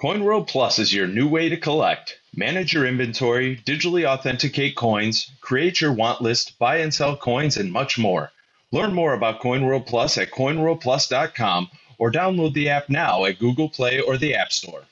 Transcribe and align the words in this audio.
CoinWorld 0.00 0.48
Plus 0.48 0.78
is 0.78 0.94
your 0.94 1.06
new 1.06 1.28
way 1.28 1.50
to 1.50 1.58
collect. 1.58 2.20
Manage 2.34 2.72
your 2.72 2.86
inventory, 2.86 3.60
digitally 3.66 4.06
authenticate 4.06 4.74
coins, 4.74 5.30
create 5.42 5.78
your 5.78 5.92
want 5.92 6.22
list, 6.22 6.58
buy 6.58 6.78
and 6.78 6.94
sell 6.94 7.18
coins, 7.18 7.58
and 7.58 7.70
much 7.70 7.98
more. 7.98 8.32
Learn 8.72 8.94
more 8.94 9.12
about 9.12 9.42
CoinWorld 9.42 9.86
Plus 9.86 10.16
at 10.16 10.30
coinworldplus.com 10.30 11.68
or 11.98 12.10
download 12.10 12.54
the 12.54 12.70
app 12.70 12.88
now 12.88 13.26
at 13.26 13.38
Google 13.38 13.68
Play 13.68 14.00
or 14.00 14.16
the 14.16 14.34
App 14.34 14.52
Store. 14.52 14.84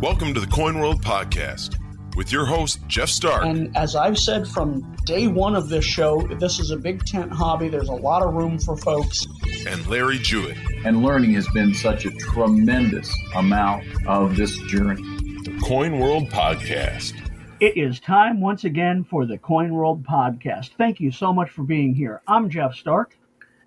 Welcome 0.00 0.32
to 0.32 0.40
the 0.40 0.48
Coin 0.50 0.78
World 0.78 1.02
Podcast 1.02 1.81
with 2.16 2.32
your 2.32 2.44
host, 2.44 2.80
Jeff 2.88 3.08
Stark. 3.08 3.44
And 3.44 3.76
as 3.76 3.96
I've 3.96 4.18
said 4.18 4.46
from 4.46 4.96
day 5.04 5.26
one 5.26 5.56
of 5.56 5.68
this 5.68 5.84
show, 5.84 6.20
this 6.38 6.58
is 6.58 6.70
a 6.70 6.76
big 6.76 7.04
tent 7.04 7.32
hobby. 7.32 7.68
There's 7.68 7.88
a 7.88 7.94
lot 7.94 8.22
of 8.22 8.34
room 8.34 8.58
for 8.58 8.76
folks. 8.76 9.26
And 9.66 9.86
Larry 9.86 10.18
Jewett. 10.18 10.56
And 10.84 11.02
learning 11.02 11.32
has 11.34 11.48
been 11.48 11.74
such 11.74 12.04
a 12.04 12.10
tremendous 12.10 13.14
amount 13.34 13.84
of 14.06 14.36
this 14.36 14.56
journey. 14.68 15.02
The 15.44 15.58
Coin 15.62 15.98
World 15.98 16.28
Podcast. 16.28 17.14
It 17.60 17.76
is 17.76 18.00
time 18.00 18.40
once 18.40 18.64
again 18.64 19.04
for 19.04 19.24
the 19.24 19.38
Coin 19.38 19.72
World 19.72 20.04
Podcast. 20.04 20.70
Thank 20.76 20.98
you 20.98 21.12
so 21.12 21.32
much 21.32 21.50
for 21.50 21.62
being 21.62 21.94
here. 21.94 22.20
I'm 22.26 22.50
Jeff 22.50 22.74
Stark. 22.74 23.16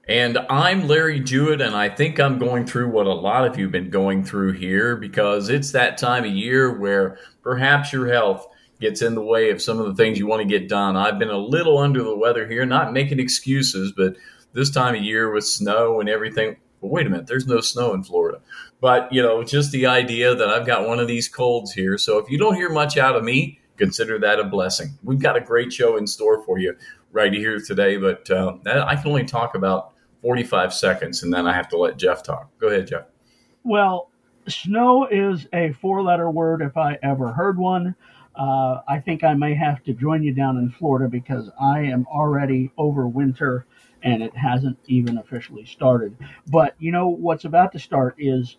And 0.07 0.37
I'm 0.51 0.87
Larry 0.87 1.19
Jewett, 1.19 1.61
and 1.61 1.75
I 1.75 1.89
think 1.89 2.19
I'm 2.19 2.37
going 2.37 2.67
through 2.67 2.89
what 2.89 3.07
a 3.07 3.13
lot 3.13 3.47
of 3.47 3.57
you 3.57 3.65
have 3.65 3.71
been 3.71 3.89
going 3.89 4.23
through 4.23 4.51
here 4.51 4.95
because 4.95 5.49
it's 5.49 5.71
that 5.71 5.97
time 5.97 6.25
of 6.25 6.29
year 6.29 6.77
where 6.77 7.17
perhaps 7.41 7.91
your 7.91 8.07
health 8.13 8.45
gets 8.79 9.01
in 9.01 9.15
the 9.15 9.23
way 9.23 9.49
of 9.49 9.63
some 9.63 9.79
of 9.79 9.87
the 9.87 9.95
things 9.95 10.19
you 10.19 10.27
want 10.27 10.43
to 10.43 10.47
get 10.47 10.69
done. 10.69 10.95
I've 10.95 11.17
been 11.17 11.31
a 11.31 11.37
little 11.37 11.79
under 11.79 12.03
the 12.03 12.15
weather 12.15 12.47
here, 12.47 12.67
not 12.67 12.93
making 12.93 13.19
excuses, 13.19 13.93
but 13.97 14.15
this 14.53 14.69
time 14.69 14.93
of 14.93 15.01
year 15.01 15.31
with 15.31 15.43
snow 15.43 15.99
and 15.99 16.07
everything. 16.07 16.57
Wait 16.81 17.07
a 17.07 17.09
minute, 17.09 17.25
there's 17.25 17.47
no 17.47 17.59
snow 17.59 17.91
in 17.95 18.03
Florida. 18.03 18.39
But, 18.79 19.11
you 19.11 19.23
know, 19.23 19.43
just 19.43 19.71
the 19.71 19.87
idea 19.87 20.35
that 20.35 20.49
I've 20.49 20.67
got 20.67 20.87
one 20.87 20.99
of 20.99 21.07
these 21.07 21.27
colds 21.27 21.71
here. 21.71 21.97
So 21.97 22.19
if 22.19 22.29
you 22.29 22.37
don't 22.37 22.53
hear 22.53 22.69
much 22.69 22.99
out 22.99 23.15
of 23.15 23.23
me, 23.23 23.59
consider 23.75 24.19
that 24.19 24.39
a 24.39 24.43
blessing. 24.43 24.99
We've 25.03 25.17
got 25.17 25.35
a 25.35 25.41
great 25.41 25.73
show 25.73 25.97
in 25.97 26.05
store 26.05 26.43
for 26.43 26.59
you 26.59 26.75
right 27.11 27.33
here 27.33 27.59
today, 27.59 27.97
but 27.97 28.29
uh, 28.29 28.57
I 28.67 28.95
can 28.97 29.07
only 29.07 29.25
talk 29.25 29.55
about 29.55 29.93
45 30.25 30.73
seconds, 30.73 31.21
and 31.21 31.31
then 31.31 31.45
I 31.45 31.53
have 31.53 31.69
to 31.69 31.77
let 31.77 31.97
Jeff 31.97 32.23
talk. 32.23 32.49
Go 32.57 32.65
ahead, 32.65 32.87
Jeff. 32.87 33.05
Well, 33.63 34.09
snow 34.47 35.05
is 35.05 35.45
a 35.53 35.71
four 35.73 36.01
letter 36.01 36.31
word 36.31 36.63
if 36.63 36.77
I 36.77 36.97
ever 37.03 37.31
heard 37.31 37.59
one. 37.59 37.93
Uh, 38.35 38.81
I 38.87 38.99
think 38.99 39.23
I 39.23 39.35
may 39.35 39.53
have 39.53 39.83
to 39.83 39.93
join 39.93 40.23
you 40.23 40.33
down 40.33 40.57
in 40.57 40.71
Florida 40.71 41.07
because 41.07 41.51
I 41.61 41.81
am 41.81 42.07
already 42.07 42.71
over 42.75 43.07
winter 43.07 43.67
and 44.01 44.23
it 44.23 44.35
hasn't 44.35 44.79
even 44.87 45.19
officially 45.19 45.63
started. 45.63 46.17
But 46.47 46.73
you 46.79 46.91
know 46.91 47.07
what's 47.07 47.45
about 47.45 47.71
to 47.73 47.79
start 47.79 48.15
is 48.17 48.57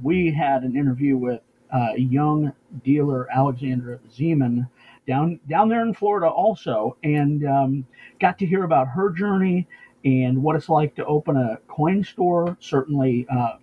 we 0.00 0.30
had 0.30 0.62
an 0.62 0.76
interview 0.76 1.16
with 1.16 1.40
uh, 1.72 1.94
young 1.96 2.52
dealer 2.84 3.26
Alexandra 3.32 3.98
Zeman 4.08 4.68
down 5.08 5.40
down 5.48 5.68
there 5.68 5.82
in 5.82 5.94
Florida 5.94 6.28
also, 6.28 6.96
and 7.02 7.44
um, 7.44 7.86
got 8.20 8.38
to 8.38 8.46
hear 8.46 8.62
about 8.62 8.86
her 8.86 9.10
journey 9.10 9.66
and 10.04 10.42
what 10.42 10.56
it's 10.56 10.68
like 10.68 10.94
to 10.96 11.04
open 11.04 11.36
a 11.36 11.58
coin 11.68 12.04
store, 12.04 12.56
certainly 12.60 13.26
uh, 13.30 13.56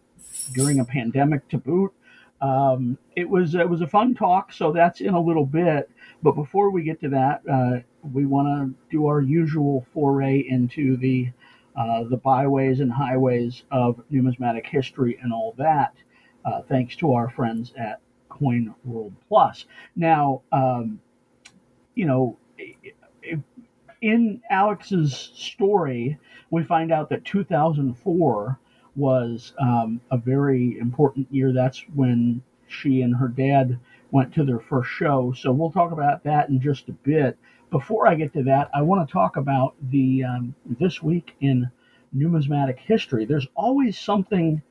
during 0.54 0.80
a 0.80 0.86
pandemic 0.86 1.48
to 1.50 1.58
boot. 1.58 1.94
Um, 2.42 2.98
it 3.16 3.30
was 3.30 3.56
it 3.56 3.70
was 3.70 3.82
a 3.82 3.88
fun 3.88 4.14
talk, 4.14 4.52
so 4.52 4.72
that's 4.72 5.02
in 5.02 5.14
a 5.14 5.22
little 5.22 5.46
bit. 5.46 5.90
But 6.22 6.34
before 6.34 6.70
we 6.70 6.84
get 6.84 7.00
to 7.02 7.10
that, 7.10 7.42
uh, 7.50 7.80
we 8.14 8.26
want 8.26 8.48
to 8.48 8.76
do 8.92 9.08
our 9.08 9.22
usual 9.22 9.86
foray 9.94 10.40
into 10.40 10.98
the 10.98 11.32
uh, 11.76 12.04
the 12.04 12.18
byways 12.18 12.80
and 12.80 12.92
highways 12.92 13.64
of 13.72 14.02
numismatic 14.10 14.66
history 14.66 15.18
and 15.22 15.34
all 15.34 15.54
that, 15.58 15.94
uh, 16.46 16.62
thanks 16.70 16.96
to 16.98 17.14
our 17.14 17.30
friends 17.30 17.74
at 17.78 18.00
Coin 18.30 18.74
World 18.84 19.14
Plus. 19.28 19.66
Now, 19.96 20.42
um, 20.52 21.00
you 21.96 22.06
know, 22.06 22.38
in 24.02 24.42
Alex's 24.50 25.32
story, 25.36 26.18
we 26.50 26.64
find 26.64 26.92
out 26.92 27.10
that 27.10 27.26
2004 27.26 28.60
was 28.96 29.54
um, 29.60 30.00
a 30.12 30.18
very 30.18 30.78
important 30.80 31.28
year. 31.32 31.52
That's 31.52 31.80
when 31.94 32.42
she 32.68 33.02
and 33.02 33.16
her 33.16 33.28
dad 33.28 33.80
went 34.12 34.34
to 34.34 34.46
their 34.46 34.60
first 34.60 34.90
show. 34.90 35.34
So 35.34 35.52
we'll 35.52 35.72
talk 35.72 35.92
about 35.92 36.24
that 36.24 36.50
in 36.50 36.60
just 36.60 36.88
a 36.90 36.94
bit. 36.94 37.38
Before 37.72 38.08
I 38.08 38.16
get 38.16 38.34
to 38.34 38.44
that, 38.44 38.70
I 38.74 38.82
want 38.82 39.08
to 39.08 39.12
talk 39.12 39.38
about 39.38 39.76
the 39.92 40.24
um, 40.24 40.56
this 40.80 41.04
week 41.04 41.36
in 41.42 41.70
numismatic 42.14 42.80
history. 42.80 43.26
There's 43.26 43.48
always 43.56 44.00
something 44.00 44.62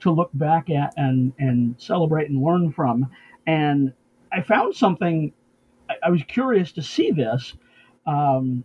to 0.00 0.10
look 0.10 0.30
back 0.34 0.70
at 0.70 0.94
and 0.96 1.32
and 1.38 1.74
celebrate 1.78 2.30
and 2.30 2.42
learn 2.42 2.72
from. 2.72 3.10
And 3.46 3.92
I 4.32 4.42
found 4.42 4.76
something. 4.76 5.32
I, 5.88 5.94
I 6.04 6.10
was 6.10 6.22
curious 6.22 6.72
to 6.72 6.82
see 6.82 7.10
this. 7.10 7.54
Um, 8.06 8.64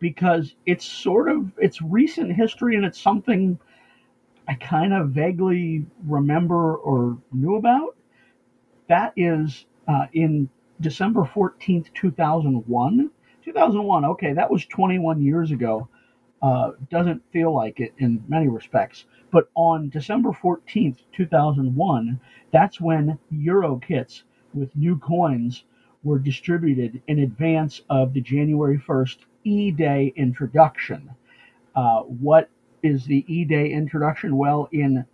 because 0.00 0.54
it's 0.66 0.84
sort 0.84 1.30
of 1.30 1.52
it's 1.58 1.80
recent 1.82 2.32
history 2.32 2.76
and 2.76 2.84
it's 2.84 3.00
something 3.00 3.58
I 4.48 4.54
kind 4.54 4.92
of 4.92 5.10
vaguely 5.10 5.86
remember 6.04 6.74
or 6.76 7.18
knew 7.32 7.54
about. 7.56 7.96
That 8.88 9.12
is 9.16 9.66
uh, 9.86 10.06
in 10.12 10.48
December 10.80 11.22
14th, 11.22 11.92
2001. 11.94 13.10
2001, 13.44 14.04
okay, 14.04 14.32
that 14.32 14.50
was 14.50 14.66
21 14.66 15.22
years 15.22 15.52
ago. 15.52 15.88
Uh, 16.42 16.72
doesn't 16.90 17.22
feel 17.32 17.54
like 17.54 17.80
it 17.80 17.92
in 17.98 18.24
many 18.26 18.48
respects. 18.48 19.04
But 19.30 19.50
on 19.54 19.90
December 19.90 20.30
14th, 20.30 20.98
2001, 21.12 22.20
that's 22.50 22.80
when 22.80 23.18
Euro 23.30 23.76
kits 23.76 24.24
with 24.54 24.74
new 24.74 24.98
coins 24.98 25.64
were 26.02 26.18
distributed 26.18 27.02
in 27.06 27.20
advance 27.20 27.82
of 27.90 28.14
the 28.14 28.20
January 28.20 28.78
1st 28.78 29.18
E 29.44 29.70
Day 29.70 30.12
introduction. 30.16 31.10
Uh, 31.74 32.00
what 32.00 32.50
is 32.82 33.04
the 33.06 33.24
E 33.32 33.44
Day 33.44 33.70
introduction? 33.70 34.36
Well, 34.36 34.68
in 34.72 35.04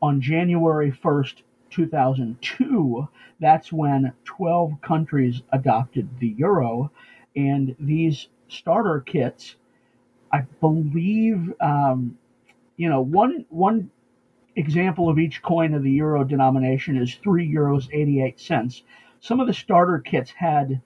on 0.00 0.20
January 0.20 0.92
1st, 0.92 1.42
2002, 1.70 3.08
that's 3.40 3.72
when 3.72 4.12
12 4.24 4.80
countries 4.80 5.42
adopted 5.52 6.08
the 6.18 6.28
euro, 6.28 6.90
and 7.36 7.74
these 7.78 8.28
starter 8.48 9.00
kits, 9.00 9.56
I 10.32 10.42
believe, 10.60 11.52
um, 11.60 12.18
you 12.76 12.88
know, 12.88 13.00
one 13.00 13.44
one 13.50 13.90
example 14.56 15.08
of 15.08 15.18
each 15.18 15.42
coin 15.42 15.74
of 15.74 15.82
the 15.82 15.90
euro 15.90 16.24
denomination 16.24 16.96
is 16.96 17.14
three 17.14 17.52
euros 17.52 17.88
88 17.92 18.40
cents. 18.40 18.82
Some 19.20 19.40
of 19.40 19.46
the 19.46 19.54
starter 19.54 19.98
kits 19.98 20.30
had 20.30 20.80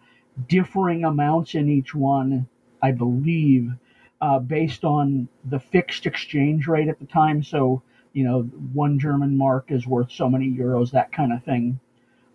differing 0.48 1.04
amounts 1.04 1.54
in 1.54 1.68
each 1.68 1.94
one, 1.94 2.48
I 2.82 2.92
believe, 2.92 3.72
uh, 4.20 4.38
based 4.38 4.84
on 4.84 5.28
the 5.44 5.58
fixed 5.58 6.06
exchange 6.06 6.66
rate 6.66 6.88
at 6.88 6.98
the 6.98 7.06
time. 7.06 7.42
So, 7.42 7.82
you 8.12 8.24
know, 8.24 8.42
one 8.72 8.98
German 8.98 9.36
mark 9.36 9.70
is 9.70 9.86
worth 9.86 10.10
so 10.12 10.28
many 10.28 10.48
euros, 10.50 10.92
that 10.92 11.12
kind 11.12 11.32
of 11.32 11.42
thing. 11.44 11.80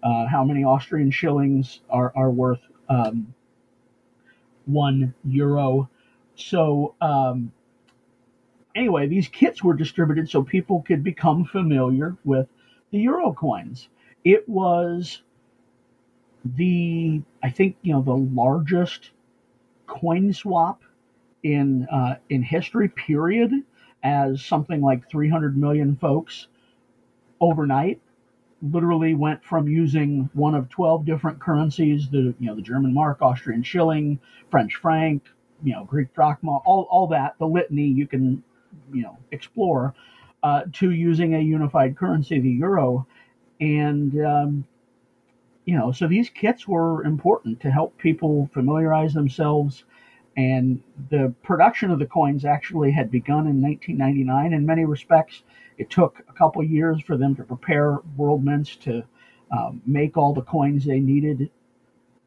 Uh, 0.04 0.26
how 0.28 0.44
many 0.44 0.64
Austrian 0.64 1.12
shillings 1.12 1.80
are, 1.90 2.14
are 2.16 2.30
worth 2.30 2.62
um, 2.90 3.34
one 4.66 5.14
euro? 5.24 5.90
So, 6.36 6.94
um, 7.02 7.52
anyway, 8.76 9.08
these 9.08 9.28
kits 9.28 9.64
were 9.64 9.74
distributed 9.74 10.30
so 10.30 10.44
people 10.44 10.84
could 10.84 11.04
become 11.04 11.46
familiar 11.46 12.16
with 12.24 12.48
the 12.92 13.00
euro 13.00 13.34
coins. 13.34 13.90
It 14.24 14.48
was 14.48 15.22
the 16.56 17.22
I 17.44 17.50
think 17.50 17.78
you 17.82 17.94
know 17.94 18.02
the 18.02 18.16
largest 18.16 19.12
coin 19.86 20.34
swap 20.34 20.82
in 21.44 21.88
uh, 21.92 22.16
in 22.30 22.44
history. 22.44 22.90
Period, 22.90 23.52
as 24.04 24.44
something 24.44 24.82
like 24.82 25.10
300 25.10 25.58
million 25.58 25.96
folks 25.96 26.48
overnight 27.40 28.00
literally 28.62 29.14
went 29.14 29.44
from 29.44 29.68
using 29.68 30.30
one 30.34 30.56
of 30.56 30.68
12 30.70 31.06
different 31.06 31.40
currencies 31.40 32.10
the 32.10 32.34
you 32.40 32.48
know 32.48 32.56
the 32.56 32.62
German 32.62 32.94
mark, 32.94 33.22
Austrian 33.22 33.64
shilling, 33.64 34.20
French 34.50 34.76
franc, 34.76 35.24
you 35.64 35.74
know 35.74 35.84
Greek 35.86 36.14
drachma, 36.14 36.58
all 36.66 36.88
all 36.90 37.08
that 37.08 37.36
the 37.40 37.48
litany 37.48 37.86
you 37.88 38.08
can 38.08 38.44
you 38.94 39.04
know 39.04 39.18
explore 39.32 39.94
uh, 40.44 40.62
to 40.74 40.92
using 40.92 41.36
a 41.36 41.40
unified 41.40 41.98
currency, 41.98 42.40
the 42.40 42.50
euro, 42.50 43.08
and 43.60 44.24
um, 44.24 44.66
you 45.68 45.78
know, 45.78 45.92
so 45.92 46.08
these 46.08 46.30
kits 46.30 46.66
were 46.66 47.04
important 47.04 47.60
to 47.60 47.70
help 47.70 47.98
people 47.98 48.50
familiarize 48.54 49.14
themselves. 49.14 49.84
And 50.38 50.82
the 51.10 51.34
production 51.44 51.92
of 51.92 52.00
the 52.00 52.06
coins 52.06 52.46
actually 52.46 52.92
had 52.92 53.12
begun 53.12 53.48
in 53.48 53.62
1999. 53.62 54.54
In 54.54 54.66
many 54.66 54.86
respects, 54.86 55.44
it 55.78 55.90
took 55.90 56.24
a 56.30 56.34
couple 56.34 56.64
years 56.64 57.02
for 57.02 57.18
them 57.18 57.36
to 57.36 57.44
prepare 57.44 57.98
world 58.16 58.46
mints 58.46 58.78
to 58.78 59.04
um, 59.52 59.82
make 59.86 60.16
all 60.16 60.34
the 60.34 60.42
coins 60.42 60.86
they 60.86 61.02
needed 61.02 61.52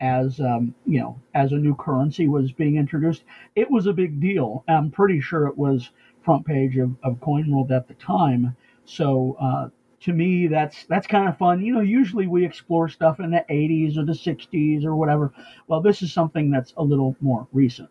as 0.03 0.41
um, 0.41 0.75
you 0.87 0.99
know 0.99 1.19
as 1.35 1.53
a 1.53 1.57
new 1.57 1.75
currency 1.75 2.29
was 2.29 2.53
being 2.53 2.77
introduced. 2.77 3.25
It 3.57 3.71
was 3.71 3.87
a 3.87 3.93
big 3.93 4.21
deal. 4.21 4.65
I'm 4.69 4.91
pretty 4.91 5.21
sure 5.21 5.47
it 5.47 5.57
was 5.57 5.91
front 6.23 6.45
page 6.45 6.77
of, 6.77 6.95
of 7.03 7.21
Coin 7.21 7.51
World 7.51 7.73
at 7.73 7.89
the 7.89 7.95
time. 7.95 8.55
So 8.85 9.37
uh, 9.41 9.69
to 10.01 10.13
me, 10.13 10.47
that's 10.47 10.85
that's 10.87 11.07
kind 11.07 11.29
of 11.29 11.37
fun. 11.39 11.63
You 11.63 11.75
know, 11.75 11.81
usually 11.81 12.27
we 12.27 12.45
explore 12.45 12.89
stuff 12.89 13.21
in 13.21 13.31
the 13.31 13.45
80s 13.51 13.97
or 13.99 14.05
the 14.05 14.15
60s 14.15 14.85
or 14.85 14.97
whatever. 14.97 15.33
Well, 15.69 15.81
this 15.81 16.03
is 16.03 16.13
something 16.13 16.51
that's 16.51 16.73
a 16.77 16.83
little 16.83 17.17
more 17.21 17.47
recent. 17.53 17.91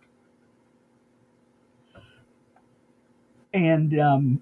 And 3.53 3.99
um, 3.99 4.41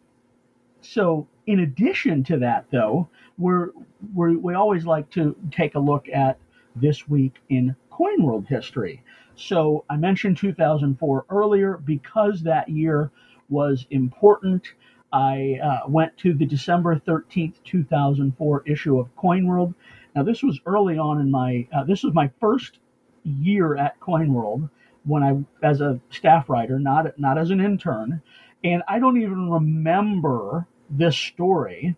so, 0.81 1.27
in 1.45 1.59
addition 1.61 2.23
to 2.25 2.37
that, 2.39 2.65
though, 2.71 3.09
we're, 3.37 3.71
we're 4.13 4.37
we 4.37 4.53
always 4.53 4.85
like 4.85 5.09
to 5.11 5.35
take 5.51 5.75
a 5.75 5.79
look 5.79 6.07
at 6.09 6.37
this 6.75 7.07
week 7.07 7.35
in 7.49 7.75
Coin 7.89 8.23
World 8.23 8.45
history. 8.47 9.03
So 9.35 9.85
I 9.89 9.97
mentioned 9.97 10.37
2004 10.37 11.25
earlier 11.29 11.77
because 11.77 12.41
that 12.43 12.69
year 12.69 13.11
was 13.49 13.85
important. 13.91 14.73
I 15.11 15.59
uh, 15.63 15.87
went 15.87 16.17
to 16.17 16.33
the 16.33 16.45
December 16.45 16.99
13th, 16.99 17.55
2004 17.63 18.63
issue 18.65 18.99
of 18.99 19.15
Coin 19.15 19.47
World. 19.47 19.73
Now 20.15 20.23
this 20.23 20.43
was 20.43 20.59
early 20.65 20.97
on 20.97 21.21
in 21.21 21.31
my 21.31 21.67
uh, 21.73 21.83
this 21.83 22.03
was 22.03 22.13
my 22.13 22.29
first 22.39 22.79
year 23.23 23.77
at 23.77 23.99
Coin 23.99 24.33
World 24.33 24.69
when 25.05 25.23
I 25.23 25.65
as 25.65 25.81
a 25.81 25.99
staff 26.09 26.49
writer, 26.49 26.79
not 26.79 27.17
not 27.17 27.37
as 27.37 27.51
an 27.51 27.61
intern, 27.61 28.21
and 28.63 28.83
I 28.87 28.99
don't 28.99 29.21
even 29.21 29.49
remember 29.49 30.67
this 30.89 31.17
story. 31.17 31.95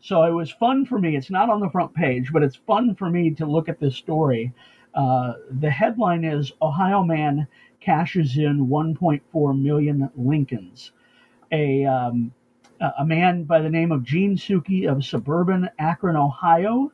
So 0.00 0.22
it 0.24 0.30
was 0.30 0.50
fun 0.50 0.86
for 0.86 0.98
me. 0.98 1.16
It's 1.16 1.30
not 1.30 1.50
on 1.50 1.60
the 1.60 1.70
front 1.70 1.94
page, 1.94 2.32
but 2.32 2.42
it's 2.42 2.56
fun 2.56 2.94
for 2.94 3.10
me 3.10 3.30
to 3.34 3.46
look 3.46 3.68
at 3.68 3.78
this 3.78 3.96
story. 3.96 4.52
Uh, 4.94 5.34
the 5.50 5.70
headline 5.70 6.24
is 6.24 6.52
Ohio 6.62 7.02
man 7.02 7.46
cashes 7.80 8.36
in 8.36 8.66
1.4 8.66 9.62
million 9.62 10.10
Lincolns. 10.16 10.92
A 11.52 11.84
um, 11.84 12.32
a 12.80 13.04
man 13.04 13.44
by 13.44 13.60
the 13.60 13.68
name 13.68 13.92
of 13.92 14.04
Gene 14.04 14.36
Suki 14.36 14.90
of 14.90 15.04
suburban 15.04 15.68
Akron, 15.78 16.16
Ohio, 16.16 16.90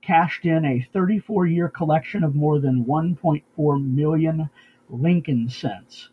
cashed 0.00 0.46
in 0.46 0.64
a 0.64 0.80
34 0.92 1.46
year 1.46 1.68
collection 1.68 2.24
of 2.24 2.34
more 2.34 2.58
than 2.58 2.86
1.4 2.86 3.94
million 3.94 4.48
Lincoln 4.88 5.50
cents. 5.50 6.08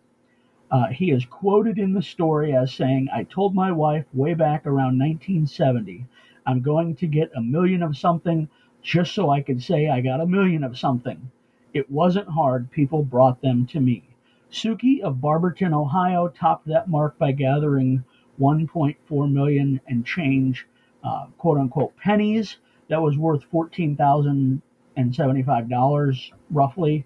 Uh, 0.70 0.88
he 0.88 1.12
is 1.12 1.26
quoted 1.26 1.78
in 1.78 1.94
the 1.94 2.02
story 2.02 2.54
as 2.54 2.74
saying, 2.74 3.08
I 3.14 3.24
told 3.24 3.56
my 3.56 3.72
wife 3.72 4.06
way 4.14 4.34
back 4.34 4.66
around 4.66 5.00
1970, 5.00 6.06
I'm 6.46 6.62
going 6.62 6.96
to 6.98 7.08
get 7.08 7.32
a 7.36 7.42
million 7.42 7.82
of 7.82 7.96
something 7.96 8.50
just 8.82 9.14
so 9.14 9.30
I 9.30 9.42
could 9.42 9.64
say 9.64 9.88
I 9.88 10.02
got 10.02 10.20
a 10.20 10.26
million 10.26 10.66
of 10.66 10.78
something. 10.78 11.32
It 11.74 11.90
wasn't 11.90 12.28
hard, 12.28 12.72
people 12.72 13.04
brought 13.04 13.42
them 13.42 13.68
to 13.68 13.80
me. 13.80 14.04
Suki 14.52 15.00
of 15.02 15.22
Barberton, 15.22 15.74
Ohio, 15.74 16.28
topped 16.28 16.68
that 16.68 16.90
mark 16.90 17.18
by 17.18 17.32
gathering 17.32 18.04
1.4 18.44 19.32
million 19.32 19.80
and 19.88 20.06
change, 20.06 20.68
uh, 21.04 21.26
quote 21.38 21.58
unquote, 21.58 21.96
pennies. 21.98 22.58
That 22.90 23.02
was 23.02 23.18
worth 23.18 23.50
$14,075 23.52 26.32
roughly. 26.52 27.06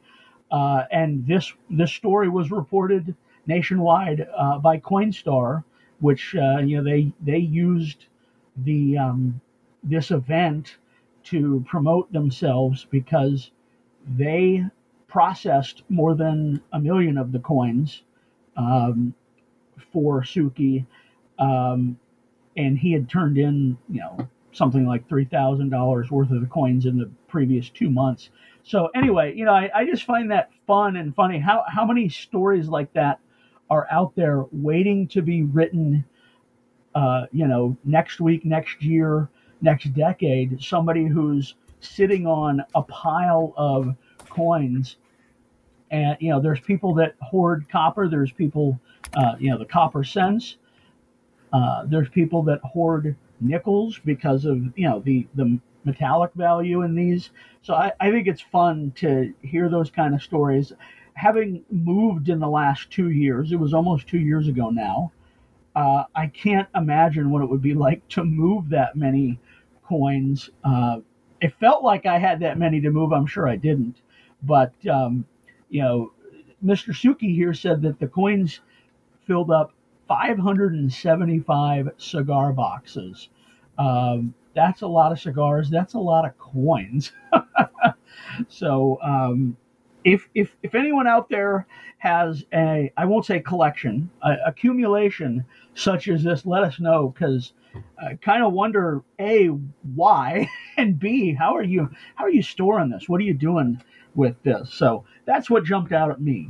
Uh, 0.50 0.86
and 0.92 1.28
this 1.28 1.54
this 1.70 1.92
story 1.92 2.30
was 2.30 2.50
reported 2.52 3.14
nationwide 3.46 4.26
uh, 4.36 4.58
by 4.60 4.80
Coinstar, 4.80 5.64
which 6.00 6.36
uh, 6.36 6.60
you 6.60 6.78
know 6.78 6.84
they 6.84 7.12
they 7.22 7.38
used 7.38 8.06
the 8.58 8.98
um, 8.98 9.40
this 9.84 10.12
event 10.12 10.78
to 11.26 11.64
promote 11.68 12.12
themselves 12.12 12.86
because 12.90 13.52
they 14.18 14.64
processed 15.08 15.84
more 15.90 16.16
than 16.16 16.62
a 16.74 16.80
million 16.80 17.18
of 17.18 17.32
the 17.32 17.40
coins 17.40 18.04
um, 18.56 19.14
for 19.92 20.22
Suki 20.22 20.86
um, 21.40 21.98
and 22.56 22.78
he 22.78 22.92
had 22.92 23.10
turned 23.10 23.38
in, 23.38 23.78
you 23.90 24.00
know, 24.02 24.28
something 24.52 24.86
like 24.86 25.08
three 25.08 25.26
thousand 25.26 25.70
dollars 25.70 26.10
worth 26.10 26.32
of 26.32 26.42
the 26.42 26.48
coins 26.48 26.86
in 26.86 26.98
the 26.98 27.10
previous 27.28 27.70
two 27.70 27.90
months. 27.90 28.30
So 28.64 28.90
anyway, 28.96 29.34
you 29.36 29.46
know, 29.46 29.54
I, 29.54 29.70
I 29.74 29.86
just 29.86 30.04
find 30.04 30.32
that 30.32 30.50
fun 30.66 30.98
and 30.98 31.16
funny. 31.16 31.40
How 31.40 31.64
how 31.68 31.86
many 31.86 32.10
stories 32.10 32.68
like 32.68 32.92
that 32.94 33.20
are 33.70 33.88
out 33.92 34.16
there 34.16 34.46
waiting 34.52 35.08
to 35.10 35.22
be 35.22 35.44
written? 35.44 36.04
Uh, 36.96 37.28
you 37.32 37.48
know, 37.48 37.78
next 37.86 38.20
week, 38.20 38.44
next 38.44 38.82
year, 38.82 39.30
next 39.62 39.94
decade. 39.94 40.62
Somebody 40.62 41.06
who's 41.06 41.54
sitting 41.80 42.26
on 42.26 42.64
a 42.74 42.82
pile 42.82 43.54
of 43.56 43.96
coins, 44.30 44.98
and 45.92 46.18
you 46.20 46.32
know, 46.32 46.42
there's 46.42 46.60
people 46.60 46.96
that 46.96 47.16
hoard 47.22 47.68
copper. 47.72 48.10
There's 48.10 48.32
people, 48.32 48.80
uh, 49.16 49.36
you 49.40 49.52
know, 49.52 49.60
the 49.60 49.66
copper 49.66 50.04
cents 50.04 50.58
uh, 51.54 51.84
there's 51.86 52.10
people 52.10 52.44
that 52.44 52.60
hoard 52.64 53.16
nickels 53.40 54.00
because 54.04 54.46
of 54.46 54.58
you 54.78 54.88
know 54.90 55.00
the 55.00 55.28
the 55.36 55.60
metallic 55.86 56.32
value 56.36 56.82
in 56.82 56.96
these. 56.96 57.30
So 57.62 57.74
I, 57.74 57.92
I 58.00 58.12
think 58.12 58.28
it's 58.28 58.42
fun 58.42 58.92
to 58.98 59.34
hear 59.42 59.70
those 59.70 59.90
kind 59.90 60.14
of 60.14 60.22
stories. 60.22 60.74
Having 61.14 61.64
moved 61.72 62.30
in 62.30 62.40
the 62.40 62.48
last 62.48 62.92
two 62.92 63.10
years, 63.10 63.52
it 63.52 63.56
was 63.56 63.74
almost 63.74 64.08
two 64.08 64.20
years 64.20 64.48
ago 64.48 64.70
now. 64.70 65.12
Uh, 65.76 66.04
I 66.14 66.28
can't 66.28 66.68
imagine 66.76 67.32
what 67.32 67.42
it 67.42 67.50
would 67.50 67.62
be 67.62 67.74
like 67.74 68.08
to 68.10 68.24
move 68.24 68.70
that 68.70 68.96
many 68.96 69.40
coins. 69.84 70.50
Uh, 70.64 70.98
it 71.40 71.54
felt 71.60 71.84
like 71.84 72.06
I 72.06 72.18
had 72.18 72.40
that 72.42 72.58
many 72.58 72.82
to 72.82 72.90
move. 72.92 73.14
I'm 73.14 73.28
sure 73.28 73.48
I 73.48 73.56
didn't, 73.56 74.02
but 74.44 74.74
um, 74.88 75.26
you 75.70 75.82
know, 75.82 76.12
Mr. 76.64 76.90
Suki 76.90 77.34
here 77.34 77.54
said 77.54 77.82
that 77.84 78.00
the 78.00 78.08
coins 78.08 78.60
filled 79.26 79.52
up 79.52 79.72
575 80.08 81.90
cigar 81.98 82.54
boxes. 82.54 83.30
Um, 83.78 84.34
that's 84.56 84.82
a 84.82 84.88
lot 84.88 85.12
of 85.12 85.20
cigars. 85.20 85.70
That's 85.70 85.94
a 85.94 86.00
lot 86.00 86.26
of 86.26 86.38
coins. 86.38 87.12
so, 88.48 89.00
um, 89.04 89.58
if, 90.04 90.28
if, 90.34 90.56
if 90.64 90.74
anyone 90.74 91.06
out 91.08 91.30
there 91.30 91.68
has 91.98 92.46
a, 92.54 92.92
I 92.96 93.06
won't 93.06 93.26
say 93.26 93.40
collection, 93.40 94.10
accumulation 94.46 95.46
such 95.74 96.08
as 96.08 96.24
this, 96.24 96.46
let 96.46 96.64
us 96.64 96.80
know 96.80 97.10
because 97.10 97.54
I 98.00 98.16
kind 98.16 98.44
of 98.44 98.54
wonder 98.54 99.04
a 99.20 99.48
why 99.96 100.50
and 100.78 101.00
b 101.00 101.34
how 101.34 101.56
are 101.56 101.64
you 101.64 101.90
how 102.16 102.26
are 102.26 102.30
you 102.30 102.42
storing 102.42 102.90
this? 102.90 103.10
What 103.10 103.20
are 103.22 103.26
you 103.26 103.34
doing 103.34 103.82
with 104.16 104.42
this? 104.44 104.74
So 104.74 105.06
that's 105.26 105.50
what 105.50 105.64
jumped 105.64 105.92
out 105.92 106.12
at 106.12 106.22
me. 106.22 106.50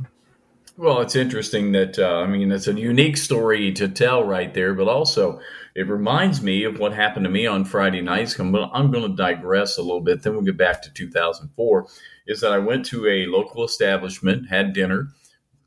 Well, 0.80 1.00
it's 1.00 1.16
interesting 1.16 1.72
that, 1.72 1.98
uh, 1.98 2.18
I 2.20 2.28
mean, 2.28 2.52
it's 2.52 2.68
a 2.68 2.72
unique 2.72 3.16
story 3.16 3.72
to 3.72 3.88
tell 3.88 4.22
right 4.22 4.54
there, 4.54 4.74
but 4.74 4.86
also 4.86 5.40
it 5.74 5.88
reminds 5.88 6.40
me 6.40 6.62
of 6.62 6.78
what 6.78 6.92
happened 6.92 7.24
to 7.24 7.30
me 7.30 7.48
on 7.48 7.64
Friday 7.64 8.00
nights. 8.00 8.38
I'm 8.38 8.52
going 8.52 8.92
to 8.92 9.16
digress 9.16 9.76
a 9.76 9.82
little 9.82 10.02
bit, 10.02 10.22
then 10.22 10.34
we'll 10.34 10.42
get 10.42 10.56
back 10.56 10.80
to 10.82 10.92
2004. 10.92 11.88
Is 12.28 12.40
that 12.42 12.52
I 12.52 12.58
went 12.58 12.86
to 12.86 13.08
a 13.08 13.26
local 13.26 13.64
establishment, 13.64 14.50
had 14.50 14.72
dinner, 14.72 15.08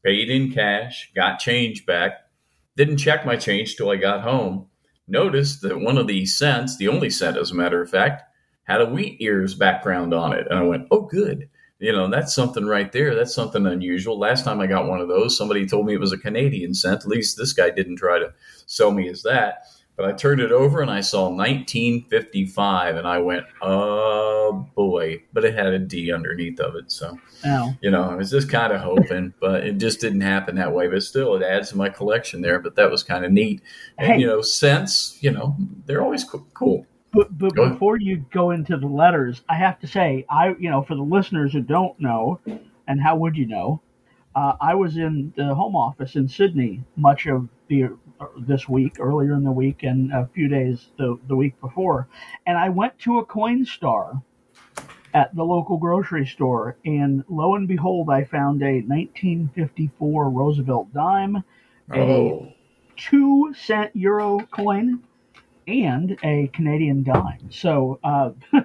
paid 0.02 0.30
in 0.30 0.54
cash, 0.54 1.12
got 1.14 1.40
change 1.40 1.86
back, 1.86 2.14
didn't 2.78 2.96
check 2.96 3.26
my 3.26 3.36
change 3.36 3.76
till 3.76 3.90
I 3.90 3.98
got 3.98 4.22
home. 4.22 4.68
Noticed 5.10 5.62
that 5.64 5.78
one 5.78 5.98
of 5.98 6.08
the 6.08 6.26
cents, 6.26 6.78
the 6.78 6.88
only 6.88 7.10
cent 7.10 7.36
as 7.36 7.52
a 7.52 7.56
matter 7.56 7.82
of 7.82 7.90
fact, 7.90 8.24
had 8.64 8.80
a 8.80 8.86
wheat 8.86 9.18
ears 9.20 9.56
background 9.56 10.14
on 10.14 10.32
it. 10.32 10.48
And 10.50 10.58
I 10.58 10.62
went, 10.62 10.88
oh, 10.90 11.02
good 11.02 11.50
you 11.82 11.92
know 11.92 12.08
that's 12.10 12.34
something 12.34 12.66
right 12.66 12.92
there. 12.92 13.16
That's 13.16 13.34
something 13.34 13.66
unusual. 13.66 14.18
Last 14.20 14.46
time 14.46 14.62
i 14.62 14.68
got 14.68 14.88
one 14.88 15.02
of 15.02 15.08
those 15.10 15.36
somebody 15.38 15.66
told 15.68 15.86
me 15.86 15.94
it 15.94 16.00
was 16.00 16.14
a 16.14 16.18
canadian 16.18 16.74
cent 16.74 17.02
at 17.04 17.08
least 17.08 17.38
this 17.38 17.54
guy 17.54 17.70
didn't 17.72 17.98
try 17.98 18.20
to 18.20 18.32
sell 18.68 18.92
me 18.92 19.10
as 19.10 19.24
that. 19.24 19.66
But 19.98 20.06
i 20.06 20.12
turned 20.14 20.40
it 20.42 20.52
over 20.52 20.82
and 20.82 20.90
i 20.92 21.02
saw 21.02 21.24
1955 21.30 22.96
and 22.96 23.08
i 23.08 23.18
went 23.20 23.46
oh 23.62 24.68
boy. 24.76 25.22
But 25.34 25.46
it 25.46 25.54
had 25.54 25.68
a 25.68 25.80
d 25.80 26.12
underneath 26.12 26.60
of 26.60 26.76
it 26.76 26.92
so 26.92 27.18
you 27.82 27.92
know 27.92 28.04
i 28.04 28.16
was 28.16 28.30
just 28.32 28.50
kind 28.50 28.72
of 28.74 28.82
hoping 28.82 29.34
but 29.40 29.64
it 29.66 29.78
just 29.78 30.00
didn't 30.00 30.22
happen 30.22 30.56
that 30.56 30.74
way. 30.74 30.88
But 30.88 31.04
still 31.04 31.36
it 31.36 31.44
adds 31.44 31.70
to 31.72 31.78
my 31.78 31.90
collection 31.90 32.42
there 32.42 32.60
but 32.60 32.76
that 32.76 32.90
was 32.92 33.04
kind 33.04 33.26
of 33.26 33.32
neat. 33.32 33.62
And 33.98 34.08
Hey. 34.14 34.20
you 34.20 34.28
know 34.28 34.42
cents 34.42 35.18
you 35.22 35.32
know 35.32 35.56
they're 35.86 36.02
always 36.04 36.24
co- 36.24 36.46
cool 36.54 36.86
But 37.14 37.38
but 37.38 37.56
Go 37.56 37.64
ahead. 37.64 37.74
before 37.74 37.98
you 37.98 38.26
go 38.32 38.52
into 38.52 38.78
the 38.78 38.88
letters, 38.88 39.42
I 39.50 39.56
have 39.56 39.80
to 39.82 39.88
say, 39.88 40.26
I 40.30 40.56
you 40.60 40.70
know, 40.70 40.82
for 40.82 40.96
the 40.96 41.02
listeners 41.02 41.54
who 41.54 41.62
don't 41.62 42.00
know, 42.00 42.40
and 42.88 43.02
how 43.02 43.18
would 43.18 43.36
you 43.36 43.48
know? 43.48 43.82
Uh, 44.34 44.54
I 44.62 44.76
was 44.76 44.96
in 44.96 45.34
the 45.36 45.54
Home 45.54 45.76
Office 45.76 46.16
in 46.16 46.30
Sidney 46.30 46.84
much 46.96 47.28
of 47.28 47.50
the 47.68 47.84
uh, 48.20 48.28
this 48.40 48.70
week, 48.70 48.98
earlier 49.00 49.34
in 49.34 49.44
the 49.44 49.52
week, 49.52 49.84
and 49.84 50.12
a 50.14 50.30
few 50.34 50.48
days 50.48 50.88
the 50.98 51.18
the 51.28 51.36
week 51.36 51.60
before, 51.60 52.08
and 52.46 52.58
I 52.58 52.70
went 52.70 52.98
to 53.00 53.20
a 53.20 53.26
Coinstar 53.26 54.22
at 55.14 55.36
the 55.36 55.44
local 55.44 55.78
grocery 55.78 56.26
store, 56.26 56.78
and 56.86 57.26
lo 57.28 57.56
and 57.56 57.68
behold, 57.68 58.10
I 58.10 58.24
found 58.24 58.62
a 58.62 58.80
1954 58.84 60.30
Roosevelt 60.30 60.94
dime, 60.94 61.44
a 61.94 62.56
two 62.96 63.54
cent 63.54 63.94
euro 63.96 64.40
coin 64.52 65.04
and 65.72 66.18
a 66.24 66.50
Canadian 66.54 67.04
dime. 67.04 67.50
So, 67.50 68.00
uh, 68.04 68.32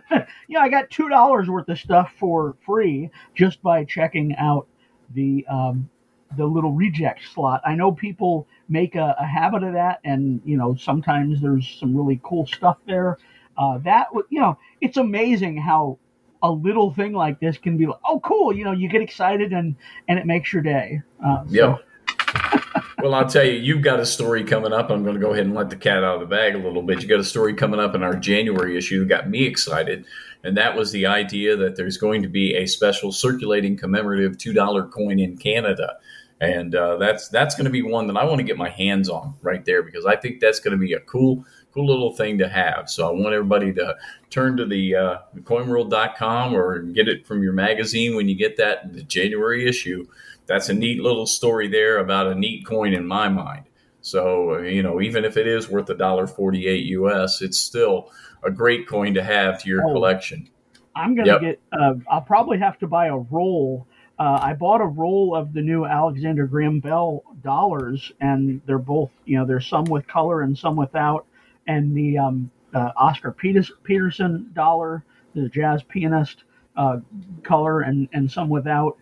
yeah, 0.49 0.61
I 0.61 0.69
got 0.69 0.91
two 0.91 1.09
dollars 1.09 1.49
worth 1.49 1.69
of 1.69 1.79
stuff 1.79 2.13
for 2.19 2.57
free 2.65 3.11
just 3.35 3.63
by 3.63 3.85
checking 3.85 4.35
out 4.37 4.67
the 5.15 5.47
um, 5.49 5.89
the 6.37 6.45
little 6.45 6.73
reject 6.73 7.21
slot. 7.33 7.63
I 7.65 7.75
know 7.75 7.93
people 7.93 8.47
make 8.69 8.95
a, 8.97 9.17
a, 9.19 9.25
habit 9.25 9.63
of 9.63 9.73
that, 9.75 10.01
and 10.05 10.41
you 10.45 10.57
know 10.57 10.75
sometimes 10.75 11.41
there's 11.41 11.77
some 11.81 11.97
really 11.97 12.21
cool 12.23 12.47
stuff 12.47 12.79
there. 12.87 13.19
Uh, 13.57 13.79
that 13.79 14.09
you 14.29 14.41
know, 14.41 14.59
it's 14.81 14.97
amazing 14.97 15.57
how 15.57 15.99
a 16.43 16.51
little 16.51 16.93
thing 16.93 17.13
like 17.13 17.41
this 17.41 17.57
can 17.57 17.77
be 17.77 17.87
like, 17.87 18.01
oh 18.07 18.21
cool, 18.21 18.55
you 18.55 18.65
know, 18.65 18.73
you 18.73 18.89
get 18.89 19.01
excited 19.01 19.53
and 19.53 19.77
and 20.09 20.19
it 20.19 20.27
makes 20.27 20.53
your 20.53 20.63
day. 20.63 21.01
Uh, 21.25 21.45
so. 21.47 21.51
Yeah. 21.51 22.61
well, 22.99 23.15
I'll 23.15 23.29
tell 23.29 23.45
you, 23.45 23.53
you've 23.53 23.83
got 23.83 24.01
a 24.01 24.07
story 24.07 24.45
coming 24.45 24.73
up. 24.73 24.91
I'm 24.91 25.03
going 25.03 25.15
to 25.15 25.21
go 25.21 25.33
ahead 25.33 25.47
and 25.47 25.55
let 25.55 25.71
the 25.71 25.77
cat 25.77 26.05
out 26.05 26.15
of 26.15 26.21
the 26.21 26.27
bag 26.27 26.55
a 26.55 26.59
little 26.59 26.83
bit. 26.83 27.03
You 27.03 27.09
got 27.09 27.21
a 27.21 27.25
story 27.25 27.55
coming 27.55 27.81
up 27.81 27.95
in 27.95 28.03
our 28.03 28.17
January 28.17 28.77
issue 28.77 29.01
that 29.01 29.09
got 29.09 29.29
me 29.29 29.45
excited, 29.45 30.05
and 30.45 30.57
that 30.57 30.77
was 30.77 30.93
the 30.93 31.07
idea 31.07 31.57
that 31.57 31.77
there's 31.77 31.97
going 31.97 32.23
to 32.23 32.29
be 32.29 32.55
a 32.55 32.67
special 32.67 33.13
circulating 33.13 33.77
commemorative 33.77 34.39
two 34.39 34.53
dollar 34.53 34.87
coin 34.87 35.19
in 35.19 35.37
Canada 35.37 35.97
and 36.41 36.75
uh, 36.75 36.97
that's 36.99 37.29
that's 37.29 37.55
going 37.55 37.65
to 37.65 37.71
be 37.71 37.83
one 37.83 38.07
that 38.09 38.17
I 38.17 38.25
want 38.25 38.39
to 38.39 38.45
get 38.45 38.59
my 38.59 38.69
hands 38.69 39.09
on 39.09 39.35
right 39.43 39.65
there 39.65 39.83
because 39.83 40.05
I 40.05 40.17
think 40.17 40.41
that's 40.41 40.61
going 40.61 40.73
to 40.73 40.79
be 40.79 40.93
a 40.93 41.01
cool 41.01 41.45
cool 41.73 41.87
little 41.87 42.15
thing 42.15 42.39
to 42.39 42.49
have. 42.49 42.91
So 42.91 43.09
I 43.09 43.13
want 43.13 43.35
everybody 43.35 43.73
to 43.75 43.97
turn 44.31 44.57
to 44.59 44.67
the 44.67 44.95
uh, 44.95 45.19
coinworld.com 45.41 46.55
or 46.55 46.81
get 46.81 47.09
it 47.09 47.27
from 47.27 47.43
your 47.43 47.53
magazine 47.53 48.17
when 48.17 48.29
you 48.29 48.35
get 48.35 48.57
that 48.59 48.93
the 48.93 49.03
January 49.03 49.67
issue. 49.67 50.07
That's 50.47 50.69
a 50.69 50.75
neat 50.75 51.01
little 51.01 51.27
story 51.27 51.69
there 51.69 51.99
about 51.99 52.29
a 52.29 52.35
neat 52.35 52.67
coin 52.67 52.93
in 52.93 53.07
my 53.07 53.29
mind. 53.29 53.65
So 54.01 54.59
you 54.59 54.83
know, 54.83 55.01
even 55.01 55.25
if 55.25 55.37
it 55.37 55.47
is 55.47 55.69
worth 55.69 55.91
a 55.91 55.95
dollar 55.95 56.27
forty-eight 56.27 56.87
US, 56.87 57.43
it's 57.43 57.59
still 57.59 58.13
a 58.43 58.51
great 58.51 58.87
coin 58.87 59.15
to 59.15 59.23
have 59.23 59.63
to 59.63 59.69
your 59.69 59.87
oh, 59.89 59.93
collection. 59.93 60.49
I'm 60.95 61.15
gonna 61.15 61.27
yep. 61.27 61.41
get. 61.41 61.61
Uh, 61.73 61.95
I'll 62.11 62.21
probably 62.21 62.59
have 62.59 62.79
to 62.79 62.87
buy 62.87 63.07
a 63.07 63.17
roll 63.17 63.87
uh, 64.19 64.39
I 64.43 64.55
bought 64.55 64.81
a 64.81 64.87
roll 64.87 65.35
of 65.35 65.53
the 65.53 65.61
new 65.61 65.85
Alexander 65.85 66.47
Graham 66.47 66.81
Bell 66.81 67.23
dollars, 67.43 68.13
and 68.21 68.63
they're 68.67 68.79
both, 68.79 69.11
you 69.27 69.39
know, 69.39 69.45
there's 69.45 69.67
some 69.67 69.85
with 69.85 70.07
color 70.07 70.43
and 70.43 70.57
some 70.57 70.75
without. 70.75 71.27
And 71.67 71.95
the 71.95 72.17
um, 72.17 72.51
uh, 72.73 72.93
Oscar 72.97 73.33
Peters- 73.33 73.73
Peterson 73.83 74.51
dollar, 74.55 75.05
the 75.35 75.49
jazz 75.51 75.83
pianist 75.83 76.45
uh, 76.77 77.01
color, 77.43 77.83
and, 77.83 78.09
and 78.15 78.31
some 78.31 78.49
without, 78.49 78.97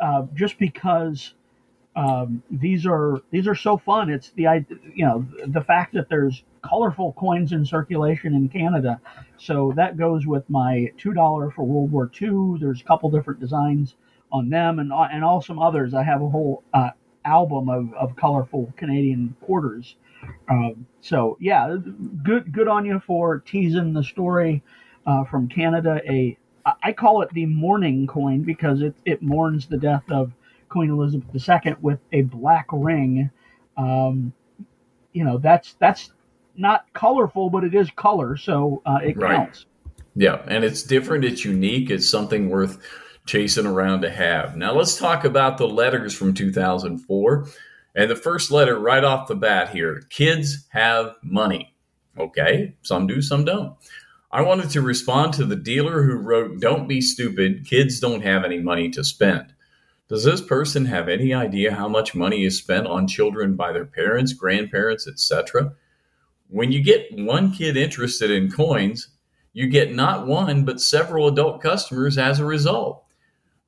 uh, 0.00 0.24
just 0.34 0.58
because 0.58 1.34
um, 1.96 2.42
these 2.50 2.86
are 2.86 3.20
these 3.30 3.46
are 3.46 3.54
so 3.54 3.76
fun. 3.76 4.10
It's 4.10 4.30
the 4.30 4.64
you 4.94 5.04
know 5.04 5.26
the 5.46 5.60
fact 5.60 5.94
that 5.94 6.08
there's 6.08 6.44
colorful 6.62 7.12
coins 7.14 7.52
in 7.52 7.64
circulation 7.64 8.34
in 8.34 8.48
Canada. 8.48 9.00
So 9.38 9.72
that 9.76 9.96
goes 9.96 10.26
with 10.26 10.48
my 10.48 10.92
two 10.96 11.12
dollar 11.12 11.50
for 11.50 11.64
World 11.64 11.90
War 11.90 12.10
II. 12.20 12.58
There's 12.60 12.80
a 12.80 12.84
couple 12.84 13.10
different 13.10 13.40
designs 13.40 13.94
on 14.32 14.48
them 14.48 14.78
and 14.78 14.92
and 14.92 15.24
all 15.24 15.42
some 15.42 15.58
others. 15.58 15.94
I 15.94 16.02
have 16.04 16.22
a 16.22 16.28
whole 16.28 16.62
uh, 16.72 16.90
album 17.24 17.68
of, 17.68 17.92
of 17.94 18.16
colorful 18.16 18.72
Canadian 18.76 19.36
quarters. 19.40 19.96
Um, 20.48 20.86
so 21.00 21.36
yeah, 21.40 21.76
good 22.22 22.52
good 22.52 22.68
on 22.68 22.84
you 22.86 23.00
for 23.00 23.40
teasing 23.40 23.92
the 23.92 24.04
story 24.04 24.62
uh, 25.06 25.24
from 25.24 25.48
Canada. 25.48 26.00
A 26.08 26.36
I 26.82 26.92
call 26.92 27.22
it 27.22 27.30
the 27.32 27.46
mourning 27.46 28.06
coin 28.06 28.42
because 28.42 28.82
it 28.82 28.94
it 29.04 29.22
mourns 29.22 29.66
the 29.66 29.78
death 29.78 30.04
of 30.10 30.32
Queen 30.68 30.90
Elizabeth 30.90 31.48
II 31.48 31.76
with 31.80 31.98
a 32.12 32.22
black 32.22 32.66
ring. 32.72 33.30
Um, 33.76 34.32
you 35.12 35.24
know 35.24 35.38
that's 35.38 35.74
that's 35.74 36.12
not 36.56 36.86
colorful, 36.92 37.50
but 37.50 37.64
it 37.64 37.74
is 37.74 37.90
color, 37.92 38.36
so 38.36 38.82
uh, 38.84 38.98
it 39.02 39.16
right. 39.16 39.36
counts. 39.36 39.66
Yeah, 40.14 40.42
and 40.46 40.64
it's 40.64 40.82
different. 40.82 41.24
It's 41.24 41.44
unique. 41.44 41.90
It's 41.90 42.08
something 42.08 42.48
worth 42.48 42.78
chasing 43.26 43.66
around 43.66 44.02
to 44.02 44.10
have. 44.10 44.56
Now 44.56 44.74
let's 44.74 44.98
talk 44.98 45.24
about 45.24 45.58
the 45.58 45.68
letters 45.68 46.14
from 46.14 46.34
2004. 46.34 47.46
And 47.94 48.10
the 48.10 48.16
first 48.16 48.50
letter 48.50 48.78
right 48.78 49.02
off 49.02 49.28
the 49.28 49.34
bat 49.34 49.70
here 49.70 50.02
kids 50.10 50.66
have 50.70 51.16
money. 51.22 51.74
Okay, 52.18 52.74
some 52.82 53.06
do, 53.06 53.22
some 53.22 53.44
don't. 53.44 53.76
I 54.32 54.42
wanted 54.42 54.70
to 54.70 54.82
respond 54.82 55.32
to 55.34 55.44
the 55.44 55.56
dealer 55.56 56.04
who 56.04 56.14
wrote, 56.14 56.60
Don't 56.60 56.86
be 56.86 57.00
stupid, 57.00 57.66
kids 57.66 57.98
don't 57.98 58.22
have 58.22 58.44
any 58.44 58.58
money 58.58 58.88
to 58.90 59.02
spend. 59.02 59.52
Does 60.08 60.22
this 60.22 60.40
person 60.40 60.86
have 60.86 61.08
any 61.08 61.34
idea 61.34 61.74
how 61.74 61.88
much 61.88 62.14
money 62.14 62.44
is 62.44 62.56
spent 62.56 62.86
on 62.86 63.08
children 63.08 63.56
by 63.56 63.72
their 63.72 63.84
parents, 63.84 64.32
grandparents, 64.32 65.08
etc.? 65.08 65.72
When 66.48 66.70
you 66.70 66.82
get 66.82 67.06
one 67.12 67.52
kid 67.52 67.76
interested 67.76 68.30
in 68.30 68.52
coins, 68.52 69.08
you 69.52 69.68
get 69.68 69.94
not 69.94 70.28
one, 70.28 70.64
but 70.64 70.80
several 70.80 71.26
adult 71.26 71.60
customers 71.60 72.16
as 72.16 72.38
a 72.38 72.44
result. 72.44 73.04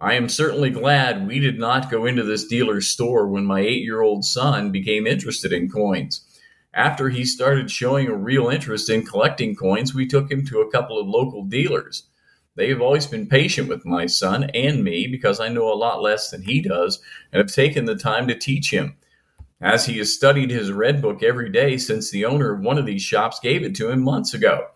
I 0.00 0.14
am 0.14 0.28
certainly 0.28 0.71
glad 0.71 1.26
we 1.26 1.40
did 1.40 1.59
not 1.59 1.90
go 1.90 2.07
into 2.07 2.23
this 2.23 2.45
dealer's 2.45 2.88
store 2.88 3.26
when 3.28 3.45
my 3.45 3.61
eight 3.61 3.83
year 3.83 4.00
old 4.00 4.25
son 4.25 4.71
became 4.71 5.07
interested 5.07 5.52
in 5.52 5.71
coins. 5.71 6.25
After 6.75 7.11
he 7.11 7.25
started 7.25 7.71
showing 7.71 8.09
a 8.09 8.14
real 8.14 8.49
interest 8.49 8.88
in 8.88 9.05
collecting 9.05 9.55
coins, 9.55 9.95
we 9.95 10.07
took 10.07 10.31
him 10.31 10.45
to 10.47 10.61
a 10.61 10.71
couple 10.71 10.99
of 10.99 11.07
local 11.07 11.45
dealers. 11.45 12.05
They 12.55 12.69
have 12.71 12.81
always 12.81 13.07
been 13.07 13.26
patient 13.26 13.69
with 13.69 13.85
my 13.85 14.07
son 14.07 14.45
and 14.55 14.83
me 14.83 15.07
because 15.07 15.38
I 15.38 15.49
know 15.49 15.71
a 15.71 15.75
lot 15.75 16.02
less 16.02 16.31
than 16.31 16.43
he 16.43 16.62
does 16.62 17.00
and 17.31 17.38
have 17.38 17.55
taken 17.55 17.85
the 17.85 17.97
time 17.97 18.26
to 18.29 18.35
teach 18.35 18.71
him. 18.73 18.97
As 19.61 19.87
he 19.87 19.99
has 19.99 20.14
studied 20.14 20.50
his 20.50 20.73
red 20.73 21.00
book 21.00 21.23
every 21.23 21.50
day 21.50 21.76
since 21.76 22.11
the 22.11 22.25
owner 22.25 22.52
of 22.52 22.61
one 22.61 22.79
of 22.79 22.87
these 22.87 23.02
shops 23.02 23.38
gave 23.41 23.62
it 23.62 23.76
to 23.76 23.91
him 23.91 24.02
months 24.02 24.35
ago. 24.35 24.69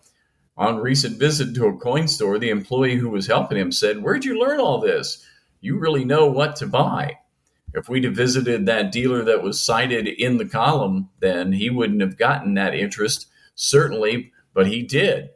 On 0.55 0.77
recent 0.77 1.19
visit 1.19 1.53
to 1.55 1.67
a 1.67 1.77
coin 1.77 2.07
store, 2.07 2.39
the 2.39 2.49
employee 2.49 2.95
who 2.95 3.09
was 3.09 3.27
helping 3.27 3.57
him 3.57 3.71
said, 3.71 4.01
Where'd 4.01 4.25
you 4.25 4.39
learn 4.39 4.59
all 4.59 4.79
this? 4.79 5.25
You 5.61 5.77
really 5.77 6.05
know 6.05 6.27
what 6.27 6.55
to 6.57 6.67
buy. 6.67 7.17
If 7.73 7.89
we'd 7.89 8.05
have 8.05 8.15
visited 8.15 8.65
that 8.65 8.91
dealer 8.91 9.23
that 9.23 9.43
was 9.43 9.61
cited 9.61 10.07
in 10.07 10.37
the 10.37 10.45
column, 10.45 11.09
then 11.19 11.53
he 11.53 11.69
wouldn't 11.69 12.01
have 12.01 12.17
gotten 12.17 12.53
that 12.55 12.73
interest, 12.73 13.27
certainly, 13.55 14.31
but 14.53 14.67
he 14.67 14.83
did. 14.83 15.29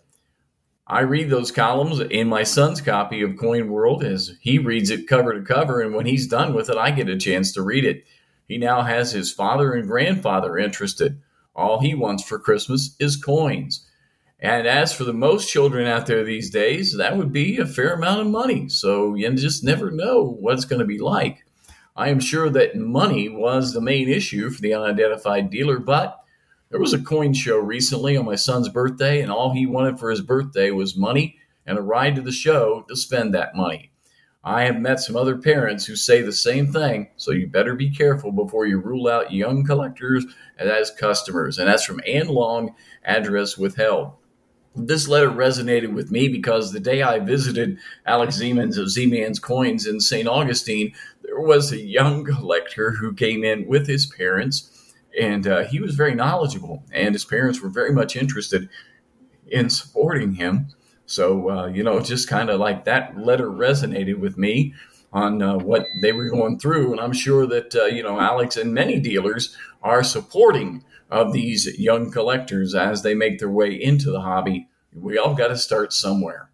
I 0.88 1.02
read 1.02 1.30
those 1.30 1.52
columns 1.52 2.00
in 2.00 2.28
my 2.28 2.44
son's 2.44 2.82
copy 2.82 3.22
of 3.22 3.38
Coin 3.38 3.70
World 3.70 4.04
as 4.04 4.36
he 4.42 4.58
reads 4.58 4.90
it 4.90 5.08
cover 5.08 5.34
to 5.34 5.42
cover, 5.42 5.82
and 5.82 5.94
when 5.94 6.06
he's 6.06 6.28
done 6.28 6.54
with 6.54 6.70
it, 6.70 6.78
I 6.78 6.92
get 6.92 7.08
a 7.08 7.18
chance 7.18 7.52
to 7.54 7.62
read 7.62 7.86
it. 7.86 8.04
He 8.48 8.58
now 8.58 8.82
has 8.82 9.12
his 9.12 9.32
father 9.32 9.74
and 9.74 9.88
grandfather 9.88 10.58
interested. 10.58 11.22
All 11.56 11.80
he 11.80 11.96
wants 11.96 12.24
for 12.24 12.40
Christmas 12.40 12.96
is 13.00 13.16
coins. 13.16 13.88
And 14.40 14.68
as 14.68 14.92
for 14.92 15.04
the 15.04 15.14
most 15.14 15.50
children 15.50 15.88
out 15.88 16.08
there 16.08 16.24
these 16.24 16.50
days, 16.50 16.98
that 16.98 17.16
would 17.16 17.32
be 17.32 17.60
a 17.60 17.66
fair 17.66 17.94
amount 17.94 18.22
of 18.22 18.28
money. 18.28 18.68
So 18.68 19.14
you 19.14 19.32
just 19.36 19.64
never 19.64 19.92
know 19.92 20.24
what 20.24 20.56
it's 20.56 20.66
going 20.66 20.80
to 20.80 20.86
be 20.86 20.98
like. 20.98 21.46
I 21.96 22.10
am 22.10 22.20
sure 22.20 22.50
that 22.50 22.76
money 22.76 23.30
was 23.30 23.74
the 23.74 23.82
main 23.82 24.08
issue 24.08 24.50
for 24.50 24.62
the 24.62 24.74
unidentified 24.74 25.50
dealer, 25.50 25.80
but 25.80 26.24
there 26.70 26.80
was 26.80 26.94
a 26.94 27.02
coin 27.02 27.34
show 27.34 27.58
recently 27.58 28.16
on 28.16 28.26
my 28.26 28.36
son's 28.36 28.70
birthday, 28.70 29.22
and 29.22 29.32
all 29.32 29.54
he 29.54 29.66
wanted 29.66 30.00
for 30.00 30.10
his 30.10 30.22
birthday 30.22 30.72
was 30.72 30.96
money 30.96 31.38
and 31.66 31.78
a 31.78 31.82
ride 31.82 32.16
to 32.16 32.22
the 32.22 32.32
show 32.32 32.86
to 32.88 32.96
spend 32.96 33.34
that 33.34 33.56
money. 33.56 33.92
I 34.44 34.64
have 34.64 34.80
met 34.80 35.00
some 35.00 35.16
other 35.16 35.38
parents 35.38 35.86
who 35.86 35.96
say 35.96 36.22
the 36.22 36.32
same 36.32 36.72
thing, 36.72 37.10
so 37.18 37.32
you 37.32 37.48
better 37.48 37.76
be 37.76 37.92
careful 37.92 38.32
before 38.32 38.66
you 38.66 38.80
rule 38.80 39.08
out 39.08 39.32
young 39.32 39.64
collectors 39.64 40.26
as 40.58 40.92
customers. 40.92 41.60
And 41.60 41.68
that's 41.68 41.86
from 41.86 42.02
Ann 42.08 42.28
Long, 42.28 42.74
address 43.04 43.58
withheld. 43.58 44.14
This 44.76 45.08
letter 45.08 45.30
resonated 45.30 45.94
with 45.94 46.10
me 46.10 46.30
because 46.30 46.72
the 46.72 46.80
day 46.80 47.04
I 47.04 47.20
visited 47.20 47.78
Alex 48.06 48.38
Zeman's 48.38 48.78
of 48.78 48.90
Z-Man's 48.90 49.38
Coins 49.38 49.86
in 49.86 50.00
St. 50.00 50.28
Augustine, 50.28 50.94
there 51.32 51.40
was 51.40 51.72
a 51.72 51.80
young 51.80 52.26
collector 52.26 52.92
who 52.92 53.14
came 53.14 53.46
in 53.46 53.66
with 53.66 53.88
his 53.88 54.06
parents, 54.06 54.94
and 55.20 55.48
uh, 55.48 55.64
he 55.64 55.80
was 55.80 55.96
very 55.96 56.14
knowledgeable, 56.14 56.84
and 56.92 57.16
his 57.16 57.24
parents 57.24 57.62
were 57.62 57.70
very 57.70 57.94
much 57.94 58.18
interested 58.18 58.68
in 59.48 59.70
supporting 59.70 60.34
him. 60.34 60.68
So, 61.06 61.50
uh, 61.50 61.68
you 61.68 61.84
know, 61.84 62.02
just 62.02 62.28
kind 62.28 62.50
of 62.50 62.60
like 62.60 62.84
that 62.84 63.18
letter 63.18 63.48
resonated 63.48 64.20
with 64.20 64.38
me 64.38 64.74
on 65.14 65.42
uh, 65.42 65.58
what 65.58 65.86
they 66.02 66.12
were 66.12 66.30
going 66.30 66.60
through. 66.60 66.92
And 66.92 67.00
I'm 67.00 67.14
sure 67.14 67.48
that, 67.48 67.76
uh, 67.76 67.86
you 67.86 68.04
know, 68.04 68.20
Alex 68.20 68.58
and 68.58 68.74
many 68.74 69.00
dealers 69.00 69.56
are 69.82 70.04
supporting 70.04 70.84
of 71.10 71.32
these 71.32 71.80
young 71.80 72.12
collectors 72.12 72.76
as 72.76 73.04
they 73.04 73.14
make 73.14 73.40
their 73.40 73.50
way 73.50 73.72
into 73.72 74.12
the 74.12 74.22
hobby. 74.22 74.68
We 74.94 75.18
all 75.18 75.34
got 75.34 75.48
to 75.48 75.58
start 75.58 75.94
somewhere. 75.94 76.51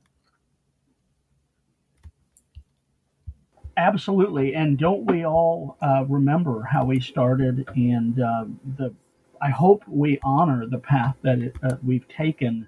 Absolutely, 3.77 4.55
and 4.55 4.77
don't 4.77 5.05
we 5.05 5.25
all 5.25 5.77
uh, 5.81 6.03
remember 6.09 6.63
how 6.63 6.83
we 6.83 6.99
started? 6.99 7.67
And 7.75 8.19
uh, 8.19 8.45
the, 8.77 8.93
I 9.41 9.51
hope 9.51 9.83
we 9.87 10.19
honor 10.23 10.65
the 10.65 10.79
path 10.79 11.15
that 11.21 11.39
it, 11.39 11.55
uh, 11.63 11.77
we've 11.85 12.07
taken, 12.07 12.67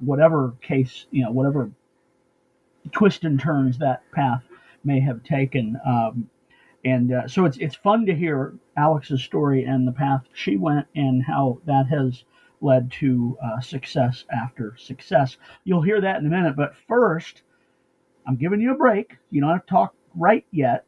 whatever 0.00 0.54
case 0.62 1.06
you 1.10 1.24
know, 1.24 1.30
whatever 1.30 1.70
twist 2.92 3.24
and 3.24 3.38
turns 3.38 3.78
that 3.78 4.02
path 4.12 4.42
may 4.82 5.00
have 5.00 5.22
taken. 5.24 5.78
Um, 5.86 6.30
and 6.84 7.12
uh, 7.12 7.28
so 7.28 7.44
it's 7.44 7.58
it's 7.58 7.76
fun 7.76 8.06
to 8.06 8.14
hear 8.14 8.54
Alex's 8.78 9.22
story 9.22 9.64
and 9.64 9.86
the 9.86 9.92
path 9.92 10.22
she 10.32 10.56
went 10.56 10.86
and 10.96 11.22
how 11.22 11.60
that 11.66 11.86
has 11.88 12.24
led 12.62 12.90
to 12.92 13.36
uh, 13.44 13.60
success 13.60 14.24
after 14.32 14.74
success. 14.78 15.36
You'll 15.64 15.82
hear 15.82 16.00
that 16.00 16.20
in 16.20 16.26
a 16.26 16.30
minute, 16.30 16.56
but 16.56 16.76
first, 16.88 17.42
I'm 18.26 18.36
giving 18.36 18.60
you 18.60 18.72
a 18.72 18.78
break. 18.78 19.18
You 19.30 19.42
don't 19.42 19.50
have 19.50 19.66
to 19.66 19.70
talk 19.70 19.95
right 20.16 20.44
yet. 20.50 20.84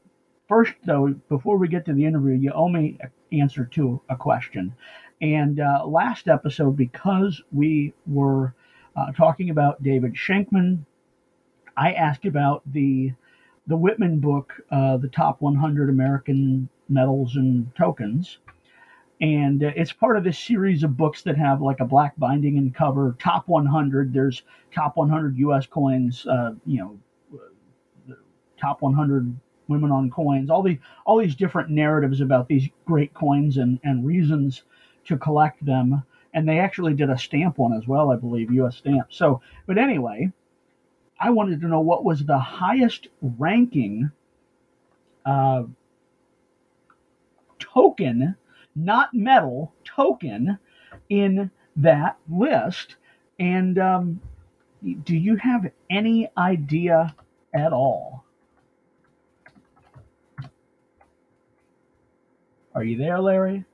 first, 0.48 0.72
though, 0.84 1.14
before 1.28 1.58
we 1.58 1.68
get 1.68 1.84
to 1.86 1.92
the 1.92 2.04
interview, 2.04 2.34
you 2.34 2.50
owe 2.52 2.68
me 2.68 2.98
an 3.00 3.10
answer 3.38 3.66
to 3.66 4.00
a 4.08 4.16
question. 4.16 4.74
And 5.20 5.60
uh, 5.60 5.84
last 5.86 6.28
episode, 6.28 6.76
because 6.76 7.42
we 7.52 7.92
were 8.06 8.54
uh, 8.96 9.12
talking 9.12 9.50
about 9.50 9.82
David 9.82 10.14
Schenkman, 10.14 10.84
I 11.76 11.92
asked 11.92 12.24
about 12.24 12.62
the 12.66 13.12
the 13.66 13.76
Whitman 13.76 14.18
book, 14.18 14.54
uh, 14.70 14.96
the 14.96 15.08
top 15.08 15.42
100 15.42 15.90
American 15.90 16.70
medals 16.88 17.36
and 17.36 17.70
tokens, 17.76 18.38
and 19.20 19.64
uh, 19.64 19.72
it's 19.76 19.92
part 19.92 20.16
of 20.16 20.24
this 20.24 20.38
series 20.38 20.82
of 20.84 20.96
books 20.96 21.22
that 21.22 21.36
have 21.36 21.60
like 21.60 21.80
a 21.80 21.84
black 21.84 22.14
binding 22.16 22.56
and 22.56 22.74
cover. 22.74 23.16
Top 23.18 23.48
100. 23.48 24.12
There's 24.12 24.42
top 24.72 24.96
100 24.96 25.36
U.S. 25.38 25.66
coins. 25.66 26.26
Uh, 26.26 26.52
you 26.64 26.78
know, 26.78 26.98
top 28.58 28.82
100 28.82 29.34
women 29.68 29.90
on 29.90 30.10
coins. 30.10 30.50
All 30.50 30.62
the 30.62 30.78
all 31.04 31.18
these 31.18 31.36
different 31.36 31.70
narratives 31.70 32.20
about 32.20 32.48
these 32.48 32.68
great 32.84 33.14
coins 33.14 33.56
and 33.58 33.78
and 33.84 34.04
reasons 34.04 34.62
to 35.04 35.16
collect 35.16 35.64
them. 35.64 36.02
And 36.34 36.48
they 36.48 36.58
actually 36.58 36.94
did 36.94 37.10
a 37.10 37.18
stamp 37.18 37.58
one 37.58 37.72
as 37.72 37.86
well, 37.88 38.10
I 38.10 38.16
believe, 38.16 38.52
U.S. 38.52 38.76
stamp. 38.76 39.06
So, 39.10 39.40
but 39.66 39.78
anyway, 39.78 40.30
I 41.18 41.30
wanted 41.30 41.60
to 41.62 41.68
know 41.68 41.80
what 41.80 42.04
was 42.04 42.24
the 42.24 42.38
highest 42.38 43.08
ranking 43.20 44.10
uh, 45.24 45.64
token, 47.58 48.36
not 48.76 49.14
medal 49.14 49.72
token 49.84 50.58
in 51.08 51.50
that 51.76 52.18
list. 52.28 52.96
And 53.38 53.78
um, 53.78 54.20
do 55.04 55.16
you 55.16 55.36
have 55.36 55.70
any 55.90 56.28
idea 56.36 57.14
at 57.54 57.72
all? 57.72 58.24
Are 62.78 62.84
you 62.84 62.96
there, 62.96 63.18
Larry? 63.18 63.64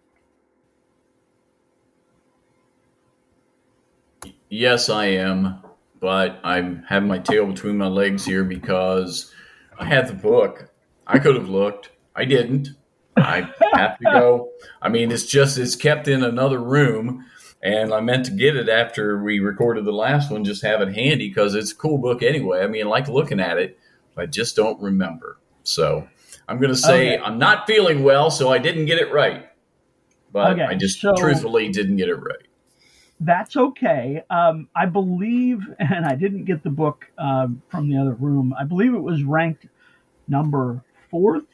Yes, 4.48 4.88
I 4.88 5.04
am, 5.04 5.58
but 6.00 6.40
I'm 6.42 6.84
having 6.88 7.10
my 7.10 7.18
tail 7.18 7.44
between 7.44 7.76
my 7.76 7.88
legs 7.88 8.24
here 8.24 8.44
because 8.44 9.30
I 9.78 9.84
had 9.84 10.08
the 10.08 10.14
book. 10.14 10.70
I 11.06 11.18
could 11.18 11.34
have 11.34 11.50
looked. 11.50 11.90
I 12.16 12.24
didn't. 12.24 12.70
I 13.18 13.50
have 13.74 13.98
to 13.98 14.04
go. 14.04 14.48
I 14.80 14.88
mean, 14.88 15.12
it's 15.12 15.26
just 15.26 15.58
it's 15.58 15.76
kept 15.76 16.08
in 16.08 16.24
another 16.24 16.58
room, 16.58 17.26
and 17.62 17.92
I 17.92 18.00
meant 18.00 18.24
to 18.24 18.32
get 18.32 18.56
it 18.56 18.70
after 18.70 19.22
we 19.22 19.38
recorded 19.38 19.84
the 19.84 19.92
last 19.92 20.30
one. 20.30 20.44
Just 20.44 20.62
have 20.62 20.80
it 20.80 20.94
handy 20.94 21.28
because 21.28 21.54
it's 21.54 21.72
a 21.72 21.76
cool 21.76 21.98
book 21.98 22.22
anyway. 22.22 22.62
I 22.62 22.68
mean, 22.68 22.86
I 22.86 22.88
like 22.88 23.08
looking 23.08 23.38
at 23.38 23.58
it, 23.58 23.78
but 24.14 24.22
I 24.22 24.26
just 24.28 24.56
don't 24.56 24.80
remember. 24.80 25.36
So 25.62 26.08
I'm 26.48 26.58
going 26.58 26.70
to 26.70 26.76
say 26.76 27.14
okay. 27.14 27.24
I'm 27.24 27.38
not 27.38 27.66
feeling 27.66 28.02
well, 28.02 28.30
so 28.30 28.52
I 28.52 28.58
didn't 28.58 28.86
get 28.86 28.98
it 28.98 29.12
right. 29.12 29.48
But 30.32 30.52
okay, 30.52 30.62
I 30.62 30.74
just 30.74 31.00
so 31.00 31.14
truthfully 31.16 31.68
didn't 31.70 31.96
get 31.96 32.08
it 32.08 32.16
right 32.16 32.46
that's 33.20 33.56
okay. 33.56 34.22
Um, 34.30 34.68
I 34.74 34.86
believe, 34.86 35.60
and 35.78 36.04
I 36.04 36.14
didn't 36.14 36.44
get 36.44 36.62
the 36.62 36.70
book 36.70 37.06
uh, 37.18 37.48
from 37.68 37.88
the 37.88 37.98
other 37.98 38.14
room. 38.14 38.54
I 38.58 38.64
believe 38.64 38.94
it 38.94 39.02
was 39.02 39.22
ranked 39.22 39.66
number 40.28 40.82
fourth. 41.10 41.44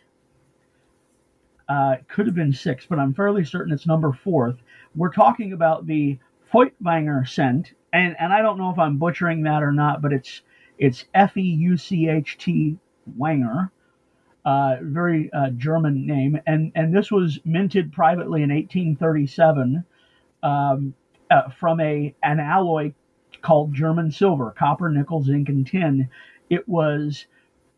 Uh, 1.69 1.97
could 2.09 2.27
have 2.27 2.35
been 2.35 2.53
six, 2.53 2.85
but 2.87 2.99
I'm 2.99 3.15
fairly 3.15 3.45
certain 3.45 3.73
it's 3.73 3.87
number 3.87 4.13
fourth. 4.13 4.57
We're 4.97 5.13
talking 5.13 5.53
about 5.53 5.87
the 5.87 6.19
Feuchtwanger 6.53 7.29
cent, 7.29 7.75
and 7.93 8.17
and 8.19 8.33
I 8.33 8.43
don't 8.43 8.59
know 8.59 8.71
if 8.71 8.79
I'm 8.79 8.99
butchering 8.99 9.45
that 9.45 9.63
or 9.63 9.71
not, 9.71 10.03
but 10.03 10.13
it's 10.13 10.43
it's 10.79 11.05
F 11.15 11.37
E 11.37 11.43
U 11.43 11.77
C 11.77 12.09
H 12.09 12.39
T 12.39 12.77
Wanger. 13.17 13.71
Uh, 14.45 14.77
very 14.83 15.31
uh, 15.33 15.51
German 15.51 16.07
name, 16.07 16.41
and 16.47 16.73
and 16.75 16.95
this 16.97 17.11
was 17.11 17.39
minted 17.45 17.93
privately 17.93 18.43
in 18.43 18.51
1837. 18.51 19.85
Um, 20.43 20.95
uh, 21.31 21.49
from 21.51 21.81
a 21.81 22.15
an 22.23 22.41
alloy 22.41 22.93
called 23.43 23.73
German 23.73 24.11
silver, 24.11 24.51
copper, 24.51 24.91
nickel, 24.91 25.23
zinc, 25.23 25.49
and 25.49 25.67
tin. 25.67 26.09
It 26.49 26.69
was 26.69 27.27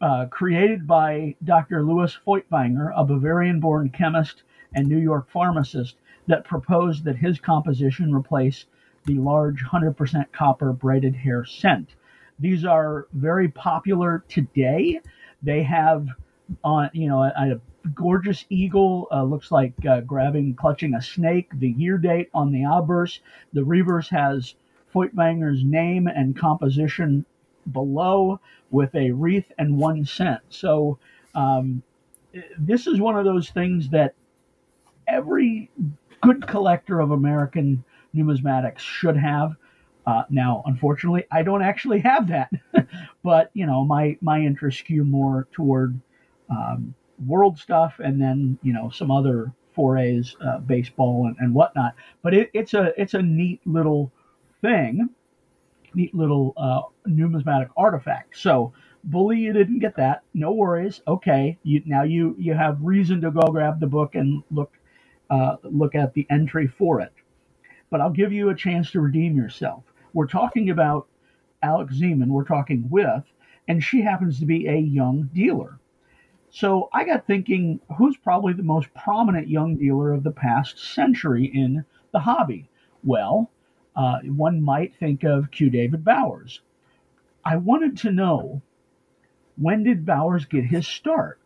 uh, 0.00 0.26
created 0.26 0.86
by 0.86 1.36
Dr. 1.44 1.82
Louis 1.82 2.16
Feuchtwanger, 2.26 2.92
a 2.96 3.04
Bavarian-born 3.04 3.90
chemist 3.90 4.42
and 4.74 4.88
New 4.88 4.98
York 4.98 5.28
pharmacist, 5.30 5.96
that 6.26 6.44
proposed 6.44 7.04
that 7.04 7.16
his 7.16 7.38
composition 7.38 8.14
replace 8.14 8.64
the 9.04 9.14
large 9.14 9.62
100% 9.62 10.32
copper 10.32 10.72
braided 10.72 11.14
hair 11.14 11.44
cent. 11.44 11.94
These 12.38 12.64
are 12.64 13.06
very 13.12 13.48
popular 13.48 14.24
today. 14.28 15.00
They 15.42 15.62
have 15.62 16.06
on 16.64 16.90
you 16.92 17.08
know 17.08 17.22
a, 17.22 17.32
a 17.36 17.60
gorgeous 17.94 18.44
eagle 18.48 19.08
uh, 19.10 19.22
looks 19.22 19.50
like 19.50 19.74
uh, 19.88 20.00
grabbing, 20.00 20.54
clutching 20.54 20.94
a 20.94 21.02
snake. 21.02 21.48
The 21.54 21.70
year 21.70 21.98
date 21.98 22.30
on 22.34 22.52
the 22.52 22.64
obverse. 22.64 23.20
The 23.52 23.64
reverse 23.64 24.08
has 24.10 24.54
Feuchtwanger's 24.94 25.64
name 25.64 26.06
and 26.06 26.36
composition 26.36 27.24
below 27.70 28.40
with 28.70 28.94
a 28.94 29.10
wreath 29.12 29.50
and 29.58 29.78
one 29.78 30.04
cent. 30.04 30.40
So 30.48 30.98
um, 31.34 31.82
this 32.58 32.86
is 32.86 33.00
one 33.00 33.16
of 33.16 33.24
those 33.24 33.50
things 33.50 33.88
that 33.90 34.14
every 35.06 35.70
good 36.20 36.46
collector 36.46 37.00
of 37.00 37.10
American 37.10 37.84
numismatics 38.14 38.78
should 38.78 39.16
have. 39.16 39.56
Uh, 40.04 40.24
now, 40.30 40.62
unfortunately, 40.66 41.24
I 41.30 41.42
don't 41.42 41.62
actually 41.62 42.00
have 42.00 42.28
that, 42.28 42.50
but 43.22 43.50
you 43.54 43.66
know, 43.66 43.84
my 43.84 44.16
my 44.20 44.40
interests 44.40 44.80
skew 44.80 45.04
more 45.04 45.46
toward 45.52 46.00
um, 46.52 46.94
world 47.26 47.58
stuff 47.58 47.94
and 48.02 48.20
then 48.20 48.58
you 48.62 48.72
know 48.72 48.90
some 48.90 49.10
other 49.10 49.52
forays, 49.74 50.36
uh, 50.44 50.58
baseball 50.58 51.26
and, 51.26 51.36
and 51.38 51.54
whatnot. 51.54 51.94
But 52.22 52.34
it, 52.34 52.50
it's 52.52 52.74
a 52.74 52.92
it's 53.00 53.14
a 53.14 53.22
neat 53.22 53.60
little 53.64 54.12
thing, 54.60 55.08
neat 55.94 56.14
little 56.14 56.52
uh, 56.56 56.82
numismatic 57.06 57.68
artifact. 57.76 58.36
So 58.36 58.72
bully, 59.04 59.38
you 59.38 59.52
didn't 59.52 59.80
get 59.80 59.96
that. 59.96 60.22
No 60.34 60.52
worries. 60.52 61.00
Okay, 61.08 61.58
you, 61.62 61.82
now 61.86 62.02
you 62.02 62.36
you 62.38 62.54
have 62.54 62.78
reason 62.80 63.20
to 63.22 63.30
go 63.30 63.42
grab 63.42 63.80
the 63.80 63.86
book 63.86 64.14
and 64.14 64.42
look 64.50 64.72
uh, 65.30 65.56
look 65.62 65.94
at 65.94 66.14
the 66.14 66.26
entry 66.30 66.66
for 66.66 67.00
it. 67.00 67.12
But 67.90 68.00
I'll 68.00 68.10
give 68.10 68.32
you 68.32 68.50
a 68.50 68.54
chance 68.54 68.90
to 68.92 69.00
redeem 69.00 69.36
yourself. 69.36 69.84
We're 70.14 70.26
talking 70.26 70.70
about 70.70 71.08
Alex 71.62 71.94
Zeman. 71.94 72.28
We're 72.28 72.44
talking 72.44 72.86
with, 72.90 73.24
and 73.68 73.82
she 73.82 74.02
happens 74.02 74.38
to 74.40 74.46
be 74.46 74.66
a 74.66 74.76
young 74.76 75.30
dealer. 75.32 75.78
So 76.54 76.90
I 76.92 77.06
got 77.06 77.26
thinking, 77.26 77.80
who's 77.96 78.18
probably 78.18 78.52
the 78.52 78.62
most 78.62 78.92
prominent 78.92 79.48
young 79.48 79.76
dealer 79.76 80.12
of 80.12 80.22
the 80.22 80.30
past 80.30 80.78
century 80.78 81.46
in 81.46 81.86
the 82.12 82.20
hobby? 82.20 82.68
Well, 83.02 83.50
uh, 83.96 84.18
one 84.26 84.60
might 84.60 84.94
think 84.94 85.24
of 85.24 85.50
Q. 85.50 85.70
David 85.70 86.04
Bowers. 86.04 86.60
I 87.42 87.56
wanted 87.56 87.96
to 87.98 88.12
know 88.12 88.60
when 89.56 89.82
did 89.82 90.04
Bowers 90.04 90.44
get 90.44 90.66
his 90.66 90.86
start? 90.86 91.40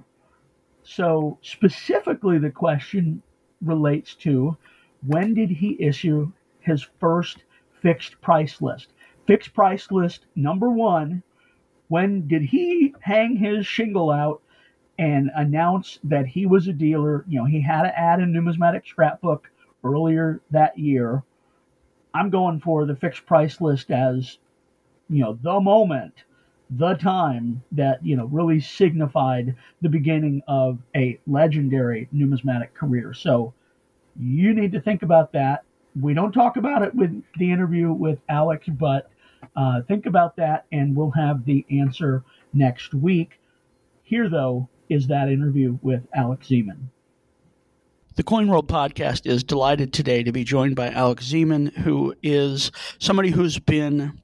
So, 0.83 1.39
specifically, 1.41 2.39
the 2.39 2.51
question 2.51 3.23
relates 3.63 4.17
to 4.17 4.57
when 5.07 5.35
did 5.35 5.51
he 5.51 5.81
issue 5.81 6.33
his 6.59 6.83
first 6.99 7.45
fixed 7.81 8.21
price 8.21 8.61
list? 8.61 8.89
Fixed 9.25 9.55
price 9.55 9.93
list 9.93 10.27
number 10.35 10.69
one, 10.69 11.23
when 11.87 12.27
did 12.27 12.43
he 12.43 12.93
hang 13.03 13.37
his 13.37 13.69
shingle 13.69 14.11
out 14.11 14.43
and 14.99 15.31
announced 15.35 16.01
that 16.05 16.27
he 16.27 16.47
was 16.47 16.69
a 16.69 16.73
dealer. 16.73 17.25
You 17.29 17.41
know, 17.41 17.45
he 17.45 17.61
had 17.61 17.85
an 17.85 17.93
ad 17.97 18.21
in 18.21 18.33
numismatic 18.33 18.87
scrapbook 18.87 19.51
earlier 19.85 20.41
that 20.51 20.79
year. 20.79 21.23
I'm 22.15 22.31
going 22.31 22.61
for 22.61 22.87
the 22.87 22.97
fixed 22.97 23.27
price 23.27 23.61
list 23.61 23.91
as, 23.91 24.39
you 25.11 25.23
know, 25.23 25.39
the 25.43 25.61
moment, 25.61 26.15
the 26.71 26.95
time 26.95 27.63
that, 27.73 28.05
you 28.05 28.17
know, 28.17 28.25
really 28.27 28.59
signified 28.61 29.55
the 29.83 29.89
beginning 29.89 30.43
of 30.49 30.79
a 30.97 31.19
legendary 31.27 32.09
numismatic 32.13 32.75
career. 32.75 33.13
So 33.13 33.53
you 34.19 34.55
need 34.55 34.73
to 34.73 34.81
think 34.81 35.03
about 35.03 35.33
that. 35.33 35.65
We 36.01 36.15
don't 36.15 36.33
talk 36.33 36.57
about 36.57 36.83
it 36.83 36.95
with 36.95 37.23
the 37.39 37.51
interview 37.51 37.93
with 37.93 38.19
Alex, 38.29 38.67
but 38.67 39.11
uh, 39.55 39.83
think 39.83 40.07
about 40.07 40.37
that 40.37 40.67
and 40.73 40.97
we'll 40.97 41.11
have 41.11 41.45
the 41.45 41.65
answer 41.71 42.25
next 42.53 42.95
week. 42.95 43.39
Here, 44.03 44.29
though, 44.29 44.69
is 44.89 45.07
that 45.09 45.29
interview 45.29 45.79
with 45.83 46.07
Alex 46.15 46.49
Zeman. 46.49 46.89
The 48.17 48.23
Coin 48.23 48.49
World 48.49 48.69
podcast 48.69 49.27
is 49.27 49.45
delighted 49.45 49.93
today 49.93 50.23
to 50.23 50.33
be 50.33 50.43
joined 50.43 50.75
by 50.75 50.91
Alex 50.91 51.31
Zeman, 51.31 51.77
who 51.77 52.15
is 52.23 52.73
somebody 52.99 53.31
who's 53.31 53.59
been 53.59 54.21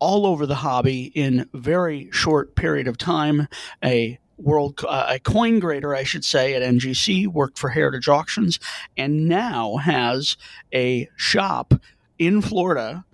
all 0.00 0.26
over 0.26 0.44
the 0.44 0.56
hobby 0.56 1.04
in 1.14 1.48
very 1.54 2.10
short 2.10 2.56
period 2.56 2.88
of 2.88 2.98
time. 2.98 3.46
A 3.84 4.18
world 4.38 4.84
uh, 4.88 5.06
a 5.08 5.20
coin 5.20 5.60
grader, 5.60 5.94
I 5.94 6.02
should 6.02 6.24
say, 6.24 6.54
at 6.54 6.62
NGC, 6.62 7.28
worked 7.28 7.58
for 7.58 7.70
Heritage 7.70 8.08
Auctions, 8.08 8.58
and 8.96 9.28
now 9.28 9.76
has 9.76 10.36
a 10.74 11.08
shop 11.16 11.74
in 12.18 12.42
Florida 12.42 13.04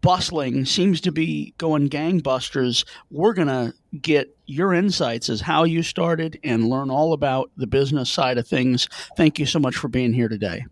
bustling, 0.00 0.64
seems 0.64 1.00
to 1.02 1.12
be 1.12 1.54
going 1.58 1.88
gangbusters. 1.88 2.86
We're 3.10 3.34
going 3.34 3.48
to 3.48 3.74
get 4.00 4.36
your 4.46 4.72
insights 4.72 5.28
as 5.28 5.40
how 5.40 5.64
you 5.64 5.82
started 5.82 6.38
and 6.44 6.68
learn 6.68 6.90
all 6.90 7.12
about 7.12 7.50
the 7.56 7.66
business 7.66 8.10
side 8.10 8.38
of 8.38 8.46
things. 8.46 8.88
Thank 9.16 9.38
you 9.38 9.46
so 9.46 9.58
much 9.58 9.76
for 9.76 9.88
being 9.88 10.12
here 10.12 10.28
today. 10.28 10.64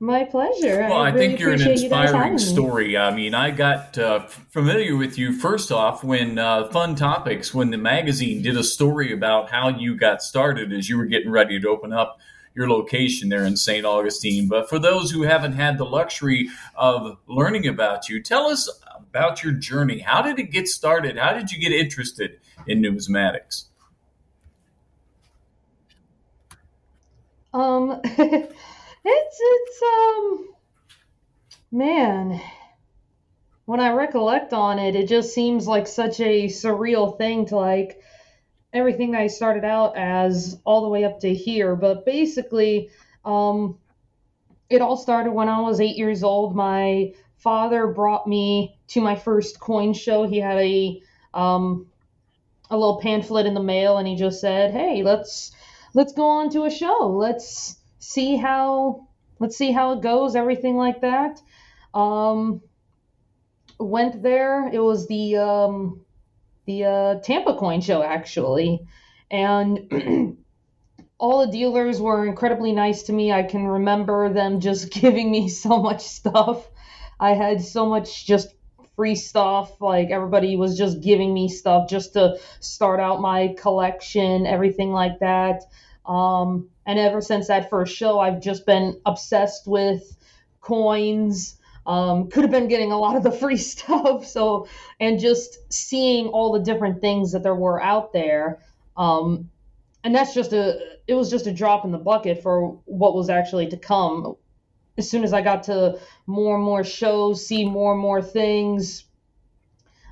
My 0.00 0.24
pleasure. 0.24 0.80
Well, 0.80 0.92
I, 0.94 1.08
I 1.08 1.10
really 1.12 1.28
think 1.28 1.40
you're 1.40 1.52
an 1.52 1.62
inspiring 1.62 2.32
you 2.32 2.38
story. 2.38 2.98
I 2.98 3.14
mean, 3.14 3.32
I 3.32 3.50
got 3.50 3.96
uh, 3.96 4.26
familiar 4.26 4.96
with 4.96 5.16
you 5.16 5.32
first 5.32 5.72
off 5.72 6.04
when 6.04 6.38
uh, 6.38 6.68
Fun 6.68 6.94
Topics, 6.94 7.54
when 7.54 7.70
the 7.70 7.78
magazine 7.78 8.42
did 8.42 8.56
a 8.56 8.64
story 8.64 9.12
about 9.12 9.50
how 9.50 9.70
you 9.70 9.96
got 9.96 10.22
started 10.22 10.74
as 10.74 10.90
you 10.90 10.98
were 10.98 11.06
getting 11.06 11.30
ready 11.30 11.58
to 11.58 11.68
open 11.68 11.94
up 11.94 12.18
your 12.54 12.68
location 12.68 13.28
there 13.28 13.44
in 13.44 13.56
St. 13.56 13.84
Augustine. 13.84 14.48
But 14.48 14.68
for 14.68 14.78
those 14.78 15.10
who 15.10 15.22
haven't 15.22 15.52
had 15.52 15.76
the 15.76 15.84
luxury 15.84 16.48
of 16.74 17.18
learning 17.26 17.66
about 17.66 18.08
you, 18.08 18.22
tell 18.22 18.46
us 18.46 18.68
about 18.96 19.42
your 19.42 19.52
journey. 19.52 19.98
How 19.98 20.22
did 20.22 20.38
it 20.38 20.50
get 20.50 20.68
started? 20.68 21.18
How 21.18 21.32
did 21.32 21.50
you 21.50 21.58
get 21.58 21.72
interested 21.72 22.38
in 22.66 22.80
numismatics? 22.80 23.64
Um, 27.52 28.00
it's 28.04 28.52
it's 29.04 29.82
um, 29.82 30.48
man. 31.70 32.40
When 33.66 33.80
I 33.80 33.92
recollect 33.92 34.52
on 34.52 34.78
it, 34.78 34.94
it 34.94 35.08
just 35.08 35.32
seems 35.32 35.66
like 35.66 35.86
such 35.86 36.20
a 36.20 36.48
surreal 36.48 37.16
thing 37.16 37.46
to 37.46 37.56
like 37.56 38.02
everything 38.74 39.14
I 39.14 39.28
started 39.28 39.64
out 39.64 39.96
as 39.96 40.60
all 40.64 40.82
the 40.82 40.88
way 40.88 41.04
up 41.04 41.20
to 41.20 41.32
here. 41.32 41.76
But 41.76 42.04
basically, 42.04 42.90
um, 43.24 43.78
it 44.68 44.82
all 44.82 44.96
started 44.96 45.32
when 45.32 45.48
I 45.48 45.60
was 45.60 45.80
eight 45.80 45.96
years 45.96 46.24
old. 46.24 46.54
My 46.54 47.14
father 47.36 47.86
brought 47.86 48.26
me 48.26 48.76
to 48.88 49.00
my 49.00 49.14
first 49.14 49.60
coin 49.60 49.94
show. 49.94 50.26
He 50.26 50.38
had 50.38 50.58
a 50.58 51.00
um, 51.32 51.86
a 52.70 52.76
little 52.76 53.00
pamphlet 53.00 53.46
in 53.46 53.54
the 53.54 53.62
mail, 53.62 53.98
and 53.98 54.08
he 54.08 54.16
just 54.16 54.40
said, 54.40 54.72
"Hey, 54.72 55.02
let's 55.02 55.52
let's 55.94 56.12
go 56.12 56.26
on 56.26 56.50
to 56.50 56.64
a 56.64 56.70
show. 56.70 57.14
Let's 57.16 57.76
see 58.00 58.36
how 58.36 59.08
let's 59.38 59.56
see 59.56 59.70
how 59.72 59.92
it 59.92 60.02
goes. 60.02 60.34
Everything 60.34 60.76
like 60.76 61.00
that." 61.02 61.40
Um, 61.94 62.60
went 63.78 64.22
there. 64.22 64.68
It 64.72 64.80
was 64.80 65.06
the 65.06 65.36
um, 65.36 66.03
the 66.66 66.84
uh, 66.84 67.14
Tampa 67.20 67.56
Coin 67.56 67.80
Show 67.80 68.02
actually, 68.02 68.80
and 69.30 70.38
all 71.18 71.46
the 71.46 71.52
dealers 71.52 72.00
were 72.00 72.26
incredibly 72.26 72.72
nice 72.72 73.04
to 73.04 73.12
me. 73.12 73.32
I 73.32 73.42
can 73.42 73.66
remember 73.66 74.32
them 74.32 74.60
just 74.60 74.90
giving 75.00 75.30
me 75.30 75.48
so 75.48 75.78
much 75.80 76.02
stuff. 76.02 76.68
I 77.18 77.34
had 77.34 77.62
so 77.62 77.86
much 77.86 78.26
just 78.26 78.54
free 78.96 79.14
stuff. 79.14 79.80
Like 79.80 80.10
everybody 80.10 80.56
was 80.56 80.76
just 80.76 81.00
giving 81.00 81.32
me 81.32 81.48
stuff 81.48 81.88
just 81.88 82.12
to 82.14 82.38
start 82.60 83.00
out 83.00 83.20
my 83.20 83.54
collection, 83.58 84.46
everything 84.46 84.92
like 84.92 85.20
that. 85.20 85.62
Um, 86.06 86.68
and 86.86 86.98
ever 86.98 87.20
since 87.20 87.48
that 87.48 87.70
first 87.70 87.94
show, 87.96 88.18
I've 88.18 88.42
just 88.42 88.66
been 88.66 89.00
obsessed 89.06 89.66
with 89.66 90.16
coins. 90.60 91.56
Um, 91.86 92.28
could 92.28 92.44
have 92.44 92.50
been 92.50 92.68
getting 92.68 92.92
a 92.92 92.98
lot 92.98 93.16
of 93.16 93.22
the 93.22 93.30
free 93.30 93.56
stuff. 93.72 94.26
So, 94.26 94.68
and 95.00 95.18
just 95.18 95.72
seeing 95.72 96.28
all 96.28 96.52
the 96.52 96.60
different 96.60 97.00
things 97.00 97.32
that 97.32 97.42
there 97.42 97.54
were 97.54 97.82
out 97.82 98.12
there. 98.12 98.60
Um, 98.96 99.50
and 100.02 100.14
that's 100.14 100.34
just 100.34 100.52
a, 100.52 100.78
it 101.06 101.14
was 101.14 101.30
just 101.30 101.46
a 101.46 101.52
drop 101.52 101.84
in 101.84 101.90
the 101.90 101.98
bucket 101.98 102.42
for 102.42 102.78
what 102.84 103.14
was 103.14 103.30
actually 103.30 103.68
to 103.68 103.76
come. 103.76 104.36
As 104.96 105.10
soon 105.10 105.24
as 105.24 105.32
I 105.32 105.42
got 105.42 105.64
to 105.64 105.98
more 106.26 106.56
and 106.56 106.64
more 106.64 106.84
shows, 106.84 107.44
see 107.44 107.64
more 107.64 107.92
and 107.92 108.00
more 108.00 108.22
things, 108.22 109.04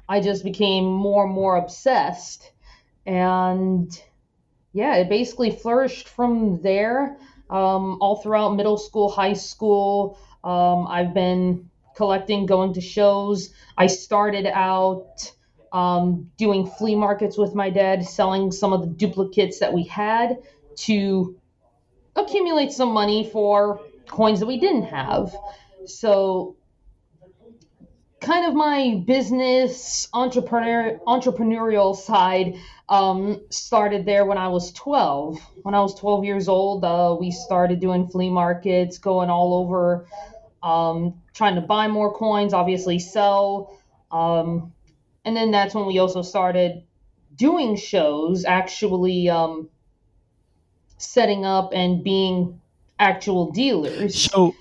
I 0.09 0.21
just 0.21 0.45
became 0.45 0.85
more 0.85 1.25
and 1.25 1.33
more 1.33 1.57
obsessed. 1.57 2.51
And 3.07 3.89
yeah, 4.73 4.97
it 4.97 5.09
basically 5.09 5.51
flourished 5.51 6.09
from 6.09 6.61
there 6.63 7.17
um, 7.51 7.99
all 8.01 8.17
throughout 8.17 8.57
middle 8.57 8.79
school, 8.79 9.11
high 9.11 9.35
school. 9.35 10.19
Um, 10.45 10.87
I've 10.87 11.15
been 11.15 11.71
collecting, 11.95 12.47
going 12.47 12.75
to 12.75 12.81
shows. 12.81 13.51
I 13.77 13.87
started 13.87 14.47
out 14.47 15.33
um, 15.73 16.31
doing 16.37 16.67
flea 16.67 16.95
markets 16.95 17.39
with 17.39 17.55
my 17.55 17.71
dad, 17.71 18.05
selling 18.05 18.53
some 18.53 18.73
of 18.73 18.81
the 18.83 18.87
duplicates 18.89 19.61
that 19.61 19.73
we 19.73 19.85
had 19.85 20.39
to 20.77 21.37
accumulate 22.15 22.73
some 22.73 22.93
money 22.93 23.29
for 23.31 23.81
coins 24.07 24.41
that 24.41 24.47
we 24.47 24.59
didn't 24.59 24.85
have. 24.85 25.35
So, 25.87 26.57
kind 28.21 28.47
of 28.47 28.55
my 28.55 29.03
business 29.05 30.09
entrepreneur 30.13 31.01
entrepreneurial 31.07 31.97
side 31.97 32.57
um, 32.89 33.41
started 33.51 34.05
there 34.05 34.25
when 34.25 34.39
I 34.39 34.49
was 34.49 34.71
12. 34.73 35.41
When 35.63 35.75
I 35.75 35.81
was 35.81 35.99
12 35.99 36.25
years 36.25 36.49
old, 36.49 36.85
uh, 36.85 37.17
we 37.19 37.31
started 37.31 37.81
doing 37.81 38.07
flea 38.09 38.31
markets, 38.31 38.99
going 38.99 39.31
all 39.31 39.55
over 39.55 40.07
um, 40.63 41.21
trying 41.35 41.57
to 41.57 41.61
buy 41.61 41.89
more 41.89 42.15
coins, 42.15 42.53
obviously 42.55 42.99
sell. 42.99 43.79
Um, 44.11 44.73
and 45.25 45.37
then 45.37 45.51
that's 45.51 45.75
when 45.75 45.87
we 45.87 45.99
also 45.99 46.23
started 46.23 46.83
doing 47.37 47.77
shows, 47.77 48.45
actually 48.45 49.29
um, 49.29 49.69
setting 50.99 51.45
up 51.45 51.73
and 51.73 52.05
being 52.05 52.61
actual 52.99 53.51
dealers. 53.51 54.31
So, 54.31 54.55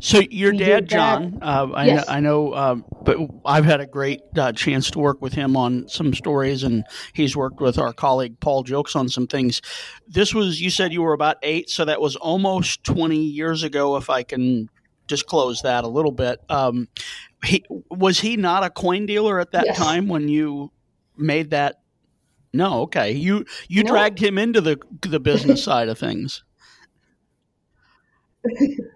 so 0.00 0.20
your 0.30 0.52
we 0.52 0.58
dad, 0.58 0.88
John, 0.88 1.38
uh, 1.42 1.68
I, 1.74 1.86
yes. 1.86 2.06
know, 2.06 2.12
I 2.12 2.20
know, 2.20 2.54
um, 2.54 2.84
but 3.02 3.18
I've 3.44 3.64
had 3.64 3.80
a 3.80 3.86
great 3.86 4.20
uh, 4.36 4.52
chance 4.52 4.90
to 4.92 4.98
work 4.98 5.20
with 5.20 5.32
him 5.32 5.56
on 5.56 5.88
some 5.88 6.14
stories, 6.14 6.62
and 6.62 6.84
he's 7.12 7.36
worked 7.36 7.60
with 7.60 7.78
our 7.78 7.92
colleague 7.92 8.38
Paul 8.40 8.64
Gilkes 8.64 8.94
on 8.94 9.08
some 9.08 9.26
things. 9.26 9.60
This 10.06 10.32
was, 10.34 10.60
you 10.60 10.70
said 10.70 10.92
you 10.92 11.02
were 11.02 11.14
about 11.14 11.38
eight, 11.42 11.68
so 11.68 11.84
that 11.84 12.00
was 12.00 12.14
almost 12.16 12.84
20 12.84 13.16
years 13.16 13.64
ago, 13.64 13.96
if 13.96 14.08
I 14.08 14.22
can 14.22 14.70
disclose 15.08 15.62
that 15.62 15.82
a 15.82 15.88
little 15.88 16.12
bit. 16.12 16.40
Um, 16.48 16.86
he, 17.44 17.64
was 17.90 18.20
he 18.20 18.36
not 18.36 18.62
a 18.62 18.70
coin 18.70 19.06
dealer 19.06 19.40
at 19.40 19.50
that 19.52 19.66
yes. 19.66 19.76
time 19.76 20.06
when 20.06 20.28
you 20.28 20.70
made 21.16 21.50
that? 21.50 21.80
No, 22.52 22.82
okay. 22.82 23.12
You 23.12 23.44
you 23.68 23.84
no. 23.84 23.90
dragged 23.90 24.18
him 24.18 24.38
into 24.38 24.60
the 24.60 24.78
the 25.02 25.20
business 25.20 25.62
side 25.68 25.88
of 25.88 25.98
things. 25.98 26.44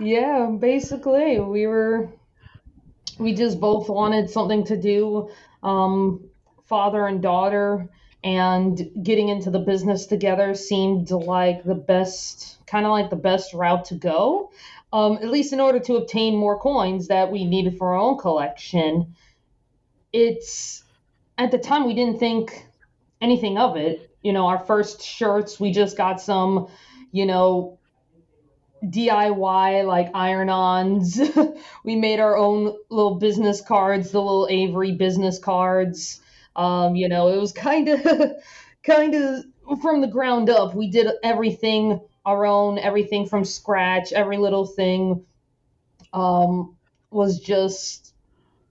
yeah, 0.00 0.46
basically, 0.58 1.40
we 1.40 1.66
were 1.66 2.10
we 3.18 3.34
just 3.34 3.60
both 3.60 3.88
wanted 3.88 4.30
something 4.30 4.64
to 4.64 4.76
do, 4.76 5.30
um, 5.62 6.30
father 6.64 7.06
and 7.06 7.20
daughter, 7.20 7.88
and 8.24 8.90
getting 9.02 9.28
into 9.28 9.50
the 9.50 9.58
business 9.58 10.06
together 10.06 10.54
seemed 10.54 11.10
like 11.10 11.64
the 11.64 11.74
best, 11.74 12.58
kind 12.66 12.86
of 12.86 12.92
like 12.92 13.10
the 13.10 13.16
best 13.16 13.52
route 13.52 13.84
to 13.86 13.94
go 13.94 14.50
um, 14.92 15.18
at 15.22 15.28
least 15.28 15.52
in 15.52 15.60
order 15.60 15.78
to 15.80 15.96
obtain 15.96 16.36
more 16.36 16.58
coins 16.58 17.08
that 17.08 17.30
we 17.30 17.44
needed 17.44 17.78
for 17.78 17.94
our 17.94 18.00
own 18.00 18.18
collection. 18.18 19.14
It's 20.12 20.82
at 21.38 21.50
the 21.50 21.58
time 21.58 21.86
we 21.86 21.94
didn't 21.94 22.18
think 22.18 22.66
anything 23.20 23.56
of 23.56 23.76
it. 23.76 24.10
You 24.22 24.32
know, 24.32 24.46
our 24.46 24.58
first 24.58 25.02
shirts, 25.02 25.60
we 25.60 25.72
just 25.72 25.96
got 25.96 26.20
some, 26.20 26.68
you 27.12 27.24
know, 27.24 27.78
DIY 28.84 29.86
like 29.86 30.10
iron-ons. 30.14 31.20
we 31.84 31.96
made 31.96 32.20
our 32.20 32.36
own 32.36 32.76
little 32.88 33.16
business 33.16 33.60
cards, 33.60 34.10
the 34.10 34.20
little 34.20 34.48
Avery 34.50 34.92
business 34.92 35.38
cards. 35.38 36.20
Um, 36.56 36.96
you 36.96 37.08
know, 37.08 37.28
it 37.28 37.38
was 37.38 37.52
kind 37.52 37.88
of, 37.88 38.00
kind 38.82 39.14
of 39.14 39.44
from 39.80 40.00
the 40.00 40.08
ground 40.08 40.50
up. 40.50 40.74
We 40.74 40.90
did 40.90 41.08
everything 41.22 42.00
our 42.24 42.44
own, 42.46 42.78
everything 42.78 43.26
from 43.26 43.44
scratch, 43.44 44.12
every 44.12 44.36
little 44.36 44.66
thing 44.66 45.24
um, 46.12 46.76
was 47.10 47.40
just, 47.40 48.14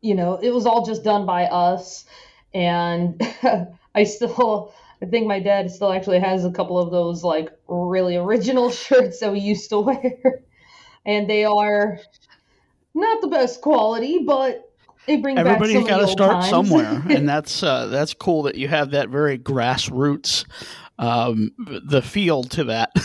you 0.01 0.15
know, 0.15 0.35
it 0.35 0.51
was 0.51 0.65
all 0.65 0.85
just 0.85 1.03
done 1.03 1.25
by 1.25 1.45
us. 1.45 2.05
And 2.53 3.21
I 3.95 4.03
still, 4.03 4.73
I 5.01 5.05
think 5.05 5.27
my 5.27 5.39
dad 5.39 5.71
still 5.71 5.91
actually 5.93 6.19
has 6.19 6.43
a 6.43 6.51
couple 6.51 6.77
of 6.77 6.91
those 6.91 7.23
like 7.23 7.51
really 7.67 8.17
original 8.17 8.69
shirts 8.71 9.19
that 9.19 9.31
we 9.31 9.39
used 9.39 9.69
to 9.69 9.79
wear. 9.79 10.43
and 11.05 11.29
they 11.29 11.45
are 11.45 11.99
not 12.93 13.21
the 13.21 13.27
best 13.27 13.61
quality, 13.61 14.19
but 14.25 14.71
they 15.07 15.17
bring 15.17 15.37
Everybody's 15.37 15.87
got 15.87 15.99
to 15.99 16.07
start 16.07 16.43
somewhere, 16.43 17.01
and 17.09 17.27
that's 17.27 17.63
uh, 17.63 17.87
that's 17.87 18.13
cool 18.13 18.43
that 18.43 18.55
you 18.55 18.67
have 18.67 18.91
that 18.91 19.09
very 19.09 19.39
grassroots 19.39 20.45
um, 20.97 21.51
the 21.57 22.01
feel 22.01 22.43
to 22.43 22.65
that. 22.65 22.91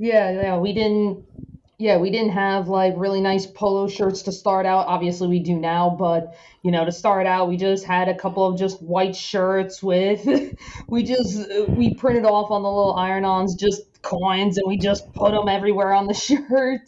Yeah, 0.00 0.30
yeah, 0.30 0.56
we 0.58 0.72
didn't 0.72 1.24
yeah, 1.78 1.96
we 1.96 2.10
didn't 2.10 2.32
have 2.32 2.66
like 2.66 2.94
really 2.96 3.20
nice 3.20 3.46
polo 3.46 3.86
shirts 3.86 4.22
to 4.22 4.32
start 4.32 4.66
out. 4.66 4.88
Obviously, 4.88 5.28
we 5.28 5.38
do 5.38 5.54
now, 5.54 5.94
but 5.96 6.36
you 6.62 6.72
know, 6.72 6.84
to 6.84 6.90
start 6.90 7.24
out, 7.24 7.48
we 7.48 7.56
just 7.56 7.84
had 7.84 8.08
a 8.08 8.16
couple 8.16 8.44
of 8.44 8.58
just 8.58 8.82
white 8.82 9.14
shirts 9.14 9.80
with, 9.80 10.26
we 10.88 11.04
just, 11.04 11.48
we 11.68 11.94
printed 11.94 12.24
off 12.24 12.50
on 12.50 12.62
the 12.62 12.68
little 12.68 12.96
iron 12.96 13.24
ons 13.24 13.54
just 13.54 14.02
coins 14.02 14.58
and 14.58 14.66
we 14.66 14.76
just 14.76 15.12
put 15.14 15.30
them 15.30 15.48
everywhere 15.48 15.92
on 15.92 16.08
the 16.08 16.14
shirt, 16.50 16.80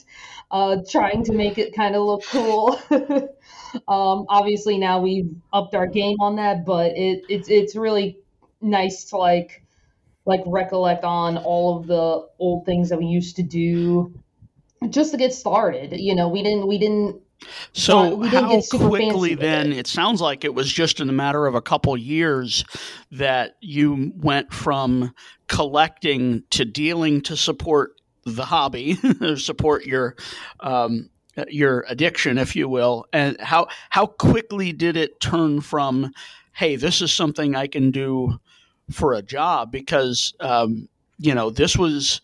uh, 0.50 0.78
trying 0.90 1.22
to 1.24 1.32
make 1.32 1.56
it 1.56 1.72
kind 1.72 1.94
of 1.94 2.02
look 2.02 2.24
cool. 2.24 2.76
um, 3.86 4.26
obviously, 4.28 4.76
now 4.76 5.00
we've 5.00 5.32
upped 5.52 5.76
our 5.76 5.86
game 5.86 6.16
on 6.20 6.36
that, 6.36 6.66
but 6.66 6.96
it, 6.96 7.22
it's, 7.28 7.48
it's 7.48 7.76
really 7.76 8.18
nice 8.60 9.04
to 9.04 9.18
like, 9.18 9.64
like 10.26 10.42
recollect 10.46 11.04
on 11.04 11.38
all 11.38 11.78
of 11.78 11.86
the 11.86 12.28
old 12.40 12.66
things 12.66 12.88
that 12.88 12.98
we 12.98 13.06
used 13.06 13.36
to 13.36 13.44
do 13.44 14.12
just 14.88 15.12
to 15.12 15.18
get 15.18 15.34
started. 15.34 15.98
You 15.98 16.14
know, 16.14 16.28
we 16.28 16.42
didn't 16.42 16.66
we 16.66 16.78
didn't 16.78 17.20
so 17.72 18.14
we 18.14 18.30
didn't 18.30 18.70
how 18.70 18.88
quickly 18.88 19.34
then? 19.34 19.72
It. 19.72 19.78
it. 19.78 19.86
sounds 19.86 20.20
like 20.20 20.44
it 20.44 20.54
was 20.54 20.72
just 20.72 21.00
in 21.00 21.08
a 21.08 21.12
matter 21.12 21.46
of 21.46 21.54
a 21.54 21.62
couple 21.62 21.96
years 21.96 22.64
that 23.10 23.56
you 23.60 24.12
went 24.16 24.52
from 24.52 25.14
collecting 25.48 26.44
to 26.50 26.64
dealing 26.64 27.22
to 27.22 27.36
support 27.36 28.00
the 28.24 28.44
hobby, 28.44 28.98
or 29.20 29.36
support 29.36 29.86
your 29.86 30.16
um, 30.60 31.08
your 31.48 31.84
addiction, 31.88 32.38
if 32.38 32.54
you 32.54 32.68
will. 32.68 33.06
And 33.12 33.40
how 33.40 33.68
how 33.90 34.06
quickly 34.06 34.72
did 34.72 34.96
it 34.96 35.20
turn 35.20 35.60
from, 35.60 36.12
hey, 36.52 36.76
this 36.76 37.00
is 37.00 37.12
something 37.12 37.54
I 37.54 37.66
can 37.66 37.90
do 37.90 38.38
for 38.90 39.14
a 39.14 39.22
job? 39.22 39.72
Because 39.72 40.34
um, 40.40 40.88
you 41.18 41.34
know 41.34 41.50
this 41.50 41.76
was 41.76 42.20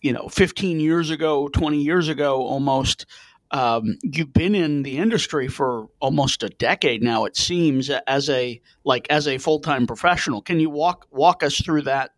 you 0.00 0.12
know 0.12 0.28
15 0.28 0.80
years 0.80 1.10
ago 1.10 1.48
20 1.48 1.80
years 1.80 2.08
ago 2.08 2.42
almost 2.42 3.06
um, 3.52 3.98
you've 4.02 4.32
been 4.32 4.54
in 4.54 4.84
the 4.84 4.98
industry 4.98 5.48
for 5.48 5.88
almost 5.98 6.42
a 6.42 6.48
decade 6.48 7.02
now 7.02 7.24
it 7.24 7.36
seems 7.36 7.90
as 7.90 8.30
a 8.30 8.60
like 8.84 9.08
as 9.10 9.26
a 9.26 9.38
full-time 9.38 9.86
professional. 9.86 10.40
Can 10.40 10.60
you 10.60 10.70
walk 10.70 11.06
walk 11.10 11.42
us 11.42 11.60
through 11.60 11.82
that 11.82 12.12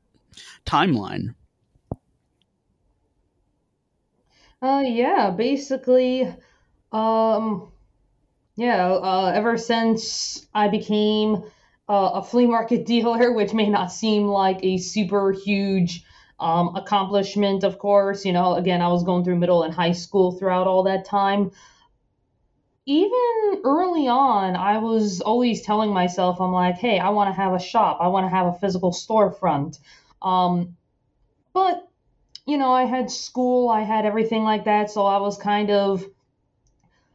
timeline? 0.66 1.34
Uh 4.60 4.84
yeah 4.86 5.30
basically 5.30 6.32
um 6.92 7.72
yeah 8.56 8.92
uh, 8.92 9.32
ever 9.34 9.56
since 9.56 10.46
i 10.54 10.68
became 10.68 11.42
uh, 11.88 12.10
a 12.14 12.22
flea 12.22 12.46
market 12.46 12.86
dealer 12.86 13.32
which 13.32 13.54
may 13.54 13.68
not 13.70 13.90
seem 13.90 14.26
like 14.26 14.58
a 14.62 14.76
super 14.76 15.32
huge 15.32 16.04
um, 16.42 16.74
accomplishment, 16.76 17.64
of 17.64 17.78
course. 17.78 18.24
You 18.24 18.32
know, 18.32 18.54
again, 18.54 18.82
I 18.82 18.88
was 18.88 19.04
going 19.04 19.24
through 19.24 19.36
middle 19.36 19.62
and 19.62 19.72
high 19.72 19.92
school 19.92 20.32
throughout 20.32 20.66
all 20.66 20.82
that 20.84 21.04
time. 21.04 21.52
Even 22.84 23.60
early 23.64 24.08
on, 24.08 24.56
I 24.56 24.78
was 24.78 25.20
always 25.20 25.62
telling 25.62 25.92
myself, 25.92 26.40
I'm 26.40 26.52
like, 26.52 26.76
hey, 26.76 26.98
I 26.98 27.10
want 27.10 27.28
to 27.28 27.40
have 27.40 27.54
a 27.54 27.60
shop. 27.60 27.98
I 28.00 28.08
want 28.08 28.26
to 28.26 28.36
have 28.36 28.46
a 28.46 28.58
physical 28.58 28.90
storefront. 28.90 29.78
Um, 30.20 30.76
but, 31.52 31.88
you 32.44 32.58
know, 32.58 32.72
I 32.72 32.84
had 32.84 33.08
school, 33.10 33.68
I 33.68 33.82
had 33.82 34.04
everything 34.04 34.42
like 34.42 34.64
that. 34.64 34.90
So 34.90 35.06
I 35.06 35.18
was 35.18 35.38
kind 35.38 35.70
of, 35.70 36.04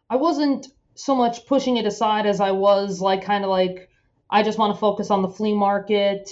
I 0.09 0.15
wasn't 0.15 0.67
so 0.95 1.15
much 1.15 1.45
pushing 1.45 1.75
it 1.75 1.85
aside 1.85 2.25
as 2.25 2.39
I 2.39 2.51
was 2.51 3.01
like, 3.01 3.25
kind 3.25 3.43
of 3.43 3.49
like, 3.49 3.89
I 4.29 4.43
just 4.43 4.57
want 4.57 4.73
to 4.73 4.79
focus 4.79 5.11
on 5.11 5.21
the 5.21 5.29
flea 5.29 5.53
market 5.53 6.29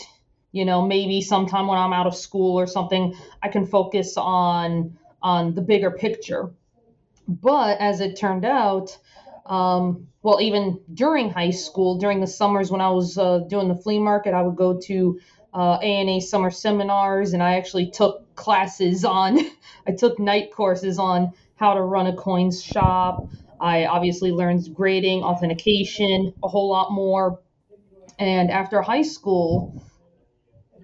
you 0.56 0.66
know 0.66 0.82
maybe 0.82 1.22
sometime 1.22 1.68
when 1.68 1.78
i'm 1.78 1.94
out 1.94 2.08
of 2.08 2.16
school 2.16 2.60
or 2.60 2.66
something 2.66 3.14
i 3.44 3.48
can 3.50 3.66
focus 3.66 4.16
on 4.18 4.98
on 5.22 5.56
the 5.56 5.62
bigger 5.62 5.90
picture. 5.90 6.52
But 7.28 7.80
as 7.80 8.00
it 8.00 8.16
turned 8.16 8.46
out 8.46 8.98
um, 9.48 10.08
well 10.24 10.40
even 10.42 10.80
during 10.94 11.30
high 11.30 11.52
school 11.52 11.98
during 11.98 12.20
the 12.20 12.28
summers 12.28 12.72
when 12.72 12.82
i 12.82 12.90
was 12.90 13.18
uh, 13.18 13.40
doing 13.50 13.68
the 13.68 13.76
flea 13.76 14.00
market 14.00 14.34
i 14.34 14.42
would 14.42 14.56
go 14.56 14.80
to 14.80 15.20
uh, 15.54 15.76
ana 15.76 16.20
summer 16.22 16.52
seminars 16.52 17.34
and 17.34 17.44
i 17.44 17.56
actually 17.56 17.92
took 17.92 18.36
classes 18.36 19.06
on 19.06 19.40
i 19.88 19.92
took 19.92 20.20
night 20.20 20.52
courses 20.54 20.98
on 20.98 21.32
how 21.56 21.74
to 21.74 21.82
run 21.82 22.08
a 22.08 22.16
coins 22.16 22.62
shop. 22.62 23.30
I 23.60 23.86
obviously 23.86 24.32
learned 24.32 24.74
grading 24.74 25.24
authentication 25.24 26.34
a 26.44 26.48
whole 26.48 26.70
lot 26.70 26.92
more. 26.92 27.40
And 28.20 28.52
after 28.52 28.82
high 28.82 29.04
school 29.04 29.82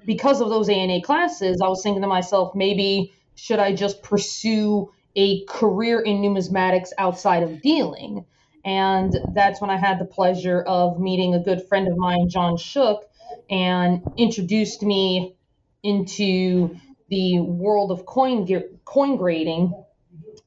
because 0.06 0.42
of 0.42 0.50
those 0.50 0.70
ANA 0.70 1.02
classes, 1.02 1.62
I 1.62 1.68
was 1.68 1.84
thinking 1.84 2.02
to 2.02 2.08
myself, 2.08 2.56
maybe 2.56 3.14
should 3.36 3.60
I 3.60 3.74
just 3.74 4.02
pursue 4.04 4.92
a 5.16 5.44
career 5.46 6.00
in 6.00 6.22
numismatics 6.22 6.90
outside 6.98 7.44
of 7.44 7.62
dealing? 7.62 8.26
And 8.64 9.14
that's 9.34 9.60
when 9.60 9.70
I 9.70 9.78
had 9.78 10.00
the 10.00 10.06
pleasure 10.06 10.62
of 10.62 11.00
meeting 11.00 11.34
a 11.34 11.40
good 11.40 11.68
friend 11.68 11.88
of 11.88 11.98
mine, 11.98 12.30
John 12.30 12.58
Shook, 12.58 13.10
and 13.50 14.02
introduced 14.18 14.84
me 14.84 15.36
into 15.84 16.78
the 17.10 17.40
world 17.40 17.92
of 17.92 18.06
coin 18.06 18.48
coin 18.86 19.18
grading 19.18 19.74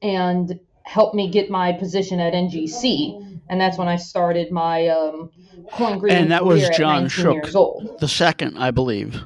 and 0.01 0.59
helped 0.83 1.15
me 1.15 1.29
get 1.29 1.49
my 1.49 1.73
position 1.73 2.19
at 2.19 2.33
NGC. 2.33 3.41
And 3.49 3.61
that's 3.61 3.77
when 3.77 3.87
I 3.87 3.97
started 3.97 4.51
my 4.51 4.87
um, 4.87 5.29
coin 5.73 5.99
grading. 5.99 6.23
And 6.23 6.31
that 6.31 6.45
was 6.45 6.67
John 6.69 7.07
Shook, 7.09 7.51
the 7.99 8.07
second, 8.07 8.57
I 8.57 8.71
believe. 8.71 9.21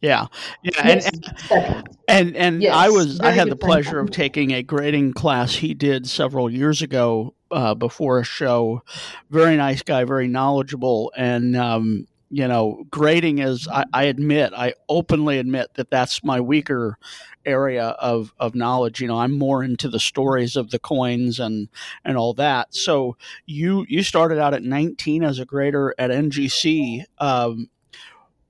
Yeah, 0.00 0.26
yeah, 0.62 0.86
yes. 0.86 1.10
and 1.50 1.88
and, 2.08 2.36
and 2.36 2.62
yes. 2.62 2.74
I 2.74 2.88
was 2.88 3.20
I 3.20 3.32
had 3.32 3.50
the 3.50 3.56
pleasure 3.56 3.98
of 3.98 4.10
taking 4.10 4.52
a 4.52 4.62
grading 4.62 5.12
class 5.12 5.54
he 5.54 5.74
did 5.74 6.08
several 6.08 6.50
years 6.50 6.80
ago 6.80 7.34
uh, 7.50 7.74
before 7.74 8.18
a 8.18 8.24
show. 8.24 8.82
Very 9.28 9.56
nice 9.56 9.82
guy, 9.82 10.04
very 10.04 10.26
knowledgeable, 10.26 11.12
and 11.16 11.54
um, 11.54 12.06
you 12.30 12.46
know, 12.46 12.84
grading 12.90 13.40
is 13.40 13.68
I, 13.68 13.84
I, 13.92 14.04
admit 14.04 14.52
I 14.56 14.74
openly 14.88 15.38
admit 15.38 15.74
that 15.74 15.90
that's 15.90 16.22
my 16.22 16.40
weaker 16.40 16.96
area 17.44 17.88
of 17.88 18.32
of 18.38 18.54
knowledge. 18.54 19.00
You 19.00 19.08
know, 19.08 19.18
I'm 19.18 19.36
more 19.36 19.64
into 19.64 19.88
the 19.88 19.98
stories 19.98 20.56
of 20.56 20.70
the 20.70 20.78
coins 20.78 21.40
and 21.40 21.68
and 22.04 22.16
all 22.16 22.32
that. 22.34 22.74
So 22.74 23.16
you 23.46 23.84
you 23.88 24.02
started 24.04 24.38
out 24.38 24.54
at 24.54 24.62
19 24.62 25.24
as 25.24 25.40
a 25.40 25.44
grader 25.44 25.94
at 25.98 26.10
NGC. 26.10 27.04
Um, 27.18 27.68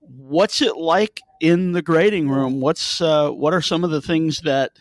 what's 0.01 0.61
it 0.61 0.77
like 0.77 1.23
in 1.41 1.73
the 1.73 1.83
grading 1.83 2.29
room? 2.29 2.61
What's 2.61 3.01
uh, 3.01 3.31
what 3.31 3.55
are 3.55 3.63
some 3.63 3.85
of 3.85 3.91
the 3.91 4.03
things 4.03 4.43
that 4.43 4.73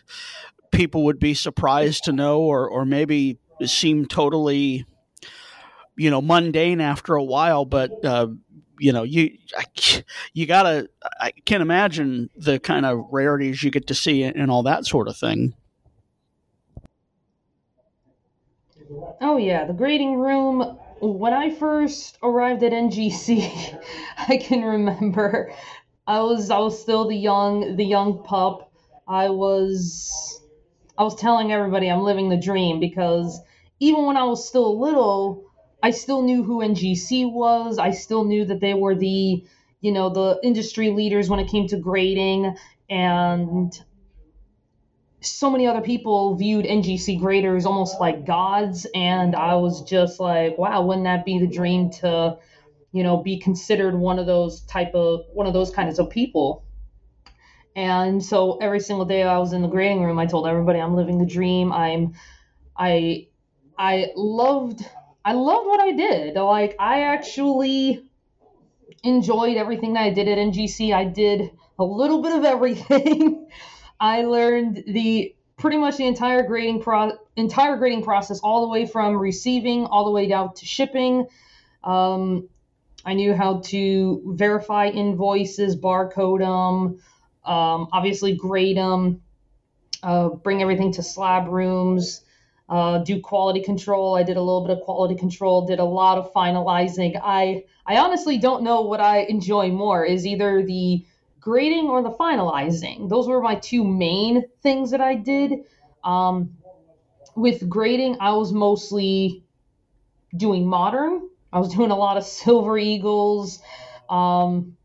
people 0.71 1.05
would 1.05 1.19
be 1.19 1.33
surprised 1.33 2.03
to 2.05 2.11
know, 2.11 2.41
or 2.41 2.69
or 2.69 2.85
maybe 2.85 3.39
seem 3.65 4.05
totally, 4.05 4.85
you 5.97 6.09
know, 6.09 6.21
mundane 6.21 6.81
after 6.81 7.15
a 7.15 7.23
while? 7.23 7.65
But 7.65 8.03
uh, 8.05 8.27
you 8.79 8.91
know, 8.91 9.03
you 9.03 9.37
you 10.33 10.45
gotta. 10.45 10.89
I 11.19 11.31
can't 11.45 11.61
imagine 11.61 12.29
the 12.35 12.59
kind 12.59 12.85
of 12.85 13.05
rarities 13.11 13.63
you 13.63 13.71
get 13.71 13.87
to 13.87 13.95
see 13.95 14.23
and 14.23 14.51
all 14.51 14.63
that 14.63 14.85
sort 14.85 15.07
of 15.07 15.17
thing. 15.17 15.55
Oh 19.21 19.37
yeah, 19.37 19.65
the 19.65 19.73
grading 19.73 20.15
room 20.15 20.77
when 21.01 21.33
I 21.33 21.49
first 21.51 22.17
arrived 22.21 22.63
at 22.63 22.71
NGC, 22.71 23.79
I 24.17 24.37
can 24.37 24.63
remember 24.63 25.53
I 26.09 26.21
was 26.21 26.49
I 26.49 26.57
was 26.57 26.81
still 26.81 27.07
the 27.07 27.15
young 27.15 27.75
the 27.75 27.85
young 27.85 28.23
pup. 28.23 28.71
I 29.07 29.29
was 29.29 30.41
I 30.97 31.03
was 31.03 31.13
telling 31.13 31.51
everybody 31.51 31.87
I'm 31.87 32.01
living 32.01 32.29
the 32.29 32.37
dream 32.37 32.79
because 32.79 33.39
even 33.79 34.07
when 34.07 34.17
I 34.17 34.23
was 34.23 34.45
still 34.45 34.79
little, 34.79 35.43
I 35.83 35.91
still 35.91 36.23
knew 36.23 36.41
who 36.41 36.63
NGC 36.63 37.31
was. 37.31 37.77
I 37.77 37.91
still 37.91 38.23
knew 38.23 38.43
that 38.45 38.59
they 38.59 38.73
were 38.73 38.95
the 38.95 39.43
you 39.81 39.91
know 39.91 40.09
the 40.09 40.39
industry 40.41 40.89
leaders 40.89 41.29
when 41.29 41.39
it 41.39 41.47
came 41.47 41.67
to 41.67 41.77
grading 41.77 42.55
and 42.89 43.71
so 45.21 45.51
many 45.51 45.67
other 45.67 45.81
people 45.81 46.35
viewed 46.35 46.65
NGC 46.65 47.19
graders 47.19 47.67
almost 47.67 47.99
like 47.99 48.25
gods, 48.25 48.87
and 48.95 49.35
I 49.35 49.55
was 49.55 49.83
just 49.83 50.19
like, 50.19 50.57
wow, 50.57 50.81
wouldn't 50.81 51.05
that 51.05 51.25
be 51.25 51.39
the 51.39 51.47
dream 51.47 51.91
to, 52.01 52.37
you 52.91 53.03
know, 53.03 53.17
be 53.17 53.39
considered 53.39 53.95
one 53.95 54.19
of 54.19 54.25
those 54.25 54.61
type 54.61 54.93
of 54.93 55.25
one 55.33 55.47
of 55.47 55.53
those 55.53 55.71
kinds 55.71 55.99
of 55.99 56.09
people? 56.09 56.63
And 57.75 58.23
so 58.23 58.57
every 58.57 58.79
single 58.79 59.05
day 59.05 59.23
I 59.23 59.37
was 59.37 59.53
in 59.53 59.61
the 59.61 59.67
grading 59.67 60.03
room, 60.03 60.19
I 60.19 60.25
told 60.25 60.47
everybody 60.47 60.79
I'm 60.79 60.95
living 60.95 61.17
the 61.17 61.25
dream. 61.25 61.71
I'm, 61.71 62.13
I, 62.75 63.27
I 63.77 64.11
loved, 64.15 64.85
I 65.23 65.33
loved 65.33 65.67
what 65.67 65.79
I 65.79 65.91
did. 65.91 66.35
Like 66.35 66.75
I 66.79 67.03
actually 67.03 68.05
enjoyed 69.03 69.55
everything 69.55 69.93
that 69.93 70.03
I 70.03 70.09
did 70.09 70.27
at 70.27 70.37
NGC. 70.37 70.93
I 70.93 71.05
did 71.05 71.51
a 71.77 71.83
little 71.83 72.21
bit 72.21 72.33
of 72.35 72.43
everything. 72.53 73.47
I 73.99 74.23
learned 74.23 74.83
the 74.87 75.35
pretty 75.57 75.77
much 75.77 75.97
the 75.97 76.05
entire 76.05 76.43
grading 76.43 76.81
pro 76.81 77.11
entire 77.35 77.77
grading 77.77 78.03
process, 78.03 78.39
all 78.39 78.61
the 78.61 78.67
way 78.67 78.85
from 78.85 79.17
receiving 79.17 79.85
all 79.85 80.05
the 80.05 80.11
way 80.11 80.27
down 80.27 80.53
to 80.55 80.65
shipping. 80.65 81.27
Um, 81.83 82.49
I 83.05 83.13
knew 83.13 83.33
how 83.35 83.61
to 83.65 84.21
verify 84.35 84.87
invoices, 84.87 85.75
barcode 85.75 86.39
them, 86.39 86.99
um, 87.45 87.87
obviously 87.91 88.35
grade 88.35 88.77
them. 88.77 89.21
uh, 90.03 90.29
bring 90.29 90.61
everything 90.61 90.91
to 90.93 91.03
slab 91.03 91.47
rooms, 91.47 92.21
uh, 92.69 92.99
do 92.99 93.19
quality 93.19 93.61
control. 93.61 94.15
I 94.15 94.23
did 94.23 94.37
a 94.37 94.41
little 94.41 94.61
bit 94.61 94.71
of 94.77 94.81
quality 94.81 95.15
control, 95.15 95.65
did 95.65 95.79
a 95.79 95.85
lot 95.85 96.17
of 96.17 96.31
finalizing. 96.33 97.19
I 97.21 97.63
I 97.85 97.97
honestly 97.97 98.37
don't 98.37 98.63
know 98.63 98.81
what 98.83 99.01
I 99.01 99.19
enjoy 99.23 99.71
more 99.71 100.05
is 100.05 100.25
either 100.25 100.63
the 100.63 101.05
grading 101.39 101.87
or 101.89 102.01
the 102.03 102.11
finalizing. 102.11 103.09
Those 103.09 103.27
were 103.27 103.41
my 103.41 103.55
two 103.55 103.83
main 103.83 104.43
things 104.61 104.91
that 104.91 105.01
I 105.01 105.15
did. 105.15 105.53
Um, 106.03 106.51
with 107.35 107.67
grading, 107.69 108.17
I 108.19 108.33
was 108.33 108.53
mostly 108.53 109.43
doing 110.35 110.67
modern. 110.67 111.29
I 111.51 111.59
was 111.59 111.73
doing 111.73 111.91
a 111.91 111.97
lot 111.97 112.17
of 112.17 112.23
silver 112.23 112.77
eagles, 112.77 113.59
um, 114.09 114.77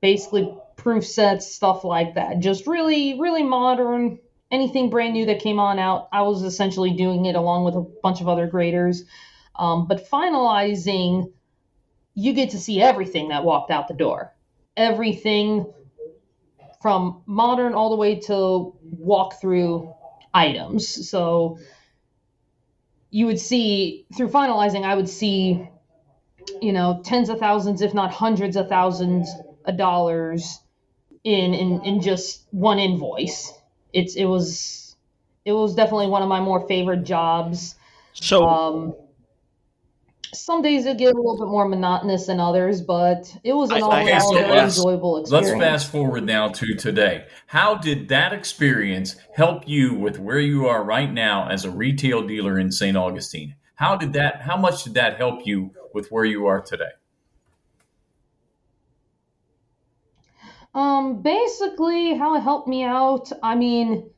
basically 0.00 0.54
proof 0.76 1.06
sets, 1.06 1.52
stuff 1.52 1.84
like 1.84 2.14
that. 2.14 2.38
Just 2.40 2.66
really, 2.66 3.18
really 3.20 3.42
modern. 3.42 4.18
Anything 4.50 4.90
brand 4.90 5.14
new 5.14 5.26
that 5.26 5.40
came 5.40 5.58
on 5.58 5.78
out, 5.78 6.08
I 6.12 6.22
was 6.22 6.42
essentially 6.42 6.92
doing 6.92 7.24
it 7.26 7.34
along 7.34 7.64
with 7.64 7.74
a 7.74 7.80
bunch 8.02 8.20
of 8.20 8.28
other 8.28 8.46
graders. 8.46 9.02
Um, 9.56 9.88
but 9.88 10.08
finalizing, 10.08 11.32
you 12.14 12.32
get 12.32 12.50
to 12.50 12.58
see 12.58 12.80
everything 12.80 13.30
that 13.30 13.44
walked 13.44 13.70
out 13.70 13.88
the 13.88 13.94
door. 13.94 14.34
Everything 14.76 15.66
from 16.80 17.22
modern 17.26 17.74
all 17.74 17.90
the 17.90 17.96
way 17.96 18.20
to 18.20 18.74
walkthrough 19.02 19.92
items. 20.32 21.10
So 21.10 21.58
you 23.10 23.26
would 23.26 23.40
see 23.40 24.06
through 24.16 24.28
finalizing, 24.28 24.84
I 24.84 24.94
would 24.94 25.08
see, 25.08 25.68
you 26.60 26.72
know, 26.72 27.00
tens 27.04 27.28
of 27.28 27.38
thousands, 27.38 27.82
if 27.82 27.94
not 27.94 28.10
hundreds 28.10 28.56
of 28.56 28.68
thousands 28.68 29.30
of 29.64 29.76
dollars 29.76 30.60
in 31.24 31.54
in, 31.54 31.84
in 31.84 32.00
just 32.00 32.46
one 32.50 32.78
invoice. 32.78 33.52
It's 33.92 34.14
it 34.14 34.24
was 34.24 34.96
it 35.44 35.52
was 35.52 35.74
definitely 35.74 36.08
one 36.08 36.22
of 36.22 36.28
my 36.28 36.40
more 36.40 36.66
favorite 36.66 37.04
jobs. 37.04 37.74
So 38.14 38.44
um, 38.46 38.94
some 40.34 40.62
days 40.62 40.86
it 40.86 40.98
get 40.98 41.14
a 41.14 41.16
little 41.16 41.38
bit 41.38 41.48
more 41.48 41.68
monotonous 41.68 42.26
than 42.26 42.40
others, 42.40 42.80
but 42.82 43.34
it 43.42 43.52
was 43.52 43.70
an 43.70 43.82
all 43.82 43.94
in 43.94 44.12
all 44.18 44.34
very 44.34 44.58
enjoyable 44.58 45.18
experience. 45.18 45.48
Let's 45.48 45.60
fast 45.60 45.92
forward 45.92 46.24
now 46.24 46.48
to 46.48 46.74
today. 46.74 47.26
How 47.46 47.74
did 47.76 48.08
that 48.08 48.32
experience 48.32 49.16
help 49.34 49.66
you 49.66 49.94
with 49.94 50.18
where 50.18 50.40
you 50.40 50.66
are 50.66 50.84
right 50.84 51.12
now 51.12 51.48
as 51.48 51.64
a 51.64 51.70
retail 51.70 52.26
dealer 52.26 52.58
in 52.58 52.70
St. 52.70 52.96
Augustine? 52.96 53.54
How 53.76 53.96
did 53.96 54.12
that? 54.14 54.42
How 54.42 54.56
much 54.56 54.84
did 54.84 54.94
that 54.94 55.16
help 55.16 55.46
you 55.46 55.72
with 55.96 56.08
where 56.12 56.26
you 56.26 56.46
are 56.46 56.60
today? 56.60 56.92
Um, 60.74 61.22
basically, 61.22 62.14
how 62.14 62.36
it 62.36 62.40
helped 62.40 62.68
me 62.68 62.84
out. 62.84 63.32
I 63.42 63.54
mean, 63.54 64.10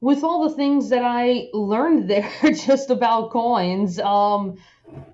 with 0.00 0.24
all 0.24 0.48
the 0.48 0.56
things 0.56 0.88
that 0.88 1.04
I 1.04 1.50
learned 1.52 2.08
there 2.10 2.32
just 2.42 2.88
about 2.88 3.30
coins, 3.30 4.00
um, 4.00 4.56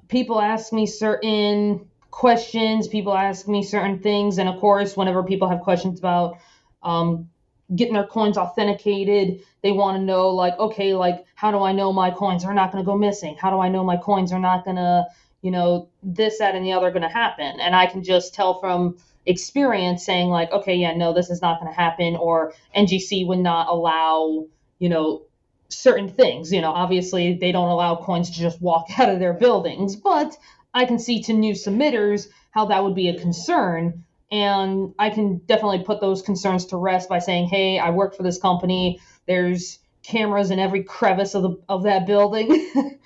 people 0.07 0.41
ask 0.41 0.73
me 0.73 0.87
certain 0.87 1.91
questions, 2.13 2.87
people 2.87 3.13
ask 3.13 3.49
me 3.49 3.65
certain 3.65 3.99
things, 3.99 4.39
and 4.39 4.49
of 4.49 4.61
course, 4.61 4.97
whenever 4.97 5.25
people 5.25 5.49
have 5.49 5.63
questions 5.63 5.99
about 5.99 6.39
um, 6.83 7.29
getting 7.75 7.95
their 7.95 8.07
coins 8.07 8.39
authenticated, 8.39 9.43
they 9.63 9.73
want 9.73 9.97
to 9.97 10.03
know, 10.03 10.29
like, 10.31 10.57
okay, 10.59 10.95
like, 10.95 11.25
how 11.35 11.51
do 11.51 11.59
I 11.59 11.73
know 11.73 11.93
my 11.93 12.13
coins 12.13 12.45
are 12.45 12.55
not 12.55 12.71
going 12.71 12.85
to 12.85 12.87
go 12.87 12.97
missing? 12.97 13.37
How 13.37 13.51
do 13.51 13.59
I 13.59 13.69
know 13.69 13.83
my 13.83 13.97
coins 13.97 14.33
are 14.33 14.39
not 14.39 14.65
going 14.65 14.77
to, 14.77 15.07
you 15.43 15.51
know, 15.51 15.89
this, 16.03 16.39
that, 16.39 16.55
and 16.55 16.65
the 16.65 16.73
other 16.73 16.91
going 16.91 17.03
to 17.03 17.09
happen? 17.09 17.61
And 17.61 17.75
I 17.75 17.87
can 17.87 18.03
just 18.03 18.35
tell 18.35 18.61
from 18.61 18.97
experience 19.27 20.05
saying, 20.05 20.29
like, 20.29 20.51
okay, 20.53 20.75
yeah, 20.75 20.95
no, 20.95 21.13
this 21.13 21.31
is 21.31 21.43
not 21.43 21.61
going 21.61 21.73
to 21.73 21.79
happen, 21.79 22.17
or 22.17 22.53
NGC 22.77 23.27
would 23.27 23.39
not 23.39 23.69
allow, 23.69 24.47
you 24.79 24.89
know, 24.89 25.23
certain 25.69 26.09
things. 26.09 26.53
You 26.53 26.61
know, 26.61 26.73
obviously 26.73 27.35
they 27.35 27.53
don't 27.53 27.69
allow 27.69 27.97
coins 27.97 28.31
to 28.31 28.39
just 28.39 28.61
walk 28.61 28.87
out 28.99 29.09
of 29.09 29.19
their 29.19 29.35
buildings, 29.35 29.97
but 29.97 30.37
I 30.75 30.85
can 30.85 30.99
see 30.99 31.23
to 31.25 31.33
new 31.33 31.55
submitters 31.55 32.29
how 32.51 32.67
that 32.67 32.83
would 32.83 32.95
be 32.95 33.09
a 33.09 33.19
concern. 33.19 34.05
And 34.33 34.95
I 34.99 35.11
can 35.11 35.39
definitely 35.39 35.83
put 35.83 36.01
those 36.01 36.23
concerns 36.23 36.67
to 36.67 36.77
rest 36.77 37.09
by 37.09 37.19
saying, 37.19 37.49
hey, 37.49 37.79
I 37.79 37.91
work 37.91 38.17
for 38.17 38.23
this 38.23 38.39
company. 38.39 39.01
There's 39.27 39.81
cameras 40.03 40.51
in 40.51 40.59
every 40.59 40.85
crevice 40.85 41.35
of 41.35 41.43
the 41.43 41.57
of 41.69 41.83
that 41.85 42.07
building. 42.07 42.71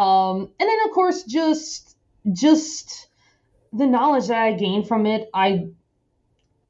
um, 0.00 0.50
and 0.58 0.68
then 0.68 0.78
of 0.86 0.92
course 0.92 1.24
just 1.24 1.96
just 2.32 3.08
the 3.72 3.86
knowledge 3.86 4.28
that 4.28 4.38
I 4.38 4.52
gained 4.52 4.88
from 4.88 5.06
it, 5.06 5.28
I 5.32 5.68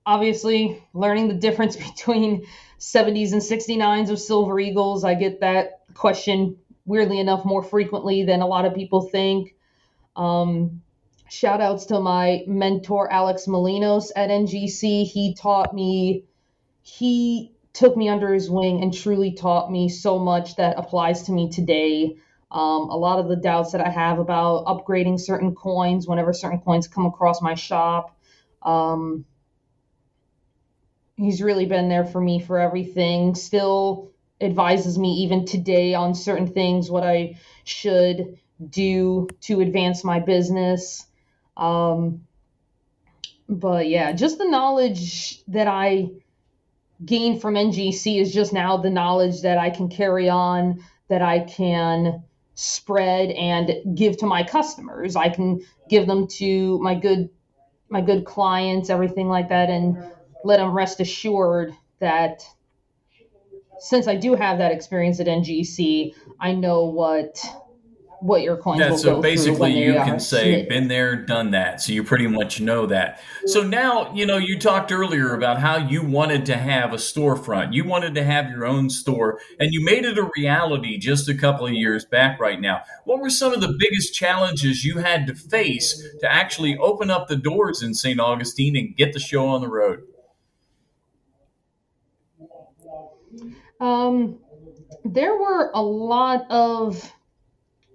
obviously 0.05 0.83
learning 0.93 1.29
the 1.29 1.35
difference 1.35 1.77
between 1.90 2.47
70s 2.79 3.33
and 3.33 3.40
69s 3.40 4.11
of 4.11 4.19
Silver 4.19 4.59
Eagles. 4.59 5.05
I 5.05 5.14
get 5.14 5.40
that 5.40 5.81
question 5.95 6.57
weirdly 6.85 7.21
enough 7.21 7.45
more 7.45 7.62
frequently 7.62 8.25
than 8.25 8.40
a 8.40 8.47
lot 8.47 8.64
of 8.64 8.75
people 8.75 9.03
think. 9.03 9.55
Um, 10.16 10.83
shout 11.29 11.61
outs 11.61 11.87
to 11.87 12.01
my 12.01 12.43
mentor, 12.47 13.11
Alex 13.12 13.47
Molinos 13.47 14.11
at 14.16 14.31
NGC. 14.31 15.05
He 15.05 15.35
taught 15.35 15.75
me, 15.75 16.25
he 16.83 17.53
took 17.73 17.97
me 17.97 18.09
under 18.09 18.35
his 18.35 18.51
wing 18.51 18.83
and 18.83 18.93
truly 18.93 19.33
taught 19.33 19.71
me 19.71 19.88
so 19.88 20.19
much 20.19 20.57
that 20.57 20.79
applies 20.79 21.25
to 21.25 21.33
me 21.33 21.51
today. 21.51 22.16
Um, 22.50 22.90
a 22.90 22.96
lot 22.96 23.20
of 23.20 23.28
the 23.28 23.36
doubts 23.36 23.72
that 23.72 23.80
I 23.80 23.90
have 23.90 24.18
about 24.18 24.64
upgrading 24.66 25.20
certain 25.20 25.54
coins 25.54 26.08
whenever 26.08 26.32
certain 26.32 26.60
coins 26.60 26.88
come 26.88 27.06
across 27.06 27.40
my 27.40 27.54
shop. 27.54 28.18
Um, 28.62 29.24
he's 31.16 31.42
really 31.42 31.66
been 31.66 31.88
there 31.88 32.04
for 32.04 32.20
me 32.20 32.40
for 32.40 32.58
everything. 32.58 33.34
Still 33.34 34.10
advises 34.40 34.98
me 34.98 35.12
even 35.22 35.44
today 35.44 35.94
on 35.94 36.14
certain 36.14 36.48
things, 36.48 36.90
what 36.90 37.04
I 37.04 37.36
should 37.64 38.38
do 38.68 39.28
to 39.42 39.60
advance 39.60 40.02
my 40.02 40.18
business. 40.18 41.06
Um, 41.56 42.26
but 43.48 43.88
yeah, 43.88 44.12
just 44.12 44.38
the 44.38 44.48
knowledge 44.48 45.44
that 45.46 45.66
I 45.66 46.10
gained 47.04 47.40
from 47.40 47.54
NGC 47.54 48.20
is 48.20 48.32
just 48.32 48.52
now 48.52 48.76
the 48.76 48.90
knowledge 48.90 49.42
that 49.42 49.58
I 49.58 49.70
can 49.70 49.88
carry 49.88 50.28
on, 50.28 50.84
that 51.08 51.22
I 51.22 51.40
can 51.40 52.22
spread 52.61 53.31
and 53.31 53.96
give 53.96 54.18
to 54.18 54.27
my 54.27 54.44
customers. 54.44 55.16
I 55.16 55.31
can 55.31 55.64
give 55.88 56.07
them 56.07 56.27
to 56.38 56.79
my 56.81 56.94
good 56.94 57.31
my 57.88 58.01
good 58.01 58.25
clients, 58.25 58.90
everything 58.90 59.29
like 59.29 59.49
that, 59.49 59.68
and 59.70 59.96
let 60.44 60.59
them 60.59 60.73
rest 60.73 61.01
assured 61.01 61.75
that 61.99 62.44
since 63.81 64.07
I 64.07 64.14
do 64.14 64.35
have 64.35 64.59
that 64.59 64.73
experience 64.73 65.18
at 65.20 65.27
NGC, 65.27 66.14
I 66.38 66.53
know 66.53 66.85
what 66.85 67.44
what 68.20 68.42
your 68.42 68.56
coins 68.56 68.80
yeah, 68.80 68.90
will 68.90 68.98
so 68.98 69.14
go 69.16 69.22
basically 69.22 69.72
you 69.72 69.94
can 69.94 70.20
say 70.20 70.66
been 70.66 70.88
there 70.88 71.16
done 71.16 71.52
that. 71.52 71.80
So 71.80 71.92
you 71.92 72.04
pretty 72.04 72.26
much 72.26 72.61
know 72.61 72.87
that. 72.87 73.20
So 73.46 73.62
now 73.62 74.12
you 74.14 74.26
know 74.26 74.37
you 74.37 74.59
talked 74.59 74.92
earlier 74.92 75.35
about 75.35 75.59
how 75.59 75.78
you 75.78 76.02
wanted 76.02 76.46
to 76.46 76.56
have 76.56 76.92
a 76.92 76.96
storefront. 76.96 77.72
You 77.72 77.85
wanted 77.85 78.14
to 78.16 78.24
have 78.24 78.50
your 78.50 78.66
own 78.66 78.90
store 78.90 79.40
and 79.59 79.72
you 79.72 79.85
made 79.85 80.04
it 80.04 80.18
a 80.18 80.30
reality 80.37 80.98
just 80.98 81.28
a 81.28 81.35
couple 81.35 81.66
of 81.66 81.72
years 81.72 82.04
back 82.04 82.38
right 82.38 82.61
now. 82.61 82.83
What 83.04 83.20
were 83.20 83.30
some 83.30 83.52
of 83.52 83.61
the 83.61 83.74
biggest 83.78 84.14
challenges 84.14 84.85
you 84.85 84.98
had 84.98 85.26
to 85.26 85.35
face 85.35 86.02
to 86.20 86.30
actually 86.30 86.76
open 86.76 87.11
up 87.11 87.28
the 87.28 87.37
doors 87.37 87.83
in 87.83 87.94
st 87.94 88.20
augustine 88.20 88.76
and 88.76 88.96
get 88.96 89.12
the 89.12 89.20
show 89.20 89.46
on 89.48 89.62
the 89.62 89.68
road? 89.68 90.02
Um, 93.80 94.38
there 95.04 95.35
were 95.35 95.70
a 95.72 95.83
lot 95.83 96.44
of 96.50 97.11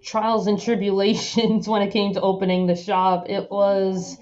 trials 0.06 0.46
and 0.46 0.58
tribulations 0.60 1.68
when 1.72 1.82
it 1.82 1.92
came 1.92 2.14
to 2.14 2.20
opening 2.22 2.66
the 2.66 2.76
shop. 2.76 3.26
It 3.28 3.50
was 3.50 4.16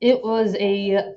it 0.00 0.22
was 0.24 0.54
a 0.56 1.14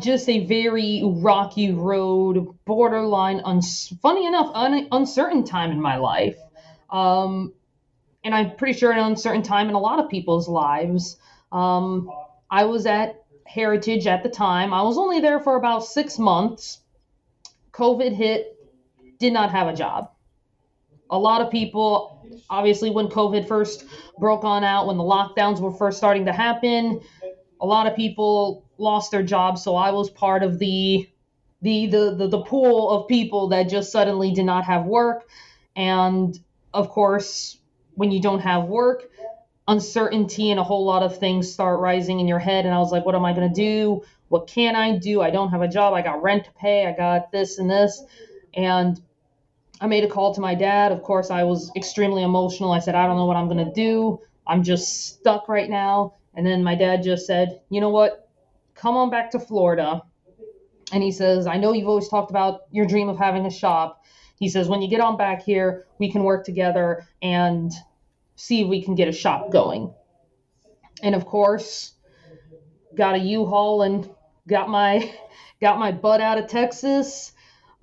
just 0.00 0.28
a 0.28 0.46
very 0.46 1.02
rocky 1.04 1.72
road, 1.72 2.56
borderline 2.64 3.40
uns- 3.44 3.92
funny 4.02 4.26
enough 4.26 4.50
un- 4.54 4.88
uncertain 4.92 5.44
time 5.44 5.70
in 5.70 5.80
my 5.80 5.96
life. 5.96 6.36
Um, 6.90 7.52
and 8.24 8.34
I'm 8.34 8.56
pretty 8.56 8.78
sure 8.78 8.90
an 8.90 8.98
uncertain 8.98 9.42
time 9.42 9.68
in 9.68 9.74
a 9.74 9.80
lot 9.80 10.00
of 10.00 10.10
people's 10.10 10.48
lives. 10.48 11.16
Um, 11.52 12.10
I 12.50 12.64
was 12.64 12.86
at 12.86 13.22
Heritage 13.46 14.06
at 14.06 14.22
the 14.22 14.28
time. 14.28 14.74
I 14.74 14.82
was 14.82 14.98
only 14.98 15.20
there 15.20 15.40
for 15.40 15.56
about 15.56 15.84
six 15.84 16.18
months. 16.18 16.80
COVID 17.72 18.12
hit 18.12 18.56
did 19.18 19.32
not 19.32 19.50
have 19.50 19.68
a 19.68 19.74
job. 19.74 20.10
A 21.10 21.18
lot 21.18 21.40
of 21.40 21.52
people, 21.52 22.15
obviously, 22.50 22.90
when 22.90 23.08
COVID 23.08 23.46
first 23.46 23.84
broke 24.18 24.44
on 24.44 24.64
out, 24.64 24.86
when 24.86 24.96
the 24.96 25.04
lockdowns 25.04 25.60
were 25.60 25.72
first 25.72 25.98
starting 25.98 26.26
to 26.26 26.32
happen, 26.32 27.00
a 27.60 27.66
lot 27.66 27.86
of 27.86 27.96
people 27.96 28.64
lost 28.78 29.10
their 29.10 29.22
jobs. 29.22 29.62
So 29.62 29.76
I 29.76 29.90
was 29.90 30.10
part 30.10 30.42
of 30.42 30.58
the 30.58 31.08
the 31.62 31.86
the 31.86 32.14
the, 32.14 32.28
the 32.28 32.42
pool 32.42 32.90
of 32.90 33.08
people 33.08 33.48
that 33.48 33.64
just 33.64 33.90
suddenly 33.90 34.32
did 34.32 34.44
not 34.44 34.64
have 34.64 34.84
work. 34.84 35.28
And 35.74 36.38
of 36.72 36.90
course, 36.90 37.58
when 37.94 38.10
you 38.10 38.20
don't 38.20 38.40
have 38.40 38.64
work, 38.64 39.10
uncertainty 39.68 40.50
and 40.50 40.60
a 40.60 40.64
whole 40.64 40.84
lot 40.84 41.02
of 41.02 41.18
things 41.18 41.52
start 41.52 41.80
rising 41.80 42.20
in 42.20 42.28
your 42.28 42.38
head. 42.38 42.66
And 42.66 42.74
I 42.74 42.78
was 42.78 42.92
like, 42.92 43.04
what 43.04 43.14
am 43.14 43.24
I 43.24 43.32
going 43.32 43.48
to 43.48 43.54
do? 43.54 44.02
What 44.28 44.46
can 44.46 44.76
I 44.76 44.98
do? 44.98 45.22
I 45.22 45.30
don't 45.30 45.50
have 45.50 45.62
a 45.62 45.68
job. 45.68 45.94
I 45.94 46.02
got 46.02 46.22
rent 46.22 46.44
to 46.44 46.52
pay. 46.52 46.86
I 46.86 46.92
got 46.92 47.32
this 47.32 47.58
and 47.58 47.70
this 47.70 48.02
And 48.54 49.00
I 49.80 49.86
made 49.86 50.04
a 50.04 50.08
call 50.08 50.34
to 50.34 50.40
my 50.40 50.54
dad. 50.54 50.92
Of 50.92 51.02
course, 51.02 51.30
I 51.30 51.42
was 51.42 51.70
extremely 51.76 52.22
emotional. 52.22 52.72
I 52.72 52.78
said, 52.78 52.94
I 52.94 53.06
don't 53.06 53.16
know 53.16 53.26
what 53.26 53.36
I'm 53.36 53.48
going 53.48 53.64
to 53.64 53.72
do. 53.72 54.20
I'm 54.46 54.62
just 54.62 55.18
stuck 55.18 55.48
right 55.48 55.68
now. 55.68 56.14
And 56.34 56.46
then 56.46 56.62
my 56.62 56.74
dad 56.74 57.02
just 57.02 57.26
said, 57.26 57.60
You 57.68 57.80
know 57.80 57.90
what? 57.90 58.28
Come 58.74 58.96
on 58.96 59.10
back 59.10 59.30
to 59.32 59.38
Florida. 59.38 60.02
And 60.92 61.02
he 61.02 61.10
says, 61.10 61.46
I 61.46 61.56
know 61.56 61.72
you've 61.72 61.88
always 61.88 62.08
talked 62.08 62.30
about 62.30 62.62
your 62.70 62.86
dream 62.86 63.08
of 63.08 63.18
having 63.18 63.44
a 63.46 63.50
shop. 63.50 64.04
He 64.38 64.48
says, 64.48 64.68
When 64.68 64.80
you 64.80 64.88
get 64.88 65.00
on 65.00 65.16
back 65.16 65.42
here, 65.42 65.86
we 65.98 66.10
can 66.10 66.22
work 66.22 66.44
together 66.44 67.06
and 67.22 67.72
see 68.36 68.62
if 68.62 68.68
we 68.68 68.82
can 68.82 68.94
get 68.94 69.08
a 69.08 69.12
shop 69.12 69.50
going. 69.50 69.92
And 71.02 71.14
of 71.14 71.26
course, 71.26 71.92
got 72.94 73.14
a 73.14 73.18
U-Haul 73.18 73.82
and 73.82 74.08
got 74.48 74.68
my 74.70 75.12
got 75.60 75.78
my 75.78 75.92
butt 75.92 76.20
out 76.20 76.38
of 76.38 76.48
Texas 76.48 77.32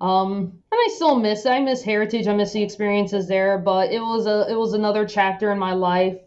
um, 0.04 0.52
and 0.70 0.78
I 0.78 0.90
still 0.94 1.16
miss 1.16 1.46
it. 1.46 1.50
I 1.50 1.60
miss 1.62 1.82
Heritage. 1.82 2.26
I 2.26 2.34
miss 2.34 2.52
the 2.52 2.62
experiences 2.62 3.26
there, 3.26 3.56
but 3.56 3.90
it 3.90 4.00
was 4.00 4.26
a 4.26 4.46
it 4.50 4.54
was 4.54 4.74
another 4.74 5.06
chapter 5.06 5.50
in 5.50 5.58
my 5.58 5.72
life. 5.72 6.18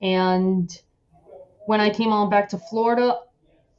And 0.00 0.70
when 1.66 1.80
I 1.80 1.90
came 1.90 2.12
on 2.12 2.30
back 2.30 2.48
to 2.50 2.58
Florida, 2.58 3.18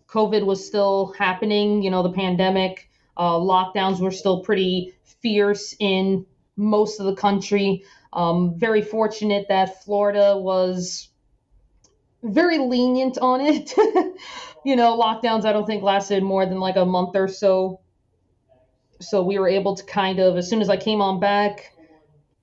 COVID 0.09 0.45
was 0.45 0.67
still 0.67 1.13
happening. 1.17 1.81
You 1.81 1.89
know, 1.89 2.03
the 2.03 2.11
pandemic, 2.11 2.89
uh, 3.15 3.35
lockdowns 3.35 4.01
were 4.01 4.11
still 4.11 4.41
pretty 4.41 4.93
fierce 5.21 5.73
in 5.79 6.25
most 6.57 6.99
of 6.99 7.05
the 7.05 7.15
country. 7.15 7.85
Um, 8.11 8.59
very 8.59 8.81
fortunate 8.81 9.45
that 9.47 9.81
Florida 9.85 10.37
was 10.37 11.07
very 12.23 12.57
lenient 12.57 13.17
on 13.19 13.39
it. 13.39 13.73
you 14.65 14.75
know, 14.75 14.99
lockdowns 14.99 15.45
I 15.45 15.53
don't 15.53 15.65
think 15.65 15.81
lasted 15.81 16.23
more 16.23 16.45
than 16.45 16.59
like 16.59 16.75
a 16.75 16.83
month 16.83 17.15
or 17.15 17.29
so 17.29 17.79
so 19.01 19.23
we 19.23 19.39
were 19.39 19.47
able 19.47 19.75
to 19.75 19.83
kind 19.83 20.19
of 20.19 20.37
as 20.37 20.49
soon 20.49 20.61
as 20.61 20.69
I 20.69 20.77
came 20.77 21.01
on 21.01 21.19
back, 21.19 21.73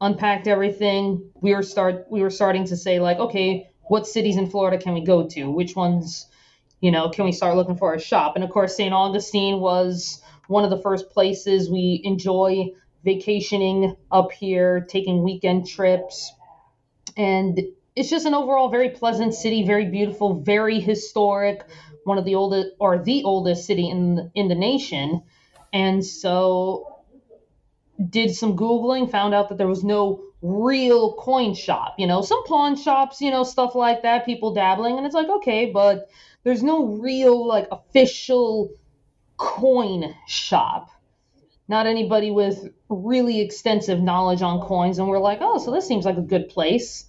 unpacked 0.00 0.46
everything. 0.46 1.30
We 1.40 1.54
were 1.54 1.62
start 1.62 2.06
we 2.10 2.22
were 2.22 2.30
starting 2.30 2.64
to 2.66 2.76
say 2.76 2.98
like, 3.00 3.18
okay, 3.18 3.68
what 3.88 4.06
cities 4.06 4.36
in 4.36 4.50
Florida 4.50 4.78
can 4.78 4.94
we 4.94 5.04
go 5.04 5.26
to? 5.28 5.50
Which 5.50 5.76
ones, 5.76 6.26
you 6.80 6.90
know, 6.90 7.10
can 7.10 7.24
we 7.24 7.32
start 7.32 7.56
looking 7.56 7.76
for 7.76 7.94
a 7.94 8.00
shop? 8.00 8.34
And 8.34 8.44
of 8.44 8.50
course, 8.50 8.76
St. 8.76 8.92
Augustine 8.92 9.60
was 9.60 10.22
one 10.48 10.64
of 10.64 10.70
the 10.70 10.80
first 10.80 11.10
places 11.10 11.70
we 11.70 12.00
enjoy 12.04 12.70
vacationing 13.04 13.96
up 14.10 14.32
here, 14.32 14.80
taking 14.88 15.22
weekend 15.22 15.66
trips, 15.66 16.32
and 17.16 17.60
it's 17.94 18.10
just 18.10 18.26
an 18.26 18.34
overall 18.34 18.68
very 18.68 18.90
pleasant 18.90 19.34
city, 19.34 19.64
very 19.64 19.86
beautiful, 19.86 20.40
very 20.40 20.80
historic. 20.80 21.64
One 22.04 22.18
of 22.18 22.24
the 22.24 22.34
oldest 22.34 22.68
or 22.78 23.02
the 23.02 23.24
oldest 23.24 23.66
city 23.66 23.88
in 23.88 24.30
in 24.34 24.48
the 24.48 24.54
nation 24.54 25.22
and 25.72 26.04
so 26.04 27.02
did 28.10 28.34
some 28.34 28.56
googling 28.56 29.10
found 29.10 29.34
out 29.34 29.48
that 29.48 29.58
there 29.58 29.66
was 29.66 29.84
no 29.84 30.22
real 30.42 31.14
coin 31.14 31.54
shop 31.54 31.94
you 31.98 32.06
know 32.06 32.20
some 32.22 32.44
pawn 32.44 32.76
shops 32.76 33.20
you 33.20 33.30
know 33.30 33.42
stuff 33.42 33.74
like 33.74 34.02
that 34.02 34.26
people 34.26 34.54
dabbling. 34.54 34.96
And 34.96 35.06
it's 35.06 35.14
like 35.14 35.28
okay 35.28 35.70
but 35.72 36.08
there's 36.44 36.62
no 36.62 36.86
real 36.86 37.46
like 37.46 37.66
official 37.72 38.70
coin 39.36 40.14
shop. 40.28 40.90
Not 41.68 41.86
anybody 41.86 42.30
with 42.30 42.68
really 42.88 43.40
extensive 43.40 44.00
knowledge 44.00 44.42
on 44.42 44.60
coins. 44.60 44.98
And 44.98 45.08
we're 45.08 45.18
like 45.18 45.38
oh 45.40 45.58
so 45.58 45.72
this 45.72 45.88
seems 45.88 46.04
like 46.04 46.18
a 46.18 46.22
good 46.22 46.48
place. 46.48 47.06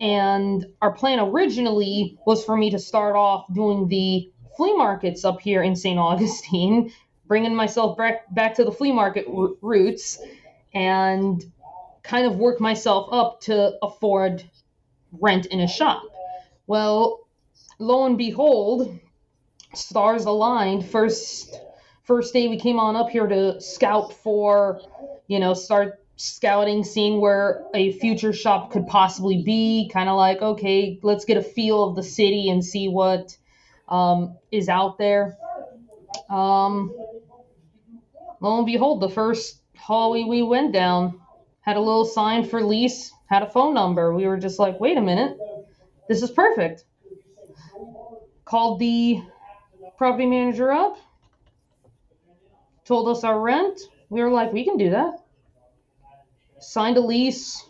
And 0.00 0.64
our 0.80 0.92
plan 0.92 1.20
originally 1.20 2.18
was 2.24 2.44
for 2.44 2.56
me 2.56 2.70
to 2.70 2.78
start 2.78 3.16
off 3.16 3.52
doing 3.52 3.88
the 3.88 4.30
flea 4.56 4.74
markets 4.74 5.24
up 5.24 5.40
here 5.42 5.62
in 5.62 5.76
St. 5.76 5.98
Augustine 5.98 6.92
bringing 7.30 7.54
myself 7.54 7.96
back 7.96 8.34
back 8.34 8.56
to 8.56 8.64
the 8.64 8.72
flea 8.72 8.90
market 8.90 9.24
r- 9.32 9.50
roots 9.62 10.18
and 10.74 11.44
kind 12.02 12.26
of 12.26 12.34
work 12.34 12.60
myself 12.60 13.08
up 13.12 13.40
to 13.40 13.78
afford 13.82 14.42
rent 15.12 15.46
in 15.46 15.60
a 15.60 15.68
shop. 15.68 16.02
Well, 16.66 17.20
lo 17.78 18.04
and 18.04 18.18
behold, 18.18 18.98
stars 19.74 20.24
aligned. 20.24 20.84
First 20.84 21.56
first 22.02 22.32
day 22.32 22.48
we 22.48 22.58
came 22.58 22.80
on 22.80 22.96
up 22.96 23.10
here 23.10 23.28
to 23.28 23.60
scout 23.60 24.12
for, 24.12 24.80
you 25.28 25.38
know, 25.38 25.54
start 25.54 26.04
scouting, 26.16 26.82
seeing 26.82 27.20
where 27.20 27.62
a 27.74 27.92
future 27.92 28.32
shop 28.32 28.72
could 28.72 28.88
possibly 28.88 29.44
be. 29.44 29.88
Kind 29.92 30.08
of 30.08 30.16
like, 30.16 30.42
okay, 30.42 30.98
let's 31.04 31.24
get 31.24 31.36
a 31.36 31.42
feel 31.42 31.90
of 31.90 31.94
the 31.94 32.02
city 32.02 32.50
and 32.50 32.64
see 32.64 32.88
what 32.88 33.36
um, 33.88 34.36
is 34.50 34.68
out 34.68 34.98
there. 34.98 35.36
Um, 36.28 36.92
lo 38.40 38.56
and 38.58 38.66
behold, 38.66 39.00
the 39.00 39.08
first 39.08 39.60
hallway 39.76 40.24
we 40.24 40.42
went 40.42 40.72
down 40.72 41.20
had 41.60 41.76
a 41.76 41.80
little 41.80 42.04
sign 42.04 42.44
for 42.44 42.62
lease, 42.62 43.12
had 43.26 43.42
a 43.42 43.50
phone 43.50 43.74
number. 43.74 44.14
We 44.14 44.26
were 44.26 44.38
just 44.38 44.58
like, 44.58 44.80
wait 44.80 44.96
a 44.96 45.00
minute, 45.00 45.36
this 46.08 46.22
is 46.22 46.30
perfect. 46.30 46.84
Called 48.44 48.78
the 48.78 49.22
property 49.96 50.26
manager 50.26 50.72
up, 50.72 50.96
told 52.84 53.08
us 53.08 53.24
our 53.24 53.38
rent. 53.38 53.80
We 54.08 54.22
were 54.22 54.30
like, 54.30 54.52
we 54.52 54.64
can 54.64 54.76
do 54.76 54.90
that. 54.90 55.22
Signed 56.58 56.96
a 56.96 57.00
lease, 57.00 57.64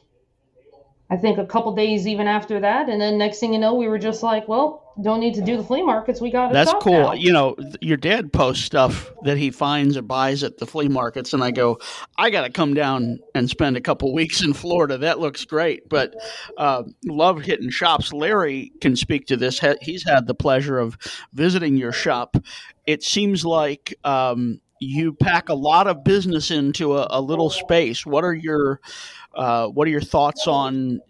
I 1.10 1.16
think 1.16 1.38
a 1.38 1.46
couple 1.46 1.74
days 1.74 2.06
even 2.06 2.26
after 2.26 2.60
that, 2.60 2.88
and 2.88 3.00
then 3.00 3.18
next 3.18 3.40
thing 3.40 3.52
you 3.52 3.58
know, 3.58 3.74
we 3.74 3.88
were 3.88 3.98
just 3.98 4.22
like, 4.22 4.46
well, 4.48 4.89
don't 5.02 5.20
need 5.20 5.34
to 5.34 5.42
do 5.42 5.56
the 5.56 5.64
flea 5.64 5.82
markets. 5.82 6.20
We 6.20 6.30
got 6.30 6.52
that's 6.52 6.74
cool. 6.80 6.92
Now. 6.92 7.12
You 7.12 7.32
know, 7.32 7.56
your 7.80 7.96
dad 7.96 8.32
posts 8.32 8.64
stuff 8.64 9.10
that 9.22 9.38
he 9.38 9.50
finds 9.50 9.96
or 9.96 10.02
buys 10.02 10.42
at 10.42 10.58
the 10.58 10.66
flea 10.66 10.88
markets, 10.88 11.32
and 11.32 11.42
I 11.42 11.50
go, 11.50 11.78
I 12.18 12.30
got 12.30 12.42
to 12.42 12.50
come 12.50 12.74
down 12.74 13.18
and 13.34 13.48
spend 13.48 13.76
a 13.76 13.80
couple 13.80 14.12
weeks 14.12 14.42
in 14.42 14.52
Florida. 14.52 14.98
That 14.98 15.18
looks 15.18 15.44
great. 15.44 15.88
But 15.88 16.14
uh, 16.56 16.84
love 17.06 17.42
hitting 17.42 17.70
shops. 17.70 18.12
Larry 18.12 18.72
can 18.80 18.96
speak 18.96 19.26
to 19.26 19.36
this. 19.36 19.60
He's 19.80 20.06
had 20.08 20.26
the 20.26 20.34
pleasure 20.34 20.78
of 20.78 20.98
visiting 21.32 21.76
your 21.76 21.92
shop. 21.92 22.36
It 22.86 23.02
seems 23.02 23.44
like. 23.44 23.94
Um, 24.04 24.60
you 24.80 25.12
pack 25.12 25.50
a 25.50 25.54
lot 25.54 25.86
of 25.86 26.02
business 26.02 26.50
into 26.50 26.96
a, 26.96 27.06
a 27.10 27.20
little 27.20 27.50
space. 27.50 28.04
What 28.04 28.24
are 28.24 28.34
your 28.34 28.80
uh, 29.34 29.68
what 29.68 29.86
are 29.86 29.90
your 29.90 30.00
thoughts 30.00 30.48
on 30.48 31.00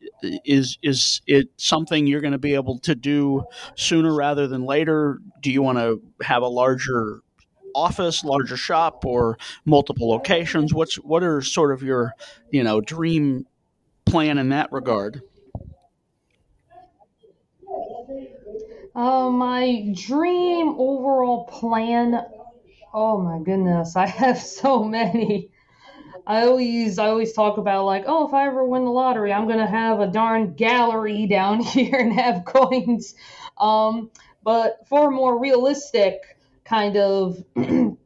is 0.45 0.77
is 0.83 1.23
it 1.27 1.49
something 1.57 2.07
you're 2.07 2.21
going 2.21 2.33
to 2.33 2.39
be 2.39 2.55
able 2.55 2.79
to 2.81 2.95
do 2.95 3.45
sooner 3.77 4.15
rather 4.15 4.47
than 4.49 4.65
later? 4.65 5.21
Do 5.41 5.51
you 5.51 5.63
want 5.63 5.79
to 5.79 6.03
have 6.23 6.43
a 6.43 6.49
larger 6.49 7.21
office, 7.75 8.25
larger 8.25 8.57
shop, 8.57 9.05
or 9.05 9.39
multiple 9.65 10.11
locations? 10.11 10.75
What's 10.75 10.97
what 10.97 11.23
are 11.23 11.41
sort 11.41 11.73
of 11.73 11.83
your 11.83 12.15
you 12.51 12.65
know 12.65 12.81
dream 12.81 13.47
plan 14.05 14.37
in 14.37 14.49
that 14.51 14.73
regard? 14.73 15.23
Uh, 18.93 19.31
my 19.31 19.95
dream 19.95 20.75
overall 20.77 21.45
plan. 21.45 22.21
Oh 22.93 23.19
my 23.19 23.39
goodness, 23.39 23.97
I 23.97 24.07
have 24.23 24.39
so 24.41 24.85
many. 24.85 25.51
I 26.27 26.43
always 26.47 26.99
I 26.99 27.09
always 27.09 27.33
talk 27.33 27.59
about 27.59 27.87
like, 27.87 28.05
oh, 28.07 28.29
if 28.29 28.35
I 28.35 28.47
ever 28.47 28.65
win 28.67 28.85
the 28.85 28.91
lottery, 28.91 29.33
I'm 29.33 29.49
gonna 29.49 29.69
have 29.69 30.01
a 30.01 30.09
darn 30.09 30.55
gallery 30.55 31.27
down 31.31 31.61
here 31.61 31.97
and 31.99 32.13
have 32.15 32.45
coins. 32.47 33.15
Um, 33.59 34.11
but 34.45 34.87
for 34.89 35.09
a 35.09 35.11
more 35.13 35.39
realistic 35.41 36.21
kind 36.65 36.97
of 36.97 37.45
kind 37.57 37.97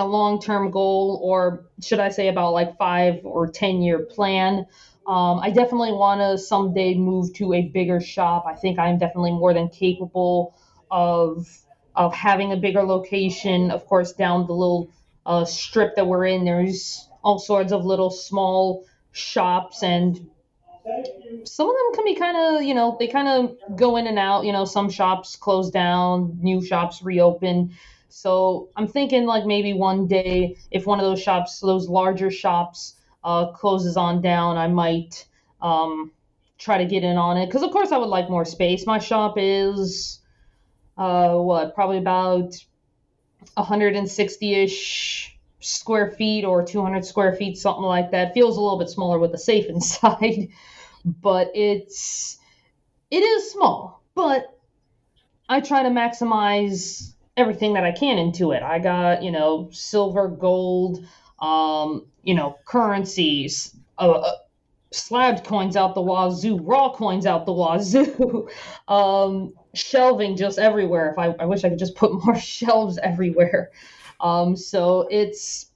of 0.00 0.10
long 0.10 0.40
term 0.40 0.70
goal, 0.70 1.20
or 1.22 1.66
should 1.82 2.00
I 2.00 2.10
say 2.10 2.28
about 2.28 2.52
like 2.52 2.76
five 2.78 3.20
or 3.24 3.48
ten 3.48 3.82
year 3.82 4.00
plan, 4.00 4.66
um, 5.06 5.40
I 5.40 5.50
definitely 5.50 5.92
want 5.92 6.20
to 6.20 6.38
someday 6.38 6.94
move 6.94 7.32
to 7.34 7.52
a 7.54 7.62
bigger 7.62 8.00
shop. 8.00 8.44
I 8.46 8.54
think 8.54 8.78
I'm 8.78 8.98
definitely 8.98 9.32
more 9.32 9.54
than 9.54 9.68
capable 9.68 10.54
of 10.90 11.46
of 11.94 12.14
having 12.14 12.52
a 12.52 12.56
bigger 12.56 12.82
location. 12.82 13.70
Of 13.70 13.86
course, 13.86 14.12
down 14.12 14.46
the 14.46 14.52
little 14.52 14.90
uh, 15.26 15.44
strip 15.44 15.96
that 15.96 16.06
we're 16.06 16.26
in, 16.26 16.44
there's 16.44 17.08
all 17.22 17.38
sorts 17.38 17.72
of 17.72 17.84
little 17.84 18.10
small 18.10 18.84
shops 19.12 19.82
and 19.82 20.28
some 21.44 21.70
of 21.70 21.76
them 21.76 21.94
can 21.94 22.04
be 22.04 22.14
kind 22.14 22.36
of 22.36 22.62
you 22.62 22.74
know 22.74 22.96
they 22.98 23.06
kind 23.06 23.28
of 23.28 23.76
go 23.76 23.96
in 23.96 24.06
and 24.06 24.18
out 24.18 24.44
you 24.44 24.52
know 24.52 24.64
some 24.64 24.90
shops 24.90 25.36
close 25.36 25.70
down 25.70 26.36
new 26.42 26.62
shops 26.62 27.02
reopen 27.02 27.72
so 28.08 28.68
i'm 28.76 28.86
thinking 28.86 29.24
like 29.24 29.46
maybe 29.46 29.72
one 29.72 30.06
day 30.06 30.56
if 30.70 30.86
one 30.86 30.98
of 30.98 31.04
those 31.04 31.22
shops 31.22 31.60
those 31.60 31.88
larger 31.88 32.30
shops 32.30 32.96
uh, 33.22 33.46
closes 33.52 33.96
on 33.96 34.20
down 34.20 34.58
i 34.58 34.66
might 34.66 35.26
um, 35.62 36.12
try 36.58 36.76
to 36.76 36.84
get 36.84 37.02
in 37.02 37.16
on 37.16 37.38
it 37.38 37.46
because 37.46 37.62
of 37.62 37.70
course 37.70 37.92
i 37.92 37.96
would 37.96 38.10
like 38.10 38.28
more 38.28 38.44
space 38.44 38.84
my 38.84 38.98
shop 38.98 39.34
is 39.38 40.20
uh, 40.96 41.34
what 41.36 41.74
probably 41.74 41.98
about 41.98 42.54
160ish 43.56 45.30
square 45.60 46.10
feet 46.10 46.44
or 46.44 46.64
200 46.64 47.04
square 47.04 47.34
feet, 47.34 47.56
something 47.56 47.84
like 47.84 48.10
that. 48.10 48.34
Feels 48.34 48.56
a 48.56 48.60
little 48.60 48.78
bit 48.78 48.88
smaller 48.90 49.18
with 49.18 49.32
the 49.32 49.38
safe 49.38 49.66
inside, 49.68 50.48
but 51.04 51.50
it's 51.54 52.38
it 53.10 53.22
is 53.22 53.50
small. 53.50 54.02
But 54.14 54.58
I 55.48 55.60
try 55.60 55.82
to 55.82 55.90
maximize 55.90 57.12
everything 57.36 57.74
that 57.74 57.84
I 57.84 57.92
can 57.92 58.18
into 58.18 58.52
it. 58.52 58.62
I 58.62 58.78
got 58.78 59.22
you 59.22 59.30
know 59.30 59.68
silver, 59.72 60.28
gold, 60.28 61.06
um, 61.40 62.06
you 62.22 62.34
know, 62.34 62.58
currencies, 62.64 63.76
uh, 63.98 64.10
uh, 64.10 64.36
slabbed 64.90 65.44
coins 65.44 65.76
out 65.76 65.94
the 65.94 66.02
wazoo, 66.02 66.58
raw 66.58 66.92
coins 66.94 67.26
out 67.26 67.46
the 67.46 67.52
wazoo, 67.52 68.48
um, 68.88 69.52
shelving 69.74 70.36
just 70.36 70.58
everywhere. 70.58 71.10
If 71.10 71.18
I, 71.18 71.34
I 71.38 71.44
wish 71.46 71.64
I 71.64 71.68
could 71.68 71.78
just 71.78 71.94
put 71.94 72.12
more 72.24 72.38
shelves 72.38 72.98
everywhere. 72.98 73.70
Um, 74.20 74.56
so 74.56 75.06
it's, 75.10 75.66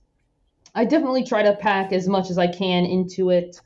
I 0.74 0.84
definitely 0.84 1.24
try 1.24 1.42
to 1.42 1.56
pack 1.56 1.92
as 1.92 2.08
much 2.08 2.30
as 2.30 2.38
I 2.38 2.46
can 2.46 2.84
into 2.84 3.30
it. 3.30 3.60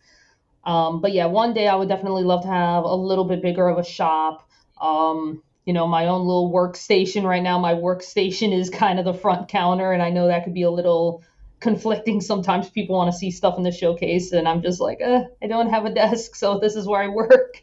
Um, 0.65 1.01
but 1.01 1.13
yeah, 1.13 1.27
one 1.27 1.55
day 1.55 1.69
I 1.69 1.75
would 1.75 1.89
definitely 1.89 2.25
love 2.25 2.43
to 2.43 2.49
have 2.49 2.85
a 2.85 2.95
little 2.95 3.25
bit 3.25 3.43
bigger 3.43 3.69
of 3.69 3.79
a 3.79 3.85
shop. 3.85 4.49
Um, 4.81 5.43
you 5.65 5.73
know, 5.73 5.87
my 5.87 6.07
own 6.07 6.27
little 6.27 6.53
workstation 6.53 7.25
right 7.25 7.43
now. 7.43 7.59
My 7.59 7.75
workstation 7.75 8.57
is 8.57 8.69
kind 8.71 8.99
of 8.99 9.05
the 9.05 9.15
front 9.15 9.49
counter, 9.49 9.93
and 9.93 10.03
I 10.03 10.11
know 10.11 10.27
that 10.27 10.45
could 10.45 10.55
be 10.55 10.63
a 10.63 10.71
little 10.71 11.23
conflicting. 11.61 12.21
Sometimes 12.23 12.69
people 12.71 12.97
want 12.97 13.13
to 13.13 13.19
see 13.19 13.31
stuff 13.31 13.57
in 13.57 13.63
the 13.63 13.73
showcase, 13.73 14.33
and 14.33 14.49
I'm 14.49 14.63
just 14.63 14.81
like, 14.81 14.99
eh, 15.01 15.25
I 15.43 15.47
don't 15.47 15.71
have 15.71 15.85
a 15.85 15.95
desk, 15.95 16.35
so 16.35 16.59
this 16.59 16.75
is 16.75 16.87
where 16.87 17.03
I 17.03 17.09
work. 17.09 17.63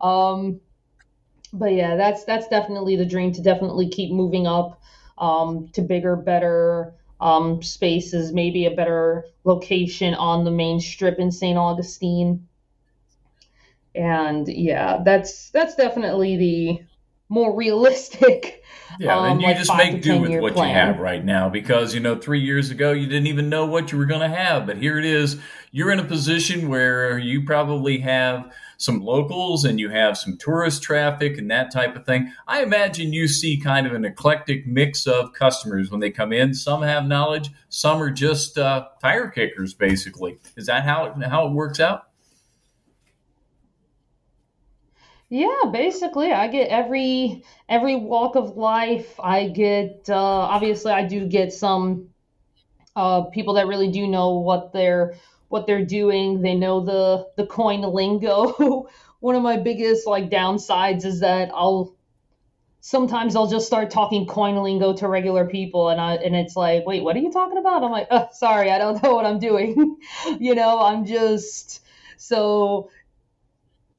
Um, 0.00 0.60
but 1.52 1.72
yeah, 1.72 1.96
that's 1.96 2.24
that's 2.24 2.48
definitely 2.48 2.96
the 2.96 3.06
dream 3.06 3.32
to 3.32 3.42
definitely 3.42 3.88
keep 3.88 4.12
moving 4.12 4.46
up 4.46 4.80
um, 5.18 5.68
to 5.72 5.82
bigger, 5.82 6.16
better 6.16 6.94
um, 7.20 7.62
spaces, 7.62 8.32
maybe 8.32 8.66
a 8.66 8.70
better 8.70 9.24
location 9.44 10.14
on 10.14 10.44
the 10.44 10.50
main 10.50 10.80
strip 10.80 11.18
in 11.18 11.32
St. 11.32 11.58
Augustine. 11.58 12.46
And 13.94 14.46
yeah, 14.46 15.02
that's 15.04 15.50
that's 15.50 15.74
definitely 15.74 16.36
the 16.36 16.80
more 17.28 17.56
realistic. 17.56 18.62
Yeah, 18.98 19.18
um, 19.18 19.32
and 19.32 19.40
you 19.42 19.48
like 19.48 19.58
just 19.58 19.76
make 19.76 20.02
do 20.02 20.20
with 20.20 20.40
what 20.40 20.54
plan. 20.54 20.68
you 20.68 20.74
have 20.74 20.98
right 20.98 21.24
now 21.24 21.48
because 21.48 21.94
you 21.94 22.00
know 22.00 22.16
three 22.16 22.40
years 22.40 22.70
ago 22.70 22.92
you 22.92 23.06
didn't 23.06 23.26
even 23.26 23.48
know 23.48 23.66
what 23.66 23.92
you 23.92 23.98
were 23.98 24.06
going 24.06 24.28
to 24.28 24.34
have, 24.34 24.66
but 24.66 24.78
here 24.78 24.98
it 24.98 25.04
is. 25.04 25.38
You're 25.70 25.92
in 25.92 26.00
a 26.00 26.04
position 26.04 26.68
where 26.68 27.18
you 27.18 27.44
probably 27.44 27.98
have 27.98 28.50
some 28.78 29.00
locals 29.00 29.64
and 29.64 29.78
you 29.78 29.90
have 29.90 30.16
some 30.16 30.36
tourist 30.38 30.82
traffic 30.82 31.36
and 31.36 31.50
that 31.50 31.72
type 31.72 31.96
of 31.96 32.06
thing. 32.06 32.32
I 32.46 32.62
imagine 32.62 33.12
you 33.12 33.26
see 33.26 33.58
kind 33.58 33.86
of 33.86 33.92
an 33.92 34.04
eclectic 34.04 34.66
mix 34.66 35.06
of 35.06 35.32
customers 35.32 35.90
when 35.90 36.00
they 36.00 36.10
come 36.10 36.32
in. 36.32 36.54
Some 36.54 36.82
have 36.82 37.04
knowledge, 37.04 37.50
some 37.68 38.00
are 38.00 38.10
just 38.10 38.56
uh, 38.56 38.86
tire 39.02 39.28
kickers, 39.28 39.74
basically. 39.74 40.38
Is 40.56 40.66
that 40.66 40.84
how 40.84 41.06
it, 41.06 41.22
how 41.24 41.48
it 41.48 41.52
works 41.52 41.80
out? 41.80 42.04
Yeah, 45.28 45.64
basically, 45.70 46.32
I 46.32 46.48
get 46.48 46.68
every 46.68 47.44
every 47.68 47.96
walk 47.96 48.34
of 48.34 48.56
life. 48.56 49.18
I 49.20 49.48
get 49.48 50.06
uh, 50.08 50.14
obviously 50.14 50.90
I 50.90 51.04
do 51.04 51.26
get 51.26 51.52
some 51.52 52.08
uh, 52.96 53.24
people 53.24 53.54
that 53.54 53.66
really 53.66 53.90
do 53.90 54.06
know 54.06 54.38
what 54.38 54.72
they're 54.72 55.16
what 55.48 55.66
they're 55.66 55.84
doing. 55.84 56.42
They 56.42 56.54
know 56.54 56.84
the 56.84 57.28
the 57.36 57.46
coin 57.46 57.82
lingo. 57.82 58.88
One 59.20 59.34
of 59.34 59.42
my 59.42 59.56
biggest 59.56 60.06
like 60.06 60.30
downsides 60.30 61.04
is 61.04 61.20
that 61.20 61.50
I'll 61.52 61.96
sometimes 62.80 63.34
I'll 63.34 63.48
just 63.48 63.66
start 63.66 63.90
talking 63.90 64.26
coin 64.26 64.56
lingo 64.62 64.94
to 64.94 65.08
regular 65.08 65.46
people 65.46 65.88
and 65.88 66.00
I 66.00 66.14
and 66.14 66.36
it's 66.36 66.56
like, 66.56 66.86
"Wait, 66.86 67.02
what 67.02 67.16
are 67.16 67.20
you 67.20 67.32
talking 67.32 67.58
about?" 67.58 67.82
I'm 67.82 67.90
like, 67.90 68.08
oh, 68.10 68.28
"Sorry, 68.32 68.70
I 68.70 68.78
don't 68.78 69.02
know 69.02 69.14
what 69.14 69.26
I'm 69.26 69.38
doing." 69.38 69.96
you 70.38 70.54
know, 70.54 70.80
I'm 70.80 71.04
just 71.04 71.82
so 72.16 72.90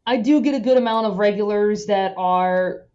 I 0.06 0.18
do 0.18 0.42
get 0.42 0.56
a 0.56 0.60
good 0.60 0.78
amount 0.78 1.08
of 1.08 1.18
regulars 1.18 1.86
that 1.88 2.14
are 2.18 2.88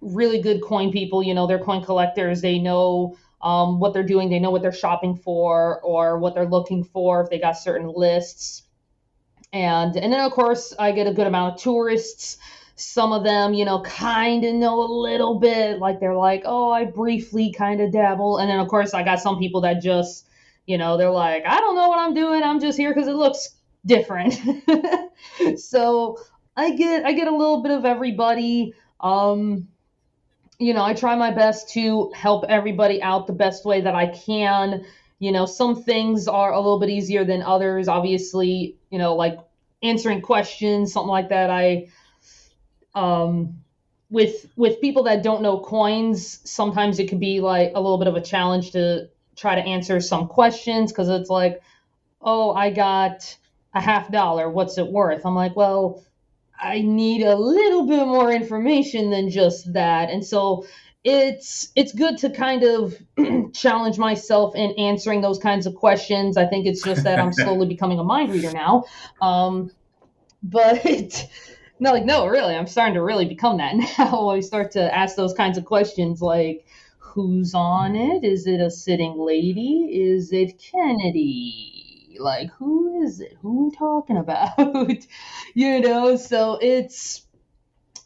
really 0.00 0.40
good 0.40 0.62
coin 0.62 0.92
people. 0.92 1.22
You 1.22 1.34
know, 1.34 1.46
they're 1.46 1.58
coin 1.58 1.84
collectors. 1.84 2.40
They 2.40 2.58
know 2.58 3.16
um, 3.44 3.78
what 3.78 3.92
they're 3.92 4.02
doing. 4.02 4.30
They 4.30 4.40
know 4.40 4.50
what 4.50 4.62
they're 4.62 4.72
shopping 4.72 5.14
for 5.14 5.80
or 5.82 6.18
what 6.18 6.34
they're 6.34 6.48
looking 6.48 6.82
for 6.82 7.20
if 7.22 7.30
they 7.30 7.38
got 7.38 7.52
certain 7.52 7.92
lists. 7.94 8.62
And 9.52 9.94
and 9.96 10.12
then 10.12 10.20
of 10.20 10.32
course 10.32 10.74
I 10.78 10.90
get 10.90 11.06
a 11.06 11.12
good 11.12 11.28
amount 11.28 11.54
of 11.54 11.60
tourists. 11.60 12.38
Some 12.76 13.12
of 13.12 13.22
them, 13.22 13.54
you 13.54 13.64
know, 13.64 13.82
kind 13.82 14.44
of 14.44 14.54
know 14.54 14.80
a 14.82 14.90
little 14.90 15.38
bit. 15.38 15.78
Like 15.78 16.00
they're 16.00 16.16
like, 16.16 16.42
oh, 16.44 16.72
I 16.72 16.86
briefly 16.86 17.52
kind 17.52 17.80
of 17.80 17.92
dabble. 17.92 18.38
And 18.38 18.50
then 18.50 18.58
of 18.58 18.66
course 18.66 18.94
I 18.94 19.04
got 19.04 19.20
some 19.20 19.38
people 19.38 19.60
that 19.60 19.80
just, 19.80 20.26
you 20.66 20.76
know, 20.76 20.96
they're 20.96 21.10
like, 21.10 21.44
I 21.46 21.60
don't 21.60 21.76
know 21.76 21.88
what 21.88 22.00
I'm 22.00 22.14
doing. 22.14 22.42
I'm 22.42 22.58
just 22.58 22.78
here 22.78 22.92
because 22.92 23.06
it 23.06 23.14
looks 23.14 23.50
different. 23.86 24.40
so 25.60 26.18
I 26.56 26.74
get 26.74 27.04
I 27.04 27.12
get 27.12 27.28
a 27.28 27.36
little 27.36 27.62
bit 27.62 27.72
of 27.72 27.84
everybody. 27.84 28.72
Um, 29.00 29.68
you 30.58 30.74
know, 30.74 30.84
I 30.84 30.94
try 30.94 31.16
my 31.16 31.30
best 31.30 31.70
to 31.70 32.10
help 32.14 32.44
everybody 32.48 33.02
out 33.02 33.26
the 33.26 33.32
best 33.32 33.64
way 33.64 33.80
that 33.80 33.94
I 33.94 34.06
can. 34.06 34.84
You 35.18 35.32
know, 35.32 35.46
some 35.46 35.82
things 35.82 36.28
are 36.28 36.52
a 36.52 36.56
little 36.60 36.78
bit 36.78 36.90
easier 36.90 37.24
than 37.24 37.42
others. 37.42 37.88
Obviously, 37.88 38.76
you 38.90 38.98
know, 38.98 39.14
like 39.14 39.38
answering 39.82 40.22
questions, 40.22 40.92
something 40.92 41.10
like 41.10 41.28
that. 41.30 41.50
I 41.50 41.88
um 42.94 43.60
with 44.10 44.46
with 44.56 44.80
people 44.80 45.04
that 45.04 45.22
don't 45.22 45.42
know 45.42 45.58
coins, 45.58 46.40
sometimes 46.48 46.98
it 46.98 47.08
can 47.08 47.18
be 47.18 47.40
like 47.40 47.72
a 47.74 47.80
little 47.80 47.98
bit 47.98 48.06
of 48.06 48.14
a 48.14 48.20
challenge 48.20 48.72
to 48.72 49.08
try 49.36 49.54
to 49.56 49.60
answer 49.60 50.00
some 50.00 50.28
questions 50.28 50.92
because 50.92 51.08
it's 51.08 51.30
like, 51.30 51.60
oh, 52.20 52.52
I 52.52 52.70
got 52.70 53.36
a 53.74 53.80
half 53.80 54.10
dollar. 54.10 54.48
What's 54.48 54.78
it 54.78 54.86
worth? 54.86 55.26
I'm 55.26 55.34
like, 55.34 55.56
well, 55.56 56.04
I 56.58 56.80
need 56.82 57.22
a 57.22 57.36
little 57.36 57.86
bit 57.86 58.06
more 58.06 58.30
information 58.30 59.10
than 59.10 59.30
just 59.30 59.72
that. 59.72 60.10
And 60.10 60.24
so 60.24 60.66
it's 61.04 61.68
it's 61.76 61.92
good 61.92 62.16
to 62.18 62.30
kind 62.30 62.62
of 62.62 62.96
challenge 63.52 63.98
myself 63.98 64.54
in 64.54 64.72
answering 64.78 65.20
those 65.20 65.38
kinds 65.38 65.66
of 65.66 65.74
questions. 65.74 66.36
I 66.36 66.46
think 66.46 66.66
it's 66.66 66.82
just 66.82 67.04
that 67.04 67.18
I'm 67.18 67.32
slowly 67.32 67.66
becoming 67.66 67.98
a 67.98 68.04
mind 68.04 68.32
reader 68.32 68.52
now. 68.52 68.84
Um, 69.20 69.70
but 70.42 70.84
no, 71.78 71.92
like 71.92 72.04
no, 72.04 72.26
really, 72.26 72.54
I'm 72.54 72.66
starting 72.66 72.94
to 72.94 73.02
really 73.02 73.26
become 73.26 73.58
that 73.58 73.74
now. 73.98 74.28
I 74.30 74.40
start 74.40 74.72
to 74.72 74.94
ask 74.96 75.16
those 75.16 75.34
kinds 75.34 75.58
of 75.58 75.64
questions 75.64 76.22
like 76.22 76.64
who's 76.98 77.54
on 77.54 77.94
it? 77.94 78.24
Is 78.24 78.46
it 78.46 78.60
a 78.60 78.70
sitting 78.70 79.18
lady? 79.18 79.88
Is 79.92 80.32
it 80.32 80.58
Kennedy? 80.58 81.83
Like, 82.20 82.50
who 82.58 83.02
is 83.02 83.20
it? 83.20 83.36
Who 83.42 83.66
we 83.66 83.76
talking 83.76 84.16
about? 84.18 84.88
you 85.54 85.80
know, 85.80 86.16
so 86.16 86.58
it's, 86.60 87.22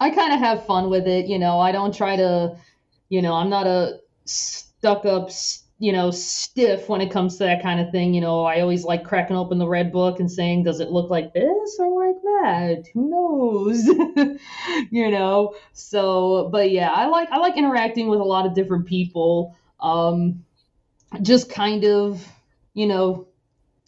I 0.00 0.10
kind 0.10 0.32
of 0.32 0.40
have 0.40 0.66
fun 0.66 0.90
with 0.90 1.06
it. 1.06 1.26
You 1.26 1.38
know, 1.38 1.58
I 1.58 1.72
don't 1.72 1.94
try 1.94 2.16
to, 2.16 2.56
you 3.08 3.22
know, 3.22 3.34
I'm 3.34 3.50
not 3.50 3.66
a 3.66 4.00
stuck 4.24 5.04
up, 5.04 5.30
you 5.78 5.92
know, 5.92 6.10
stiff 6.10 6.88
when 6.88 7.00
it 7.00 7.10
comes 7.10 7.36
to 7.38 7.44
that 7.44 7.62
kind 7.62 7.80
of 7.80 7.90
thing. 7.90 8.14
You 8.14 8.20
know, 8.20 8.44
I 8.44 8.60
always 8.60 8.84
like 8.84 9.04
cracking 9.04 9.36
open 9.36 9.58
the 9.58 9.68
red 9.68 9.92
book 9.92 10.20
and 10.20 10.30
saying, 10.30 10.64
does 10.64 10.80
it 10.80 10.90
look 10.90 11.10
like 11.10 11.32
this 11.32 11.76
or 11.78 12.06
like 12.06 12.22
that? 12.22 12.84
Who 12.94 13.10
knows? 13.10 13.86
you 14.90 15.10
know, 15.10 15.54
so, 15.72 16.48
but 16.50 16.70
yeah, 16.70 16.90
I 16.90 17.06
like, 17.06 17.28
I 17.30 17.38
like 17.38 17.56
interacting 17.56 18.08
with 18.08 18.20
a 18.20 18.24
lot 18.24 18.46
of 18.46 18.54
different 18.54 18.86
people. 18.86 19.56
Um, 19.80 20.44
just 21.22 21.50
kind 21.50 21.84
of, 21.84 22.26
you 22.74 22.86
know, 22.86 23.27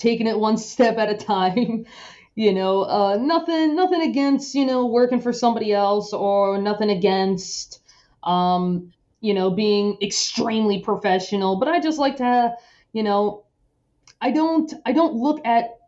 taking 0.01 0.27
it 0.27 0.39
one 0.39 0.59
step 0.73 0.99
at 0.99 1.11
a 1.11 1.17
time. 1.17 1.87
you 2.35 2.53
know, 2.55 2.83
uh, 2.83 3.17
nothing, 3.21 3.77
nothing 3.77 4.03
against 4.03 4.55
you 4.55 4.67
know 4.67 4.87
working 4.87 5.21
for 5.21 5.33
somebody 5.33 5.73
else 5.73 6.13
or 6.13 6.59
nothing 6.59 6.91
against, 6.91 7.81
um, 8.25 8.93
you 9.21 9.35
know, 9.35 9.51
being 9.51 9.99
extremely 10.03 10.81
professional. 10.81 11.59
But 11.59 11.69
I 11.69 11.81
just 11.81 11.99
like 11.99 12.17
to, 12.17 12.55
you 12.93 13.03
know, 13.05 13.45
I 14.21 14.33
don't, 14.33 14.73
I 14.87 14.93
don't 14.93 15.15
look 15.15 15.47
at 15.47 15.79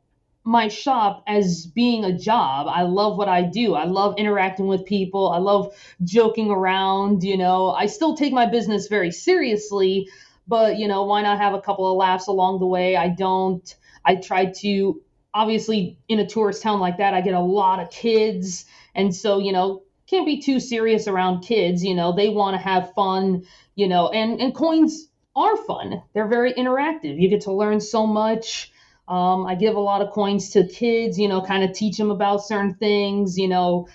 my 0.44 0.68
shop 0.68 1.22
as 1.26 1.66
being 1.66 2.04
a 2.04 2.18
job. 2.18 2.66
I 2.68 2.82
love 2.82 3.16
what 3.16 3.28
I 3.28 3.42
do. 3.42 3.74
I 3.74 3.84
love 3.84 4.16
interacting 4.18 4.66
with 4.66 4.84
people. 4.84 5.30
I 5.30 5.38
love 5.38 5.74
joking 6.04 6.50
around, 6.50 7.22
you 7.22 7.36
know. 7.36 7.70
I 7.70 7.86
still 7.86 8.16
take 8.16 8.32
my 8.32 8.46
business 8.46 8.88
very 8.88 9.12
seriously, 9.12 10.08
but 10.48 10.78
you 10.78 10.88
know, 10.88 11.04
why 11.04 11.22
not 11.22 11.38
have 11.38 11.54
a 11.54 11.60
couple 11.60 11.90
of 11.90 11.96
laughs 11.96 12.26
along 12.26 12.60
the 12.60 12.66
way? 12.66 12.96
I 12.96 13.08
don't 13.08 13.74
I 14.05 14.16
try 14.16 14.46
to 14.61 15.00
obviously 15.34 15.98
in 16.09 16.18
a 16.18 16.26
tourist 16.26 16.62
town 16.62 16.80
like 16.80 16.98
that, 16.98 17.14
I 17.14 17.20
get 17.20 17.34
a 17.34 17.40
lot 17.40 17.80
of 17.80 17.90
kids, 17.90 18.64
and 18.94 19.14
so 19.14 19.38
you 19.38 19.53
know 19.53 19.82
can't 20.07 20.26
be 20.26 20.42
too 20.42 20.61
serious 20.61 21.09
around 21.09 21.42
kids. 21.42 21.84
You 21.84 21.94
know 21.94 22.12
they 22.14 22.28
want 22.28 22.55
to 22.55 22.62
have 22.62 22.92
fun. 22.94 23.44
You 23.74 23.88
know, 23.88 24.09
and 24.11 24.40
and 24.40 24.55
coins 24.55 25.09
are 25.34 25.57
fun. 25.57 26.03
They're 26.12 26.28
very 26.28 26.53
interactive. 26.53 27.20
You 27.20 27.28
get 27.28 27.42
to 27.42 27.53
learn 27.53 27.80
so 27.80 28.07
much. 28.07 28.70
Um, 29.09 29.46
I 29.46 29.55
give 29.55 29.76
a 29.76 29.80
lot 29.80 30.03
of 30.03 30.12
coins 30.12 30.50
to 30.50 30.66
kids. 30.66 31.18
You 31.18 31.28
know, 31.28 31.40
kind 31.40 31.64
of 31.64 31.72
teach 31.72 31.96
them 31.96 32.11
about 32.11 32.44
certain 32.44 32.74
things. 32.74 33.38
You 33.38 33.48
know, 33.48 33.88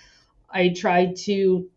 I 0.49 0.69
try 0.69 1.13
to 1.25 1.69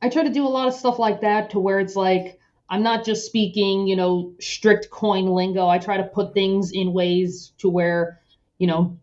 I 0.00 0.08
try 0.08 0.22
to 0.24 0.30
do 0.30 0.46
a 0.46 0.48
lot 0.48 0.68
of 0.68 0.74
stuff 0.74 0.98
like 0.98 1.20
that 1.20 1.50
to 1.50 1.58
where 1.58 1.80
it's 1.80 1.96
like 1.96 2.38
I'm 2.68 2.82
not 2.82 3.04
just 3.04 3.26
speaking, 3.26 3.86
you 3.86 3.96
know, 3.96 4.32
strict 4.40 4.90
coin 4.90 5.26
lingo. 5.26 5.68
I 5.68 5.78
try 5.78 5.96
to 5.98 6.04
put 6.04 6.34
things 6.34 6.72
in 6.72 6.92
ways 6.92 7.52
to 7.58 7.68
where, 7.68 8.20
you 8.58 8.66
know, 8.66 8.98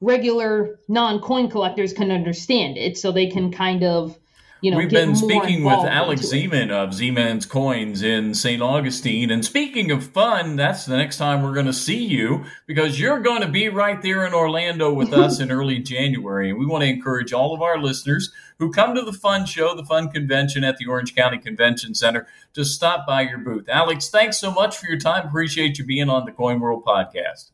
regular 0.00 0.78
non-coin 0.88 1.50
collectors 1.50 1.92
can 1.92 2.10
understand 2.10 2.76
it 2.76 2.98
so 2.98 3.10
they 3.10 3.26
can 3.26 3.50
kind 3.50 3.82
of 3.82 4.18
you 4.60 4.72
know, 4.72 4.76
we've 4.76 4.90
been 4.90 5.14
speaking 5.14 5.62
with 5.62 5.84
Alex 5.84 6.22
Zeman 6.22 6.70
of 6.70 6.90
Zeman's 6.90 7.46
Coins 7.46 8.02
in 8.02 8.34
St. 8.34 8.60
Augustine. 8.60 9.30
And 9.30 9.44
speaking 9.44 9.92
of 9.92 10.04
fun, 10.08 10.56
that's 10.56 10.84
the 10.84 10.96
next 10.96 11.16
time 11.16 11.42
we're 11.42 11.54
going 11.54 11.66
to 11.66 11.72
see 11.72 12.04
you 12.04 12.44
because 12.66 12.98
you're 12.98 13.20
going 13.20 13.42
to 13.42 13.48
be 13.48 13.68
right 13.68 14.02
there 14.02 14.26
in 14.26 14.34
Orlando 14.34 14.92
with 14.92 15.12
us 15.12 15.38
in 15.38 15.52
early 15.52 15.78
January. 15.78 16.50
And 16.50 16.58
we 16.58 16.66
want 16.66 16.82
to 16.82 16.88
encourage 16.88 17.32
all 17.32 17.54
of 17.54 17.62
our 17.62 17.78
listeners 17.78 18.32
who 18.58 18.72
come 18.72 18.96
to 18.96 19.02
the 19.02 19.12
FUN 19.12 19.46
show, 19.46 19.76
the 19.76 19.84
FUN 19.84 20.10
convention 20.10 20.64
at 20.64 20.76
the 20.78 20.86
Orange 20.86 21.14
County 21.14 21.38
Convention 21.38 21.94
Center, 21.94 22.26
to 22.54 22.64
stop 22.64 23.06
by 23.06 23.22
your 23.22 23.38
booth. 23.38 23.68
Alex, 23.68 24.08
thanks 24.10 24.38
so 24.38 24.50
much 24.50 24.76
for 24.76 24.86
your 24.86 24.98
time. 24.98 25.28
Appreciate 25.28 25.78
you 25.78 25.84
being 25.84 26.10
on 26.10 26.24
the 26.24 26.32
Coin 26.32 26.58
World 26.58 26.84
podcast. 26.84 27.52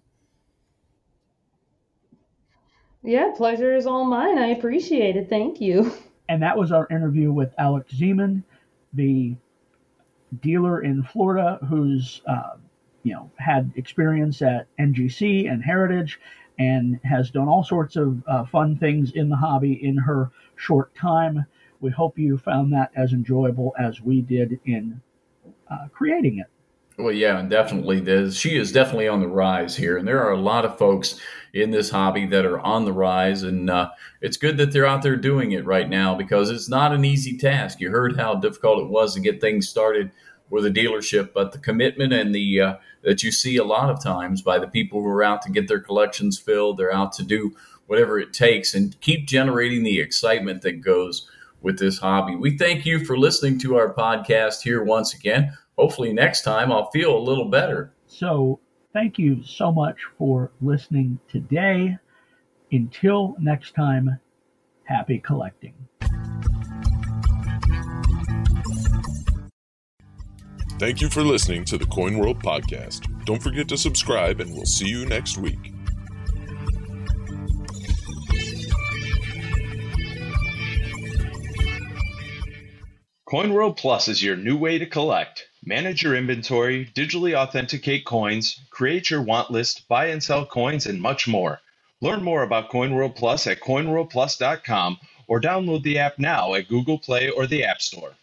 Yeah, 3.02 3.32
pleasure 3.36 3.76
is 3.76 3.86
all 3.86 4.06
mine. 4.06 4.38
I 4.38 4.46
appreciate 4.46 5.16
it. 5.16 5.28
Thank 5.28 5.60
you. 5.60 5.92
And 6.28 6.42
that 6.42 6.56
was 6.56 6.72
our 6.72 6.86
interview 6.90 7.32
with 7.32 7.52
Alex 7.58 7.92
Zeman, 7.92 8.42
the 8.92 9.36
dealer 10.40 10.82
in 10.82 11.02
Florida 11.02 11.58
who's 11.68 12.22
uh, 12.26 12.56
you 13.02 13.12
know 13.12 13.30
had 13.36 13.72
experience 13.76 14.42
at 14.42 14.66
NGC 14.78 15.50
and 15.50 15.62
Heritage 15.62 16.18
and 16.58 17.00
has 17.04 17.30
done 17.30 17.48
all 17.48 17.64
sorts 17.64 17.96
of 17.96 18.22
uh, 18.26 18.44
fun 18.44 18.76
things 18.76 19.12
in 19.12 19.28
the 19.28 19.36
hobby 19.36 19.84
in 19.84 19.96
her 19.96 20.30
short 20.56 20.94
time. 20.94 21.44
We 21.80 21.90
hope 21.90 22.18
you 22.18 22.38
found 22.38 22.72
that 22.72 22.90
as 22.96 23.12
enjoyable 23.12 23.74
as 23.78 24.00
we 24.00 24.22
did 24.22 24.60
in 24.64 25.00
uh, 25.70 25.88
creating 25.92 26.38
it. 26.38 26.46
Well, 26.96 27.12
yeah, 27.12 27.38
and 27.38 27.50
definitely. 27.50 28.00
There's, 28.00 28.36
she 28.36 28.56
is 28.56 28.70
definitely 28.70 29.08
on 29.08 29.20
the 29.20 29.28
rise 29.28 29.76
here, 29.76 29.96
and 29.98 30.06
there 30.06 30.22
are 30.22 30.30
a 30.30 30.40
lot 30.40 30.64
of 30.64 30.78
folks 30.78 31.18
in 31.52 31.72
this 31.72 31.90
hobby 31.90 32.26
that 32.26 32.44
are 32.44 32.60
on 32.60 32.84
the 32.84 32.92
rise, 32.92 33.42
and 33.42 33.68
uh, 33.68 33.90
it's 34.20 34.36
good 34.36 34.56
that 34.58 34.72
they're 34.72 34.86
out 34.86 35.02
there 35.02 35.16
doing 35.16 35.52
it 35.52 35.64
right 35.64 35.88
now 35.88 36.14
because 36.14 36.50
it's 36.50 36.68
not 36.68 36.92
an 36.92 37.04
easy 37.04 37.36
task. 37.36 37.80
You 37.80 37.90
heard 37.90 38.16
how 38.16 38.36
difficult 38.36 38.84
it 38.84 38.90
was 38.90 39.14
to 39.14 39.20
get 39.20 39.40
things 39.40 39.68
started 39.68 40.12
with 40.50 40.66
a 40.66 40.70
dealership, 40.70 41.32
but 41.32 41.50
the 41.50 41.58
commitment 41.58 42.12
and 42.12 42.32
the 42.32 42.60
uh, 42.60 42.74
that 43.02 43.24
you 43.24 43.32
see 43.32 43.56
a 43.56 43.64
lot 43.64 43.90
of 43.90 44.02
times 44.02 44.40
by 44.40 44.58
the 44.58 44.68
people 44.68 45.00
who 45.00 45.08
are 45.08 45.24
out 45.24 45.42
to 45.42 45.50
get 45.50 45.66
their 45.66 45.80
collections 45.80 46.38
filled, 46.38 46.76
they're 46.76 46.94
out 46.94 47.12
to 47.14 47.24
do 47.24 47.56
whatever 47.86 48.20
it 48.20 48.32
takes 48.32 48.72
and 48.72 48.98
keep 49.00 49.26
generating 49.26 49.82
the 49.82 50.00
excitement 50.00 50.62
that 50.62 50.80
goes 50.80 51.28
with 51.60 51.78
this 51.78 51.98
hobby. 51.98 52.36
We 52.36 52.56
thank 52.56 52.86
you 52.86 53.04
for 53.04 53.18
listening 53.18 53.58
to 53.60 53.76
our 53.76 53.92
podcast 53.92 54.62
here 54.62 54.84
once 54.84 55.12
again 55.12 55.56
hopefully 55.78 56.12
next 56.12 56.42
time 56.42 56.72
I'll 56.72 56.90
feel 56.90 57.16
a 57.16 57.18
little 57.18 57.46
better. 57.46 57.92
So, 58.06 58.60
thank 58.92 59.18
you 59.18 59.42
so 59.42 59.72
much 59.72 59.98
for 60.18 60.52
listening 60.60 61.18
today. 61.28 61.98
Until 62.72 63.36
next 63.38 63.74
time, 63.74 64.18
happy 64.84 65.18
collecting. 65.18 65.74
Thank 70.78 71.00
you 71.00 71.08
for 71.08 71.22
listening 71.22 71.64
to 71.66 71.78
the 71.78 71.86
Coin 71.86 72.18
World 72.18 72.42
podcast. 72.42 73.24
Don't 73.24 73.42
forget 73.42 73.68
to 73.68 73.78
subscribe, 73.78 74.40
and 74.40 74.52
we'll 74.52 74.66
see 74.66 74.88
you 74.88 75.06
next 75.06 75.38
week. 75.38 75.72
Coin 83.24 83.52
World 83.52 83.76
Plus 83.76 84.08
is 84.08 84.22
your 84.22 84.36
new 84.36 84.56
way 84.56 84.78
to 84.78 84.86
collect. 84.86 85.48
Manage 85.66 86.02
your 86.02 86.14
inventory, 86.14 86.84
digitally 86.94 87.34
authenticate 87.34 88.04
coins, 88.04 88.60
create 88.68 89.08
your 89.08 89.22
want 89.22 89.50
list, 89.50 89.88
buy 89.88 90.08
and 90.08 90.22
sell 90.22 90.44
coins, 90.44 90.84
and 90.84 91.00
much 91.00 91.26
more. 91.26 91.62
Learn 92.02 92.22
more 92.22 92.42
about 92.42 92.70
CoinWorld 92.70 93.16
Plus 93.16 93.46
at 93.46 93.60
coinworldplus.com 93.60 94.98
or 95.26 95.40
download 95.40 95.82
the 95.82 95.98
app 95.98 96.18
now 96.18 96.52
at 96.52 96.68
Google 96.68 96.98
Play 96.98 97.30
or 97.30 97.46
the 97.46 97.64
App 97.64 97.80
Store. 97.80 98.14